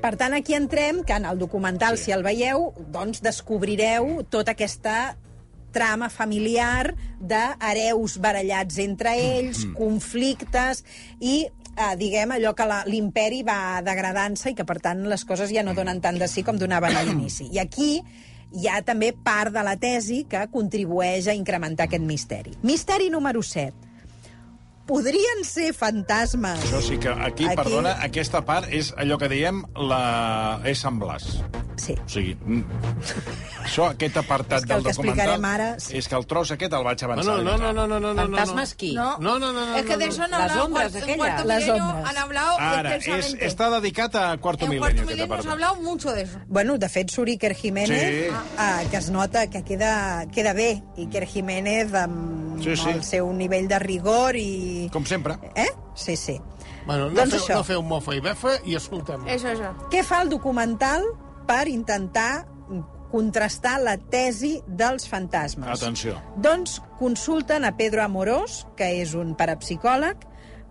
Per 0.00 0.14
tant, 0.16 0.34
aquí 0.38 0.54
entrem, 0.56 1.02
que 1.04 1.18
en 1.18 1.26
el 1.28 1.38
documental, 1.42 1.98
sí. 1.98 2.08
si 2.08 2.14
el 2.16 2.22
veieu, 2.24 2.70
doncs 2.94 3.20
descobrireu 3.26 4.22
tota 4.30 4.54
aquesta 4.56 5.16
trama 5.70 6.08
familiar 6.10 6.96
d'hereus 7.20 8.16
barallats 8.18 8.78
entre 8.82 9.12
ells, 9.20 9.66
Mm. 9.66 9.74
conflictes, 9.78 10.84
i 11.20 11.44
eh, 11.46 11.96
diguem, 11.96 12.32
allò 12.34 12.54
que 12.54 12.66
l'imperi 12.90 13.44
va 13.46 13.80
degradant-se 13.86 14.50
i 14.50 14.54
que, 14.58 14.66
per 14.66 14.80
tant, 14.82 15.04
les 15.08 15.24
coses 15.24 15.52
ja 15.54 15.62
no 15.62 15.74
donen 15.74 16.00
tant 16.00 16.18
de 16.18 16.26
sí 16.28 16.42
com 16.42 16.58
donaven 16.58 16.96
a 16.96 17.04
l'inici. 17.06 17.46
I 17.54 17.58
aquí 17.62 18.02
hi 18.52 18.66
ha 18.68 18.80
també 18.86 19.12
part 19.14 19.54
de 19.54 19.62
la 19.66 19.76
tesi 19.80 20.24
que 20.30 20.42
contribueix 20.52 21.28
a 21.30 21.36
incrementar 21.38 21.86
aquest 21.86 22.04
misteri. 22.04 22.56
Misteri 22.66 23.10
número 23.10 23.42
7. 23.42 23.88
Podrien 24.90 25.44
ser 25.46 25.70
fantasmes... 25.76 26.64
Això 26.66 26.80
sí 26.82 26.98
que 26.98 27.12
aquí, 27.14 27.46
aquí, 27.46 27.56
perdona, 27.60 27.94
aquesta 28.02 28.42
part 28.46 28.66
és 28.74 28.90
allò 28.98 29.20
que 29.22 29.30
diem 29.30 29.62
la... 29.78 30.02
és 30.66 30.82
Sant 30.82 30.98
Blas. 30.98 31.36
Sí. 31.80 31.94
O 31.96 32.08
sigui, 32.12 32.34
mm, 32.36 32.64
això, 33.64 33.86
aquest 33.94 34.16
apartat 34.20 34.58
És 34.60 34.66
que 34.66 34.74
el 34.74 34.82
del 34.82 34.90
que 34.90 34.92
documental... 34.92 35.18
explicarem 35.30 35.44
ara, 35.48 35.68
sí. 35.80 35.96
És 35.96 36.08
que 36.10 36.16
el 36.18 36.26
tros 36.28 36.50
aquest 36.52 36.74
el 36.76 36.84
vaig 36.84 37.04
avançar. 37.06 37.36
No, 37.38 37.42
no, 37.42 37.56
no, 37.56 37.72
no, 37.72 37.86
no, 37.88 38.00
no, 38.00 38.12
no, 38.14 38.22
¿Fantasmas 38.22 38.74
qui? 38.74 38.90
No. 38.94 39.16
No, 39.18 39.38
no, 39.38 39.52
no, 39.52 39.64
no. 39.66 39.76
Es 39.76 39.86
que 39.86 39.96
de 39.96 40.04
eso 40.06 40.22
han 40.24 40.30
Las 40.30 40.40
hablado 40.50 40.68
cuarto- 40.70 40.96
en 40.98 41.02
aquellas. 41.02 41.16
Cuarto 41.16 41.44
Las 41.44 41.60
Milenio 41.62 41.84
sombras. 41.86 42.10
han 42.10 42.18
hablado 42.18 42.58
Ara, 42.58 42.90
és, 42.90 42.96
extensamente. 43.06 43.46
està 43.48 43.70
dedicat 43.80 44.14
a 44.16 44.36
Quarto 44.38 44.64
en 44.64 44.70
Milenio, 44.70 44.80
Cuarto 44.80 45.00
aquest 45.00 45.08
Milenio 45.10 45.24
hemos 45.24 45.46
apartat. 45.46 45.52
hablado 45.52 45.76
mucho 45.90 46.12
de 46.12 46.22
eso. 46.22 46.38
Bueno, 46.48 46.76
de 46.78 46.88
fet, 46.88 47.10
surt 47.10 47.28
Iker 47.28 47.54
Jiménez, 47.54 48.00
Sí. 48.00 48.34
eh, 48.58 48.86
que 48.90 48.96
es 48.98 49.10
nota 49.10 49.46
que 49.48 49.62
queda, 49.64 50.26
queda 50.34 50.52
bé. 50.52 50.82
Iker 50.98 51.26
Jiménez 51.26 51.94
amb 51.94 52.60
Sí, 52.62 52.76
sí. 52.76 52.90
el 52.90 53.02
seu 53.04 53.32
nivell 53.32 53.68
de 53.68 53.78
rigor 53.78 54.36
i... 54.36 54.90
Com 54.92 55.06
sempre. 55.06 55.38
Eh? 55.54 55.68
Sí, 55.94 56.16
sí. 56.16 56.38
Bueno, 56.86 57.08
no, 57.10 57.14
Doncs 57.14 57.34
feu, 57.34 57.40
això. 57.44 57.54
no 57.54 57.64
feu 57.64 57.82
mofa 57.82 58.14
i 58.14 58.20
befa 58.20 58.54
i 58.64 58.74
escoltem. 58.74 59.26
Eso, 59.28 59.48
eso. 59.48 59.74
Què 59.90 60.02
fa 60.02 60.22
el 60.22 60.28
documental 60.30 61.04
per 61.50 61.66
intentar 61.68 62.46
contrastar 63.10 63.80
la 63.82 63.96
tesi 63.98 64.60
dels 64.66 65.08
fantasmes? 65.10 65.70
Atenció. 65.74 66.14
Doncs 66.38 66.78
consulten 67.00 67.66
a 67.66 67.74
Pedro 67.76 68.04
Amorós, 68.04 68.64
que 68.78 68.86
és 69.02 69.16
un 69.18 69.34
parapsicòleg, 69.38 70.28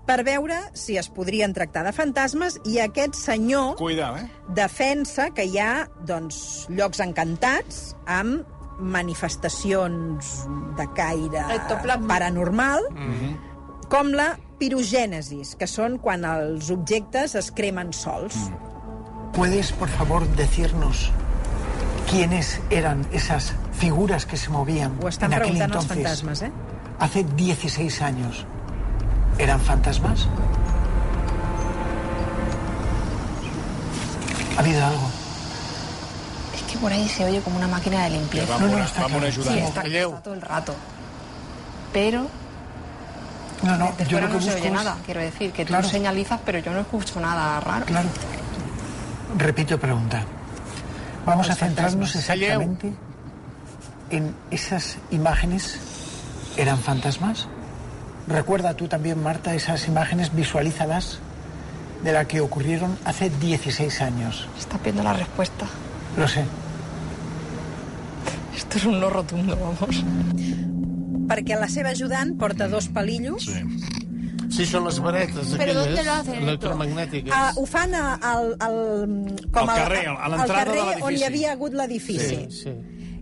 per 0.10 0.24
veure 0.26 0.58
si 0.74 0.96
es 0.98 1.10
podrien 1.14 1.52
tractar 1.54 1.84
de 1.86 1.92
fantasmes 1.94 2.58
i 2.66 2.80
aquest 2.82 3.18
senyor 3.20 3.76
Cuidao, 3.78 4.18
eh? 4.18 4.24
defensa 4.58 5.28
que 5.36 5.46
hi 5.46 5.60
ha 5.62 5.86
doncs, 6.08 6.40
llocs 6.74 7.04
encantats 7.04 7.92
amb 8.10 8.48
manifestacions 8.80 10.32
de 10.80 10.88
caire 10.96 11.44
paranormal, 12.08 12.88
com 13.92 14.14
la 14.16 14.32
pirogènesis, 14.60 15.54
que 15.60 15.68
són 15.68 16.00
quan 16.00 16.24
els 16.26 16.72
objectes 16.72 17.36
es 17.36 17.52
cremen 17.52 17.92
sols. 17.94 18.48
¿Puedes, 19.40 19.72
por 19.72 19.88
favor, 19.88 20.28
decirnos 20.36 21.12
quiénes 22.12 22.60
eran 22.70 23.08
esas 23.14 23.54
figuras 23.72 24.26
que 24.26 24.36
se 24.36 24.50
movían 24.50 25.00
Ho 25.02 25.08
estan 25.08 25.32
en 25.32 25.42
aquel 25.42 25.62
entonces? 25.62 25.88
fantasmes, 25.96 26.42
eh? 26.42 26.52
Hace 27.00 27.24
16 27.24 28.02
años. 28.02 28.46
¿Eran 29.38 29.62
fantasmas? 29.62 30.28
¿Ha 34.58 34.60
habido 34.60 34.86
algo? 34.86 35.10
Es 36.54 36.62
que 36.74 36.78
por 36.78 36.92
ahí 36.92 37.08
se 37.08 37.24
oye 37.24 37.40
como 37.40 37.56
una 37.56 37.70
máquina 37.70 38.04
de 38.04 38.10
limpieza. 38.10 38.58
Vamos, 38.58 38.72
Sí, 38.72 38.78
está, 39.58 39.84
está 39.84 40.22
todo 40.22 40.34
el 40.34 40.42
rato. 40.42 40.76
Pero 41.94 42.28
No, 43.64 43.78
no, 43.78 43.94
de 43.98 44.04
yo 44.04 44.10
fuera 44.12 44.28
lo 44.28 44.34
que 44.34 44.34
no 44.34 44.42
se 44.42 44.46
busco 44.48 44.60
oye 44.60 44.68
es- 44.68 44.74
nada. 44.74 44.98
Quiero 45.06 45.22
decir, 45.22 45.54
que 45.54 45.64
Claro. 45.64 45.84
tú 45.86 45.92
señalizas, 45.92 46.42
pero 46.46 46.60
yo 46.60 46.74
no 46.74 46.82
escucho 46.82 47.22
nada 47.22 47.58
raro. 47.62 47.86
Claro. 47.86 48.10
Repito 49.38 49.80
pregunta. 49.80 50.24
Vamos 51.26 51.50
a 51.50 51.56
centrarnos 51.56 52.14
fantasmas. 52.14 52.16
exactamente 52.16 52.94
en 54.10 54.34
esas 54.52 54.98
imágenes. 55.12 55.80
¿Eran 56.58 56.80
fantasmas? 56.80 57.48
Recuerda 58.28 58.74
tú 58.76 58.88
también, 58.88 59.22
Marta, 59.24 59.56
esas 59.56 59.88
imágenes, 59.88 60.34
visualízalas 60.36 61.20
de 62.04 62.14
la 62.14 62.26
que 62.26 62.42
ocurrieron 62.42 62.98
hace 63.06 63.30
16 63.30 64.02
años. 64.02 64.48
Estás 64.58 64.82
viendo 64.84 65.04
la 65.04 65.14
respuesta. 65.14 65.66
Lo 66.18 66.28
sé. 66.28 66.44
Esto 68.56 68.78
es 68.78 68.86
un 68.86 69.00
no 69.00 69.10
rotundo, 69.10 69.58
vamos. 69.58 70.04
Perquè 71.30 71.54
la 71.62 71.68
seva 71.70 71.92
ajudant 71.94 72.32
porta 72.42 72.66
dos 72.68 72.88
palillos. 72.90 73.46
Sí. 73.46 73.62
Sí, 74.50 74.66
són 74.66 74.86
les 74.88 74.98
varetes 75.00 75.52
Però 75.60 75.82
aquelles 75.84 76.28
electromagnètiques. 76.42 77.32
Uh, 77.34 77.62
ho 77.62 77.66
fan 77.70 77.94
a, 77.96 78.06
al, 78.22 78.56
al, 78.60 78.80
com 79.54 79.64
Al 79.64 79.70
a- 79.70 79.76
carrer, 79.84 80.06
a 80.08 80.16
al 80.26 80.32
l'entrada 80.32 80.48
de 80.48 80.54
carrer 80.54 80.80
l'edifici. 80.80 81.04
on 81.08 81.18
hi 81.20 81.24
havia 81.28 81.52
hagut 81.54 81.74
l'edifici. 81.78 82.40
Sí, 82.50 82.64
sí. 82.64 82.74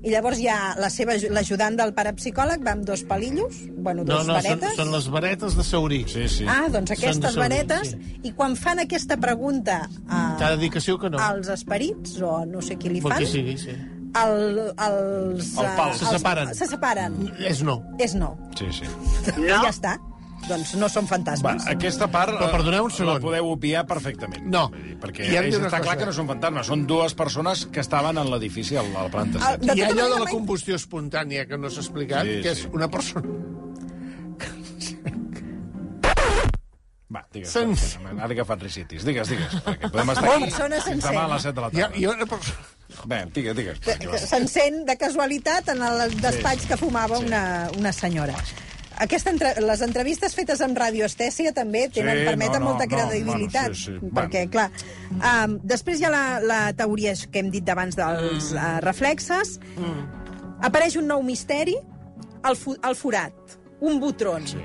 I 0.08 0.12
llavors 0.14 0.40
hi 0.40 0.46
ha 0.48 0.76
la 0.80 0.90
seva, 0.94 1.16
aju- 1.18 1.32
l'ajudant 1.34 1.76
del 1.76 1.92
parapsicòleg 1.98 2.62
va 2.64 2.72
amb 2.78 2.86
dos 2.86 3.02
palillos, 3.04 3.58
bueno, 3.76 4.04
No, 4.06 4.14
dos 4.20 4.28
no, 4.28 4.36
són, 4.36 4.44
varetes. 4.44 4.76
són 4.78 4.92
les 4.94 5.08
varetes 5.10 5.56
de 5.58 5.64
Saurí. 5.64 6.04
Sí, 6.08 6.28
sí. 6.30 6.46
Ah, 6.48 6.68
doncs 6.72 6.92
Són 6.94 6.98
aquestes 6.98 7.34
Saurí, 7.34 7.42
varetes, 7.44 7.90
sí. 7.92 8.20
i 8.24 8.32
quan 8.38 8.56
fan 8.56 8.80
aquesta 8.80 9.18
pregunta 9.18 9.90
a, 10.08 10.36
T'ha 10.40 10.52
de 10.54 10.58
dir 10.62 10.70
que 10.72 10.80
sí 10.80 10.92
o 10.92 11.00
que 11.02 11.10
no. 11.10 11.18
als 11.20 11.50
esperits, 11.50 12.22
o 12.22 12.46
no 12.46 12.62
sé 12.62 12.78
qui 12.78 12.90
li 12.94 13.02
fan, 13.02 13.26
sigui, 13.26 13.58
sí. 13.58 13.74
el, 13.74 14.72
els... 14.78 15.58
El 15.58 15.74
pal. 15.76 15.90
eh, 15.92 15.98
Se 15.98 16.06
els- 16.06 16.12
separen. 16.22 16.54
Se 16.56 16.68
separen. 16.68 17.18
És 17.40 17.64
no. 17.64 17.82
És 18.00 18.14
no. 18.16 18.38
Sí, 18.56 18.70
sí. 18.72 18.86
I 19.42 19.50
ja 19.50 19.70
està. 19.74 19.98
Doncs 20.48 20.76
no 20.80 20.88
són 20.88 21.04
Va, 21.08 21.10
fantasmes. 21.16 21.66
aquesta 21.68 22.08
part 22.14 22.36
Però 22.38 22.52
perdoneu 22.54 22.86
un 22.86 22.92
segon. 22.94 23.14
la 23.16 23.20
podeu 23.20 23.50
obviar 23.52 23.86
perfectament. 23.90 24.46
No. 24.48 24.68
Dir, 24.72 24.94
perquè 25.02 25.26
I 25.28 25.36
és, 25.42 25.58
està 25.60 25.82
clar 25.82 25.98
que 25.98 26.06
no 26.06 26.14
són 26.16 26.28
fantasmes, 26.30 26.68
són 26.70 26.86
dues 26.88 27.14
persones 27.18 27.66
que 27.74 27.82
estaven 27.84 28.18
en 28.22 28.30
l'edifici 28.32 28.78
a 28.78 28.84
la 28.84 29.08
planta 29.12 29.40
Ah, 29.42 29.58
7. 29.60 29.76
I 29.76 29.84
allò 29.90 30.08
de 30.14 30.20
la 30.24 30.30
combustió 30.32 30.76
espontània 30.76 31.48
que 31.50 31.58
no 31.58 31.70
s'ha 31.70 31.82
explicat, 31.82 32.24
Sí, 32.24 32.42
que 32.46 32.56
sí. 32.56 32.62
és 32.68 32.70
una 32.72 32.88
persona... 32.88 33.28
Va, 37.10 37.22
digues, 37.32 37.50
Sen- 37.56 37.76
Sen... 37.80 38.20
ara 38.20 38.36
que 38.36 38.44
fan 38.44 38.60
recitis. 38.60 39.06
Digues, 39.08 39.30
digues, 39.32 39.54
perquè 39.64 39.88
podem 39.94 40.10
estar 40.12 40.28
aquí 40.34 40.50
fins 40.52 41.06
demà 41.08 41.22
a 41.24 41.30
les 41.32 41.46
7 41.48 41.54
de 41.56 41.62
la 41.64 41.70
tarda. 41.72 42.16
una 42.16 42.26
persona... 42.34 42.66
Bé, 43.08 43.20
digues, 43.36 43.56
digues. 43.56 43.80
va. 43.88 44.18
S'encén 44.20 44.82
de 44.88 44.96
casualitat 45.00 45.70
en 45.72 45.84
el 45.88 46.16
despatx 46.20 46.66
que 46.68 46.78
fumava 46.80 47.20
una, 47.24 47.42
una 47.78 47.94
senyora. 47.96 48.36
Aquesta 49.00 49.30
entre, 49.30 49.52
les 49.62 49.82
entrevistes 49.86 50.34
fetes 50.34 50.62
amb 50.66 50.78
radioestèsia 50.78 51.52
també 51.54 51.84
tenen, 51.94 52.18
Sí, 52.18 52.26
permeten 52.26 52.60
no, 52.62 52.66
no, 52.66 52.72
molta 52.72 52.86
no, 52.88 52.96
credibilitat. 52.96 53.68
bueno, 53.70 53.76
sí, 53.76 53.98
sí. 54.00 54.12
Perquè, 54.16 54.50
clar, 54.50 54.72
um, 55.20 55.58
després 55.64 56.00
hi 56.02 56.06
ha 56.08 56.10
la, 56.10 56.24
la 56.42 56.62
teoria 56.74 57.14
que 57.32 57.40
hem 57.44 57.52
dit 57.54 57.64
d'abans 57.64 57.96
dels 57.96 58.52
Mm. 58.52 58.58
uh, 58.58 58.80
reflexes. 58.82 59.60
Apareix 60.66 60.96
un 60.98 61.06
nou 61.08 61.22
misteri, 61.22 61.76
el, 62.44 62.56
fu 62.58 62.74
el 62.82 62.96
forat, 62.98 63.58
un 63.82 64.00
botron. 64.02 64.48
Sí. 64.48 64.58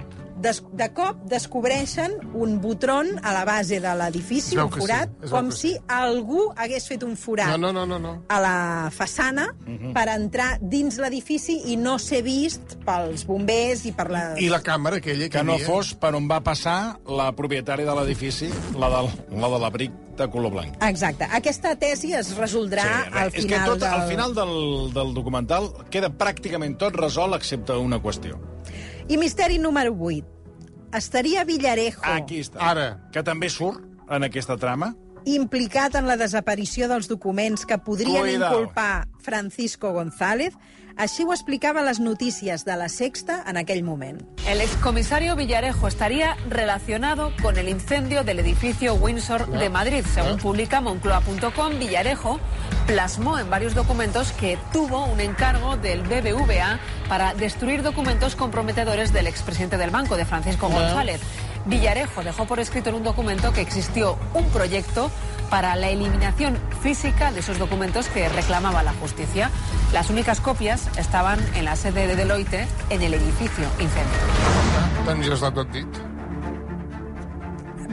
Des, 0.43 0.59
de 0.75 0.89
cop 0.97 1.21
descobreixen 1.31 2.17
un 2.35 2.57
botron 2.61 3.07
a 3.23 3.33
la 3.33 3.45
base 3.47 3.79
de 3.81 3.93
l'edifici, 3.99 4.57
un 4.59 4.71
sí, 4.73 4.81
forat, 4.81 5.13
veu 5.23 5.31
com 5.31 5.51
si 5.55 5.73
algú 5.87 6.49
hagués 6.57 6.89
fet 6.91 7.05
un 7.07 7.15
forat 7.17 7.53
No, 7.55 7.59
no, 7.59 7.73
no, 7.73 7.87
no, 7.87 7.99
no. 8.03 8.13
a 8.29 8.41
la 8.43 8.91
façana 8.91 9.49
Mhm. 9.67 9.93
per 9.95 10.09
entrar 10.17 10.59
dins 10.61 10.99
l'edifici 10.99 11.61
i 11.73 11.77
no 11.77 11.99
ser 11.99 12.23
vist 12.27 12.77
pels 12.85 13.25
bombers 13.27 13.85
i 13.87 13.93
per 13.93 14.11
la... 14.11 14.25
I 14.39 14.49
la 14.51 14.61
càmera 14.63 14.97
aquella 14.99 15.29
que, 15.29 15.39
Que 15.39 15.45
no 15.45 15.55
havia. 15.55 15.67
fos 15.67 15.95
per 15.95 16.15
on 16.15 16.27
va 16.29 16.41
passar 16.43 16.99
la 17.07 17.31
propietària 17.33 17.87
de 17.87 17.95
l'edifici, 18.01 18.51
la, 18.77 18.89
del, 18.91 19.11
la 19.41 19.49
de 19.49 19.59
l'abric 19.63 19.93
de 20.17 20.27
color 20.29 20.51
blanc. 20.53 20.75
Exacte. 20.85 21.25
Aquesta 21.33 21.77
tesi 21.77 22.13
es 22.13 22.35
resoldrà 22.37 22.83
res, 22.85 23.15
al 23.15 23.29
és 23.33 23.43
final 23.47 23.61
que 23.63 23.67
tot, 23.71 23.79
del... 23.81 23.89
al 23.89 24.09
final 24.09 24.35
del, 24.35 24.93
del 24.93 25.15
documental 25.15 25.71
queda 25.91 26.11
pràcticament 26.11 26.77
tot 26.79 26.95
resolt 26.97 27.35
excepte 27.39 27.73
una 27.81 27.99
qüestió. 28.03 28.37
I 29.09 29.17
misteri 29.19 29.59
número 29.59 29.95
8. 29.99 30.25
Estaria 30.97 31.45
Villarejo 31.45 32.03
Aquí 32.05 32.41
està. 32.43 32.61
Ara. 32.61 32.87
Que 33.13 33.23
també 33.25 33.49
surt 33.51 33.81
en 34.13 34.23
aquesta 34.29 34.57
trama. 34.57 34.95
implicat 35.25 35.95
en 35.95 36.09
la 36.11 36.17
desaparició 36.19 36.89
dels 36.91 37.07
documents 37.07 37.63
que 37.65 37.77
podrien 37.79 38.25
Cuidao. 38.25 38.49
inculpar 38.51 39.07
Francisco 39.23 39.93
González? 39.93 40.53
Així 40.97 41.25
ho 41.25 41.33
explicava 41.33 41.81
a 41.81 41.87
les 41.87 42.01
notícies 42.01 42.65
de 42.65 42.77
la 42.77 42.89
Sexta 42.89 43.43
en 43.49 43.57
aquell 43.57 43.83
moment. 43.83 44.21
El 44.49 44.61
excomisario 44.61 45.37
Villarejo 45.37 45.89
estaría 45.89 46.37
relacionado 46.49 47.33
con 47.43 47.57
el 47.57 47.69
incendio 47.69 48.25
del 48.25 48.41
edificio 48.41 48.95
Windsor 48.95 49.49
de 49.49 49.71
Madrid. 49.71 50.05
Según 50.13 50.39
publica 50.39 50.81
Moncloa.com, 50.81 51.79
Villarejo 51.79 52.41
plasmó 52.87 53.39
en 53.39 53.49
varios 53.49 53.75
documentos 53.75 54.33
que 54.33 54.59
tuvo 54.73 55.07
un 55.07 55.21
encargo 55.21 55.77
del 55.77 56.03
BBVA 56.03 56.79
para 57.09 57.35
destruir 57.35 57.83
documentos 57.83 58.37
comprometedores 58.37 59.13
del 59.13 59.27
expresidente 59.27 59.79
del 59.79 59.91
banco, 59.91 60.17
de 60.17 60.25
Francisco. 60.25 60.69
González. 60.69 61.21
Villarejo 61.67 62.23
dejó 62.23 62.47
por 62.47 62.61
escrito 62.61 62.91
en 62.91 62.97
un 62.97 63.03
documento 63.05 63.53
que 63.53 63.61
existió 63.61 64.19
un 64.35 64.49
proyecto 64.51 65.11
para 65.51 65.77
la 65.77 65.91
eliminación 65.91 66.59
física 66.83 67.31
de 67.31 67.41
esos 67.41 67.59
documentos 67.59 68.09
que 68.09 68.29
reclamaba 68.29 68.83
la 68.83 68.93
justicia. 68.95 69.51
Las 69.93 70.11
únicas 70.11 70.41
copias 70.41 70.89
estaban 70.97 71.39
en 71.55 71.67
la 71.67 71.77
sede 71.77 72.07
de 72.07 72.17
Deloitte 72.17 72.67
en 72.91 73.03
el 73.03 73.15
edificio 73.15 73.65
incendio. 73.79 74.19
Doncs 75.05 75.27
ja 75.27 75.37
està 75.37 75.51
tot 75.53 75.69
dit. 75.75 76.03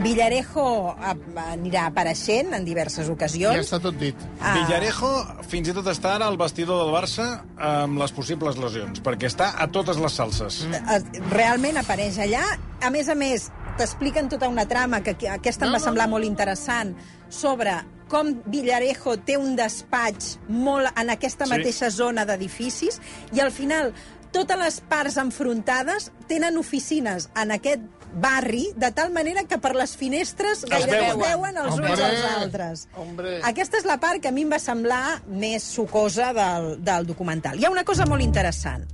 Villarejo 0.00 0.64
anirà 0.96 1.84
apareixent 1.90 2.54
en 2.56 2.64
diverses 2.64 3.10
ocasions. 3.12 3.58
Ja 3.58 3.64
està 3.66 3.80
tot 3.84 3.98
dit. 4.00 4.16
Ah. 4.40 4.54
Villarejo 4.56 5.10
fins 5.50 5.68
i 5.68 5.74
tot 5.76 5.90
està 5.92 6.14
ara 6.16 6.30
al 6.30 6.38
vestidor 6.40 6.80
del 6.80 6.94
Barça 6.94 7.26
amb 7.60 8.00
les 8.00 8.14
possibles 8.16 8.56
lesions, 8.60 9.02
perquè 9.04 9.28
està 9.28 9.52
a 9.60 9.68
totes 9.68 10.00
les 10.00 10.16
salses. 10.16 10.62
Eh, 10.64 11.00
realment 11.28 11.80
apareix 11.82 12.16
allà. 12.24 12.46
A 12.80 12.88
més 12.88 13.10
a 13.12 13.14
més, 13.18 13.50
t'expliquen 13.80 14.28
tota 14.28 14.48
una 14.52 14.66
trama, 14.68 15.00
que 15.02 15.16
que 15.16 15.28
aquesta 15.32 15.64
em 15.66 15.72
No, 15.72 15.78
va 15.78 15.80
no, 15.80 15.84
semblar 15.88 16.06
no. 16.08 16.16
molt 16.18 16.28
interessant, 16.28 16.94
sobre 17.30 17.78
com 18.10 18.34
Villarejo 18.50 19.16
té 19.24 19.36
un 19.38 19.54
despatx 19.56 20.38
molt 20.48 20.90
en 20.98 21.10
aquesta 21.14 21.46
Sí. 21.46 21.52
mateixa 21.56 21.90
zona 21.90 22.24
d'edificis, 22.26 23.00
i 23.32 23.40
al 23.40 23.52
final 23.54 23.92
totes 24.32 24.58
les 24.58 24.80
parts 24.80 25.16
enfrontades 25.18 26.10
tenen 26.28 26.56
oficines 26.58 27.28
en 27.34 27.50
aquest 27.50 27.80
barri, 28.12 28.72
de 28.76 28.90
tal 28.90 29.12
manera 29.14 29.44
que 29.46 29.58
per 29.58 29.72
les 29.78 29.96
finestres 29.96 30.64
gairebé 30.66 31.10
es 31.10 31.16
veuen. 31.16 31.20
veuen 31.30 31.56
els 31.56 31.74
uns 31.78 31.90
Hombre, 31.90 32.04
als 32.04 32.24
altres. 32.36 32.88
hombre. 32.96 33.40
Aquesta 33.44 33.78
és 33.78 33.84
la 33.86 33.98
part 34.00 34.20
que 34.20 34.28
a 34.28 34.32
mi 34.32 34.42
em 34.42 34.50
va 34.50 34.58
semblar 34.58 35.22
més 35.28 35.62
sucosa 35.62 36.32
del, 36.34 36.82
del 36.82 37.06
documental. 37.06 37.58
Hi 37.60 37.64
ha 37.66 37.70
una 37.70 37.84
cosa 37.84 38.06
molt 38.06 38.22
interessant. 38.22 38.84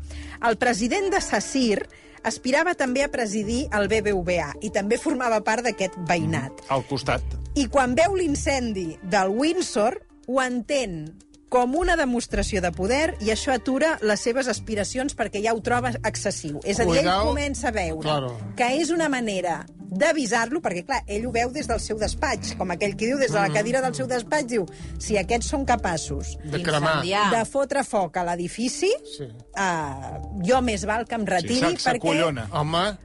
El 0.47 0.59
president 0.59 1.11
de 1.11 1.21
Sassir 1.23 1.89
aspirava 2.25 2.75
també 2.79 3.05
a 3.05 3.11
presidir 3.13 3.67
el 3.77 3.89
BBVA 3.93 4.53
i 4.63 4.71
també 4.75 4.99
formava 5.01 5.43
part 5.45 5.67
d'aquest 5.67 5.99
veïnat. 6.09 6.65
Al 6.69 6.87
costat. 6.89 7.23
I 7.57 7.67
quan 7.73 7.95
veu 7.97 8.17
l'incendi 8.17 8.95
del 9.03 9.33
Windsor, 9.33 10.01
ho 10.27 10.41
entén 10.43 11.15
com 11.49 11.77
una 11.77 11.95
demostració 11.97 12.61
de 12.61 12.73
poder 12.73 13.15
i 13.21 13.31
això 13.31 13.53
atura 13.55 13.99
les 14.03 14.21
seves 14.21 14.49
aspiracions 14.49 15.15
perquè 15.17 15.43
ja 15.45 15.55
ho 15.55 15.61
troba 15.63 15.93
excessiu. 16.05 16.59
És 16.65 16.81
a 16.81 16.85
dir, 16.85 16.99
ell 17.05 17.11
comença 17.23 17.69
a 17.69 17.71
veure 17.73 18.03
Claro. 18.03 18.37
que 18.57 18.67
és 18.81 18.91
una 18.91 19.09
manera 19.09 19.65
d'avisar-lo, 19.89 20.61
perquè, 20.61 20.85
clar, 20.85 21.05
ell 21.07 21.27
ho 21.27 21.31
veu 21.33 21.53
des 21.55 21.69
del 21.69 21.79
seu 21.81 21.97
despatx, 21.97 22.57
com 22.59 22.71
aquell 22.75 22.97
que 22.97 23.07
diu 23.07 23.19
des 23.19 23.31
de 23.31 23.39
la 23.39 23.49
Mm. 23.49 23.55
cadira 23.55 23.81
del 23.81 23.95
seu 23.95 24.07
despatx, 24.09 24.47
diu, 24.49 24.67
si 24.99 25.17
aquests 25.17 25.47
són 25.47 25.65
capaços 25.65 26.37
De 26.45 26.61
cremar. 26.63 27.03
de 27.05 27.45
fotre 27.45 27.85
foc 27.85 28.17
a 28.17 28.25
l'edifici, 28.25 28.91
Sí. 29.17 29.25
uh, 29.57 30.43
jo 30.45 30.61
més 30.63 30.85
val 30.85 31.07
que 31.07 31.15
em 31.15 31.25
retiri, 31.25 31.77
Sí, 31.79 31.89
perquè. 31.89 32.49
Home, 32.53 32.99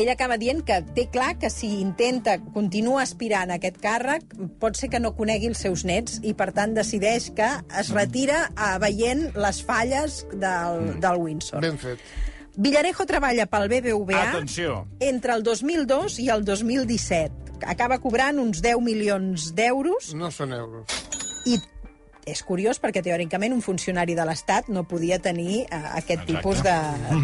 ell 0.00 0.08
acaba 0.12 0.36
dient 0.38 0.62
que 0.66 0.80
té 0.94 1.06
clar 1.12 1.34
que 1.38 1.50
si 1.50 1.68
intenta, 1.80 2.38
continua 2.54 3.02
aspirant 3.02 3.50
a 3.50 3.58
aquest 3.58 3.78
càrrec, 3.82 4.24
pot 4.62 4.76
ser 4.78 4.88
que 4.92 5.00
no 5.00 5.14
conegui 5.16 5.48
els 5.50 5.58
seus 5.64 5.84
nets 5.88 6.20
i, 6.22 6.34
per 6.38 6.50
tant, 6.56 6.74
decideix 6.76 7.30
que 7.36 7.48
es 7.80 7.90
retira 7.94 8.48
uh, 8.54 8.78
veient 8.82 9.28
les 9.36 9.62
falles 9.64 10.22
del, 10.32 10.94
del 11.02 11.16
Windsor. 11.22 11.60
ben 11.64 11.78
fet. 11.78 11.98
Villarejo 12.58 13.04
treballa 13.06 13.44
pel 13.46 13.68
BBVA 13.70 14.22
Atenció. 14.32 14.80
entre 14.98 15.32
el 15.36 15.44
2002 15.46 16.18
i 16.18 16.28
el 16.34 16.44
2017. 16.44 17.60
Acaba 17.66 17.98
cobrant 18.02 18.38
uns 18.42 18.60
10 18.62 18.80
milions 18.82 19.52
d'euros 19.54 20.12
No 20.14 20.30
són 20.30 20.52
euros. 20.52 20.86
i 21.46 21.56
és 22.30 22.42
curiós 22.46 22.80
perquè, 22.80 23.02
teòricament, 23.04 23.52
un 23.56 23.62
funcionari 23.62 24.14
de 24.14 24.24
l'Estat 24.28 24.68
no 24.68 24.84
podia 24.88 25.18
tenir 25.18 25.64
uh, 25.66 25.96
aquest 25.98 26.22
Exacte. 26.22 26.32
tipus 26.32 26.62
de, 26.62 26.74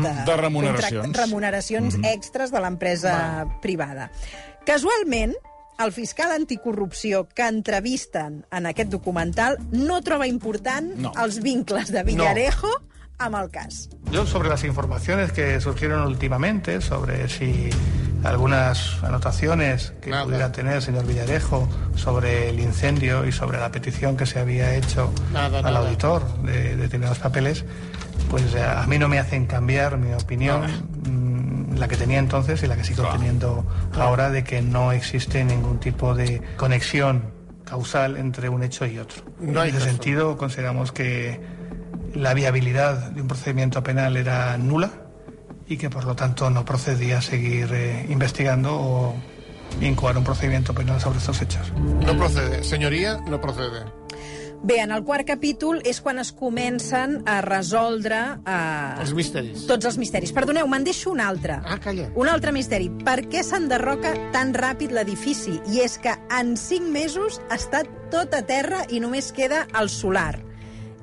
de, 0.02 0.12
De 0.26 0.36
remuneracions. 0.40 1.16
remuneracions 1.16 1.98
extres 2.12 2.50
de 2.50 2.60
l'empresa 2.60 3.46
privada. 3.62 4.10
Casualment, 4.64 5.34
el 5.82 5.90
fiscal 5.92 6.30
anticorrupció 6.32 7.24
que 7.34 7.46
entrevisten 7.50 8.44
en 8.54 8.66
aquest 8.70 8.90
documental 8.90 9.58
no 9.72 10.00
troba 10.06 10.28
important 10.30 10.92
No. 10.96 11.12
els 11.20 11.40
vincles 11.42 11.90
de 11.90 12.04
Villarejo 12.06 12.70
amb 13.18 13.36
el 13.36 13.50
cas. 13.50 13.88
Yo 14.10 14.26
sobre 14.26 14.48
las 14.48 14.64
informaciones 14.64 15.32
que 15.32 15.60
surgieron 15.60 16.06
últimamente, 16.06 16.80
sobre 16.80 17.28
si 17.28 17.70
algunas 18.24 19.02
anotaciones 19.04 19.92
que 20.00 20.10
pudiera 20.12 20.50
tener 20.50 20.76
el 20.76 20.82
señor 20.82 21.06
Villarejo 21.06 21.68
sobre 21.94 22.48
el 22.48 22.58
incendio 22.60 23.26
y 23.26 23.32
sobre 23.32 23.58
la 23.58 23.70
petición 23.70 24.16
que 24.16 24.24
se 24.26 24.38
había 24.40 24.74
hecho 24.74 25.12
Nada, 25.32 25.58
al 25.58 25.64
nada. 25.64 25.78
auditor 25.80 26.22
de 26.42 26.76
determinados 26.76 27.18
papeles, 27.18 27.64
pues 28.30 28.54
eh, 28.54 28.62
a 28.62 28.86
mí 28.86 28.98
no 28.98 29.08
me 29.08 29.18
hacen 29.18 29.46
cambiar 29.46 29.98
mi 29.98 30.12
opinión, 30.14 30.62
mm, 30.62 31.76
la 31.76 31.86
que 31.88 31.96
tenía 31.96 32.18
entonces 32.18 32.62
y 32.62 32.66
la 32.66 32.76
que 32.76 32.84
sigo 32.84 33.06
teniendo 33.12 33.66
ahora, 33.94 34.30
de 34.30 34.42
que 34.42 34.62
no 34.62 34.92
existe 34.92 35.44
ningún 35.44 35.78
tipo 35.78 36.14
de 36.14 36.40
conexión 36.56 37.24
causal 37.64 38.16
entre 38.16 38.48
un 38.48 38.62
hecho 38.62 38.86
y 38.86 38.98
otro. 38.98 39.22
No 39.40 39.60
hay 39.60 39.70
en 39.70 39.76
ese 39.76 39.84
caso. 39.86 39.96
sentido, 39.96 40.36
consideramos 40.36 40.92
que 40.92 41.40
la 42.14 42.34
viabilidad 42.34 43.10
de 43.10 43.22
un 43.22 43.28
procedimiento 43.28 43.82
penal 43.82 44.16
era 44.16 44.56
nula 44.58 44.90
y 45.66 45.76
que 45.76 45.90
por 45.90 46.04
lo 46.04 46.14
tanto 46.14 46.50
no 46.50 46.64
procedía 46.64 47.20
seguir 47.20 47.68
eh, 47.72 48.06
investigando 48.08 48.74
o 48.74 49.14
incoar 49.80 50.16
un 50.16 50.24
procedimiento 50.24 50.74
penal 50.74 51.00
sobre 51.00 51.18
estos 51.18 51.40
hechos. 51.42 51.72
No 51.74 52.16
procede. 52.16 52.62
Senyoria, 52.62 53.20
no 53.26 53.40
procede. 53.40 53.84
Bé, 54.62 54.80
en 54.80 54.92
el 54.96 55.02
quart 55.04 55.26
capítol 55.28 55.82
és 55.84 55.98
quan 56.00 56.16
es 56.22 56.30
comencen 56.32 57.18
a 57.28 57.42
resoldre... 57.44 58.16
Eh, 58.48 59.02
Els 59.02 59.12
misteris. 59.12 59.66
Tots 59.68 59.90
els 59.90 59.98
misteris. 60.00 60.32
Perdoneu, 60.32 60.64
me'n 60.70 60.86
deixo 60.86 61.10
un 61.12 61.20
altre. 61.20 61.58
Ah, 61.60 61.76
calla. 61.76 62.06
Un 62.16 62.30
altre 62.32 62.54
misteri. 62.56 62.88
Per 63.04 63.26
què 63.28 63.42
s'enderroca 63.44 64.14
tan 64.32 64.54
ràpid 64.56 64.94
l'edifici? 64.96 65.58
I 65.68 65.82
és 65.84 65.98
que 66.00 66.16
en 66.32 66.54
cinc 66.56 66.88
mesos 66.88 67.42
està 67.52 67.82
tot 68.14 68.32
a 68.32 68.40
terra 68.48 68.86
i 68.88 69.04
només 69.04 69.34
queda 69.36 69.66
el 69.76 69.92
solar. 69.92 70.38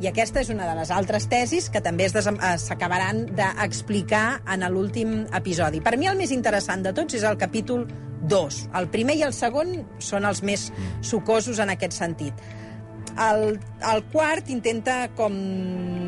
I 0.02 0.08
aquesta 0.10 0.42
és 0.42 0.50
una 0.50 0.66
de 0.66 0.74
les 0.80 0.90
altres 0.90 1.28
tesis 1.30 1.68
que 1.70 1.82
també 1.86 2.08
eh, 2.10 2.54
s'acabaran 2.58 3.28
d'explicar 3.38 4.42
en 4.50 4.66
l'últim 4.74 5.28
episodi. 5.38 5.82
Per 5.86 5.94
mi 5.98 6.10
el 6.10 6.18
més 6.18 6.34
interessant 6.34 6.82
de 6.82 6.94
tots 6.98 7.20
és 7.20 7.26
el 7.28 7.38
capítol 7.38 7.86
2. 8.32 8.58
El 8.80 8.90
primer 8.90 9.20
i 9.20 9.22
el 9.28 9.36
segon 9.38 9.76
són 10.02 10.26
els 10.26 10.42
més 10.42 10.72
sucosos 11.06 11.62
en 11.62 11.74
aquest 11.76 11.94
sentit. 11.94 12.34
El, 13.22 13.60
el 13.92 14.04
quart 14.10 14.50
intenta 14.50 15.04
com... 15.18 15.36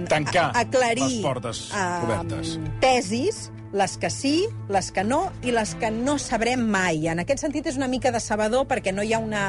Tancar 0.09 0.49
aclarir 0.57 1.05
les 1.05 1.21
portes 1.21 1.61
eh, 1.69 1.85
obertes. 2.07 2.57
tesis, 2.81 3.45
les 3.77 3.97
que 4.01 4.09
sí, 4.13 4.35
les 4.73 4.89
que 4.95 5.05
no 5.05 5.27
i 5.45 5.53
les 5.53 5.77
que 5.77 5.93
no 5.93 6.17
sabrem 6.17 6.65
mai. 6.65 7.05
En 7.13 7.21
aquest 7.21 7.45
sentit 7.45 7.69
és 7.69 7.77
una 7.77 7.91
mica 7.91 8.13
decebedor 8.15 8.65
perquè 8.69 8.93
no 8.95 9.05
hi 9.05 9.13
ha 9.13 9.21
una 9.21 9.45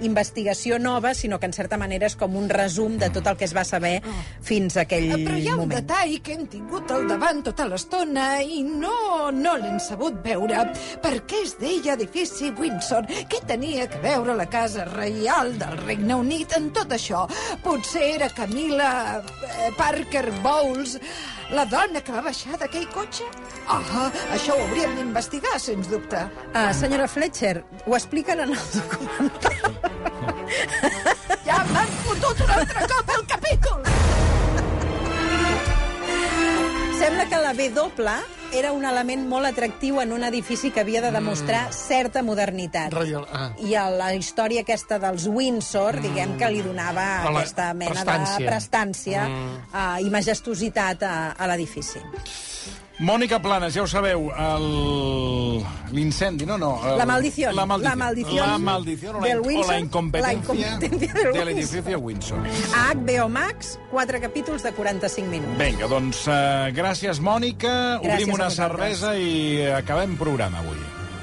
investigació 0.00 0.78
nova, 0.78 1.14
sinó 1.14 1.38
que 1.40 1.46
en 1.46 1.52
certa 1.52 1.76
manera 1.78 2.06
és 2.06 2.16
com 2.16 2.36
un 2.36 2.48
resum 2.48 2.98
de 2.98 3.08
tot 3.10 3.26
el 3.26 3.36
que 3.36 3.44
es 3.48 3.54
va 3.56 3.64
saber 3.64 4.00
fins 4.42 4.76
a 4.76 4.82
aquell 4.86 5.12
Ah, 5.12 5.18
Però 5.18 5.36
hi 5.38 5.48
ha 5.48 5.54
un 5.56 5.60
moment. 5.64 5.80
detall 5.80 6.20
que 6.22 6.32
hem 6.34 6.46
tingut 6.46 6.90
al 6.90 7.06
davant 7.08 7.42
tota 7.44 7.66
l'estona 7.68 8.42
i 8.42 8.62
no, 8.62 9.30
no 9.32 9.56
l'hem 9.56 9.78
sabut 9.80 10.20
veure. 10.24 10.64
Per 11.02 11.14
què 11.26 11.42
es 11.44 11.56
deia 11.58 11.94
edifici 11.94 12.50
Windsor? 12.58 13.06
Què 13.28 13.40
tenia 13.46 13.86
que 13.88 13.98
veure 14.04 14.34
la 14.38 14.46
casa 14.50 14.84
reial 14.84 15.54
del 15.58 15.76
Regne 15.86 16.14
Unit 16.14 16.52
en 16.56 16.70
tot 16.76 16.92
això? 16.94 17.26
Potser 17.64 18.04
era 18.14 18.28
Camila 18.30 19.18
eh, 19.18 19.72
Parker 19.76 20.30
Bowles, 20.42 20.98
la 21.50 21.64
dona 21.64 22.00
que 22.04 22.12
va 22.12 22.20
baixar 22.22 22.58
d'aquell 22.60 22.86
cotxe? 22.92 23.24
Ah, 23.68 24.10
això 24.32 24.54
ho 24.56 24.62
hauríem 24.68 24.94
d'investigar, 24.96 25.58
sens 25.60 25.88
dubte. 25.88 26.20
Ah, 26.54 26.72
senyora 26.72 27.08
Fletcher, 27.08 27.64
ho 27.86 27.96
expliquen 27.96 28.40
en 28.40 28.52
el 28.56 28.66
documental. 28.74 29.78
Ja 31.46 31.62
m'han 31.72 31.92
fotut 32.04 32.40
un 32.44 32.50
altre 32.58 32.86
cop 32.94 33.14
el 33.16 33.26
capítol! 33.30 33.82
Sembla 36.98 37.24
que 37.30 37.36
la 37.38 37.52
W 37.54 38.12
era 38.58 38.72
un 38.72 38.84
element 38.88 39.26
molt 39.28 39.46
atractiu 39.46 40.00
en 40.00 40.12
un 40.16 40.24
edifici 40.24 40.70
que 40.72 40.80
havia 40.80 41.02
de 41.04 41.10
demostrar 41.12 41.68
certa 41.72 42.22
modernitat. 42.24 42.92
Reial, 42.96 43.26
ah. 43.32 43.50
I 43.60 43.74
a 43.76 43.84
la 43.92 44.08
història 44.16 44.62
aquesta 44.64 44.98
dels 44.98 45.26
Windsor, 45.28 46.00
diguem 46.02 46.36
que 46.40 46.48
li 46.50 46.62
donava 46.64 47.04
A 47.22 47.30
la 47.30 47.42
aquesta 47.44 47.68
mena 47.74 47.92
prestància. 48.02 48.38
de 48.38 48.46
prestància 48.50 49.26
Mm. 49.28 49.56
uh, 49.72 49.98
i 50.00 50.10
majestuositat 50.10 51.02
a, 51.02 51.14
a 51.38 51.46
l'edifici. 51.52 52.00
Mònica 52.98 53.38
Planes, 53.38 53.74
ja 53.76 53.82
ho 53.84 53.86
sabeu, 53.86 54.24
el- 54.34 55.62
l'incendi, 55.94 56.44
no, 56.44 56.56
no. 56.58 56.80
El... 56.84 56.98
La 56.98 57.06
maldición. 57.06 57.54
La 57.54 57.64
maldición. 57.64 57.90
La 57.92 58.04
maldición 58.04 58.36
La 58.46 58.58
maldición 58.58 59.16
o 59.16 59.20
la, 59.20 59.28
in- 59.28 59.38
o 59.38 59.42
Windsor, 59.42 59.72
la 59.72 59.78
incompetencia, 59.78 60.32
la 60.32 60.34
incompetencia 60.34 61.12
del 61.14 61.22
de 61.22 61.28
Windsor. 61.28 61.46
l'edificio 61.46 61.98
Windsor. 61.98 62.38
A 62.74 62.94
HBO 62.94 63.28
Max, 63.28 63.78
quatre 63.92 64.20
capítols 64.20 64.62
de 64.64 64.72
45 64.72 65.30
minuts. 65.30 65.58
Vinga, 65.58 65.86
doncs 65.86 66.26
uh, 66.26 66.32
gràcies, 66.74 67.20
Mònica. 67.22 68.00
Gràcies 68.02 68.24
Obrim 68.24 68.34
una 68.34 68.50
cervesa 68.50 69.14
i 69.16 69.62
acabem 69.70 70.16
programa 70.18 70.58
avui. 70.58 70.76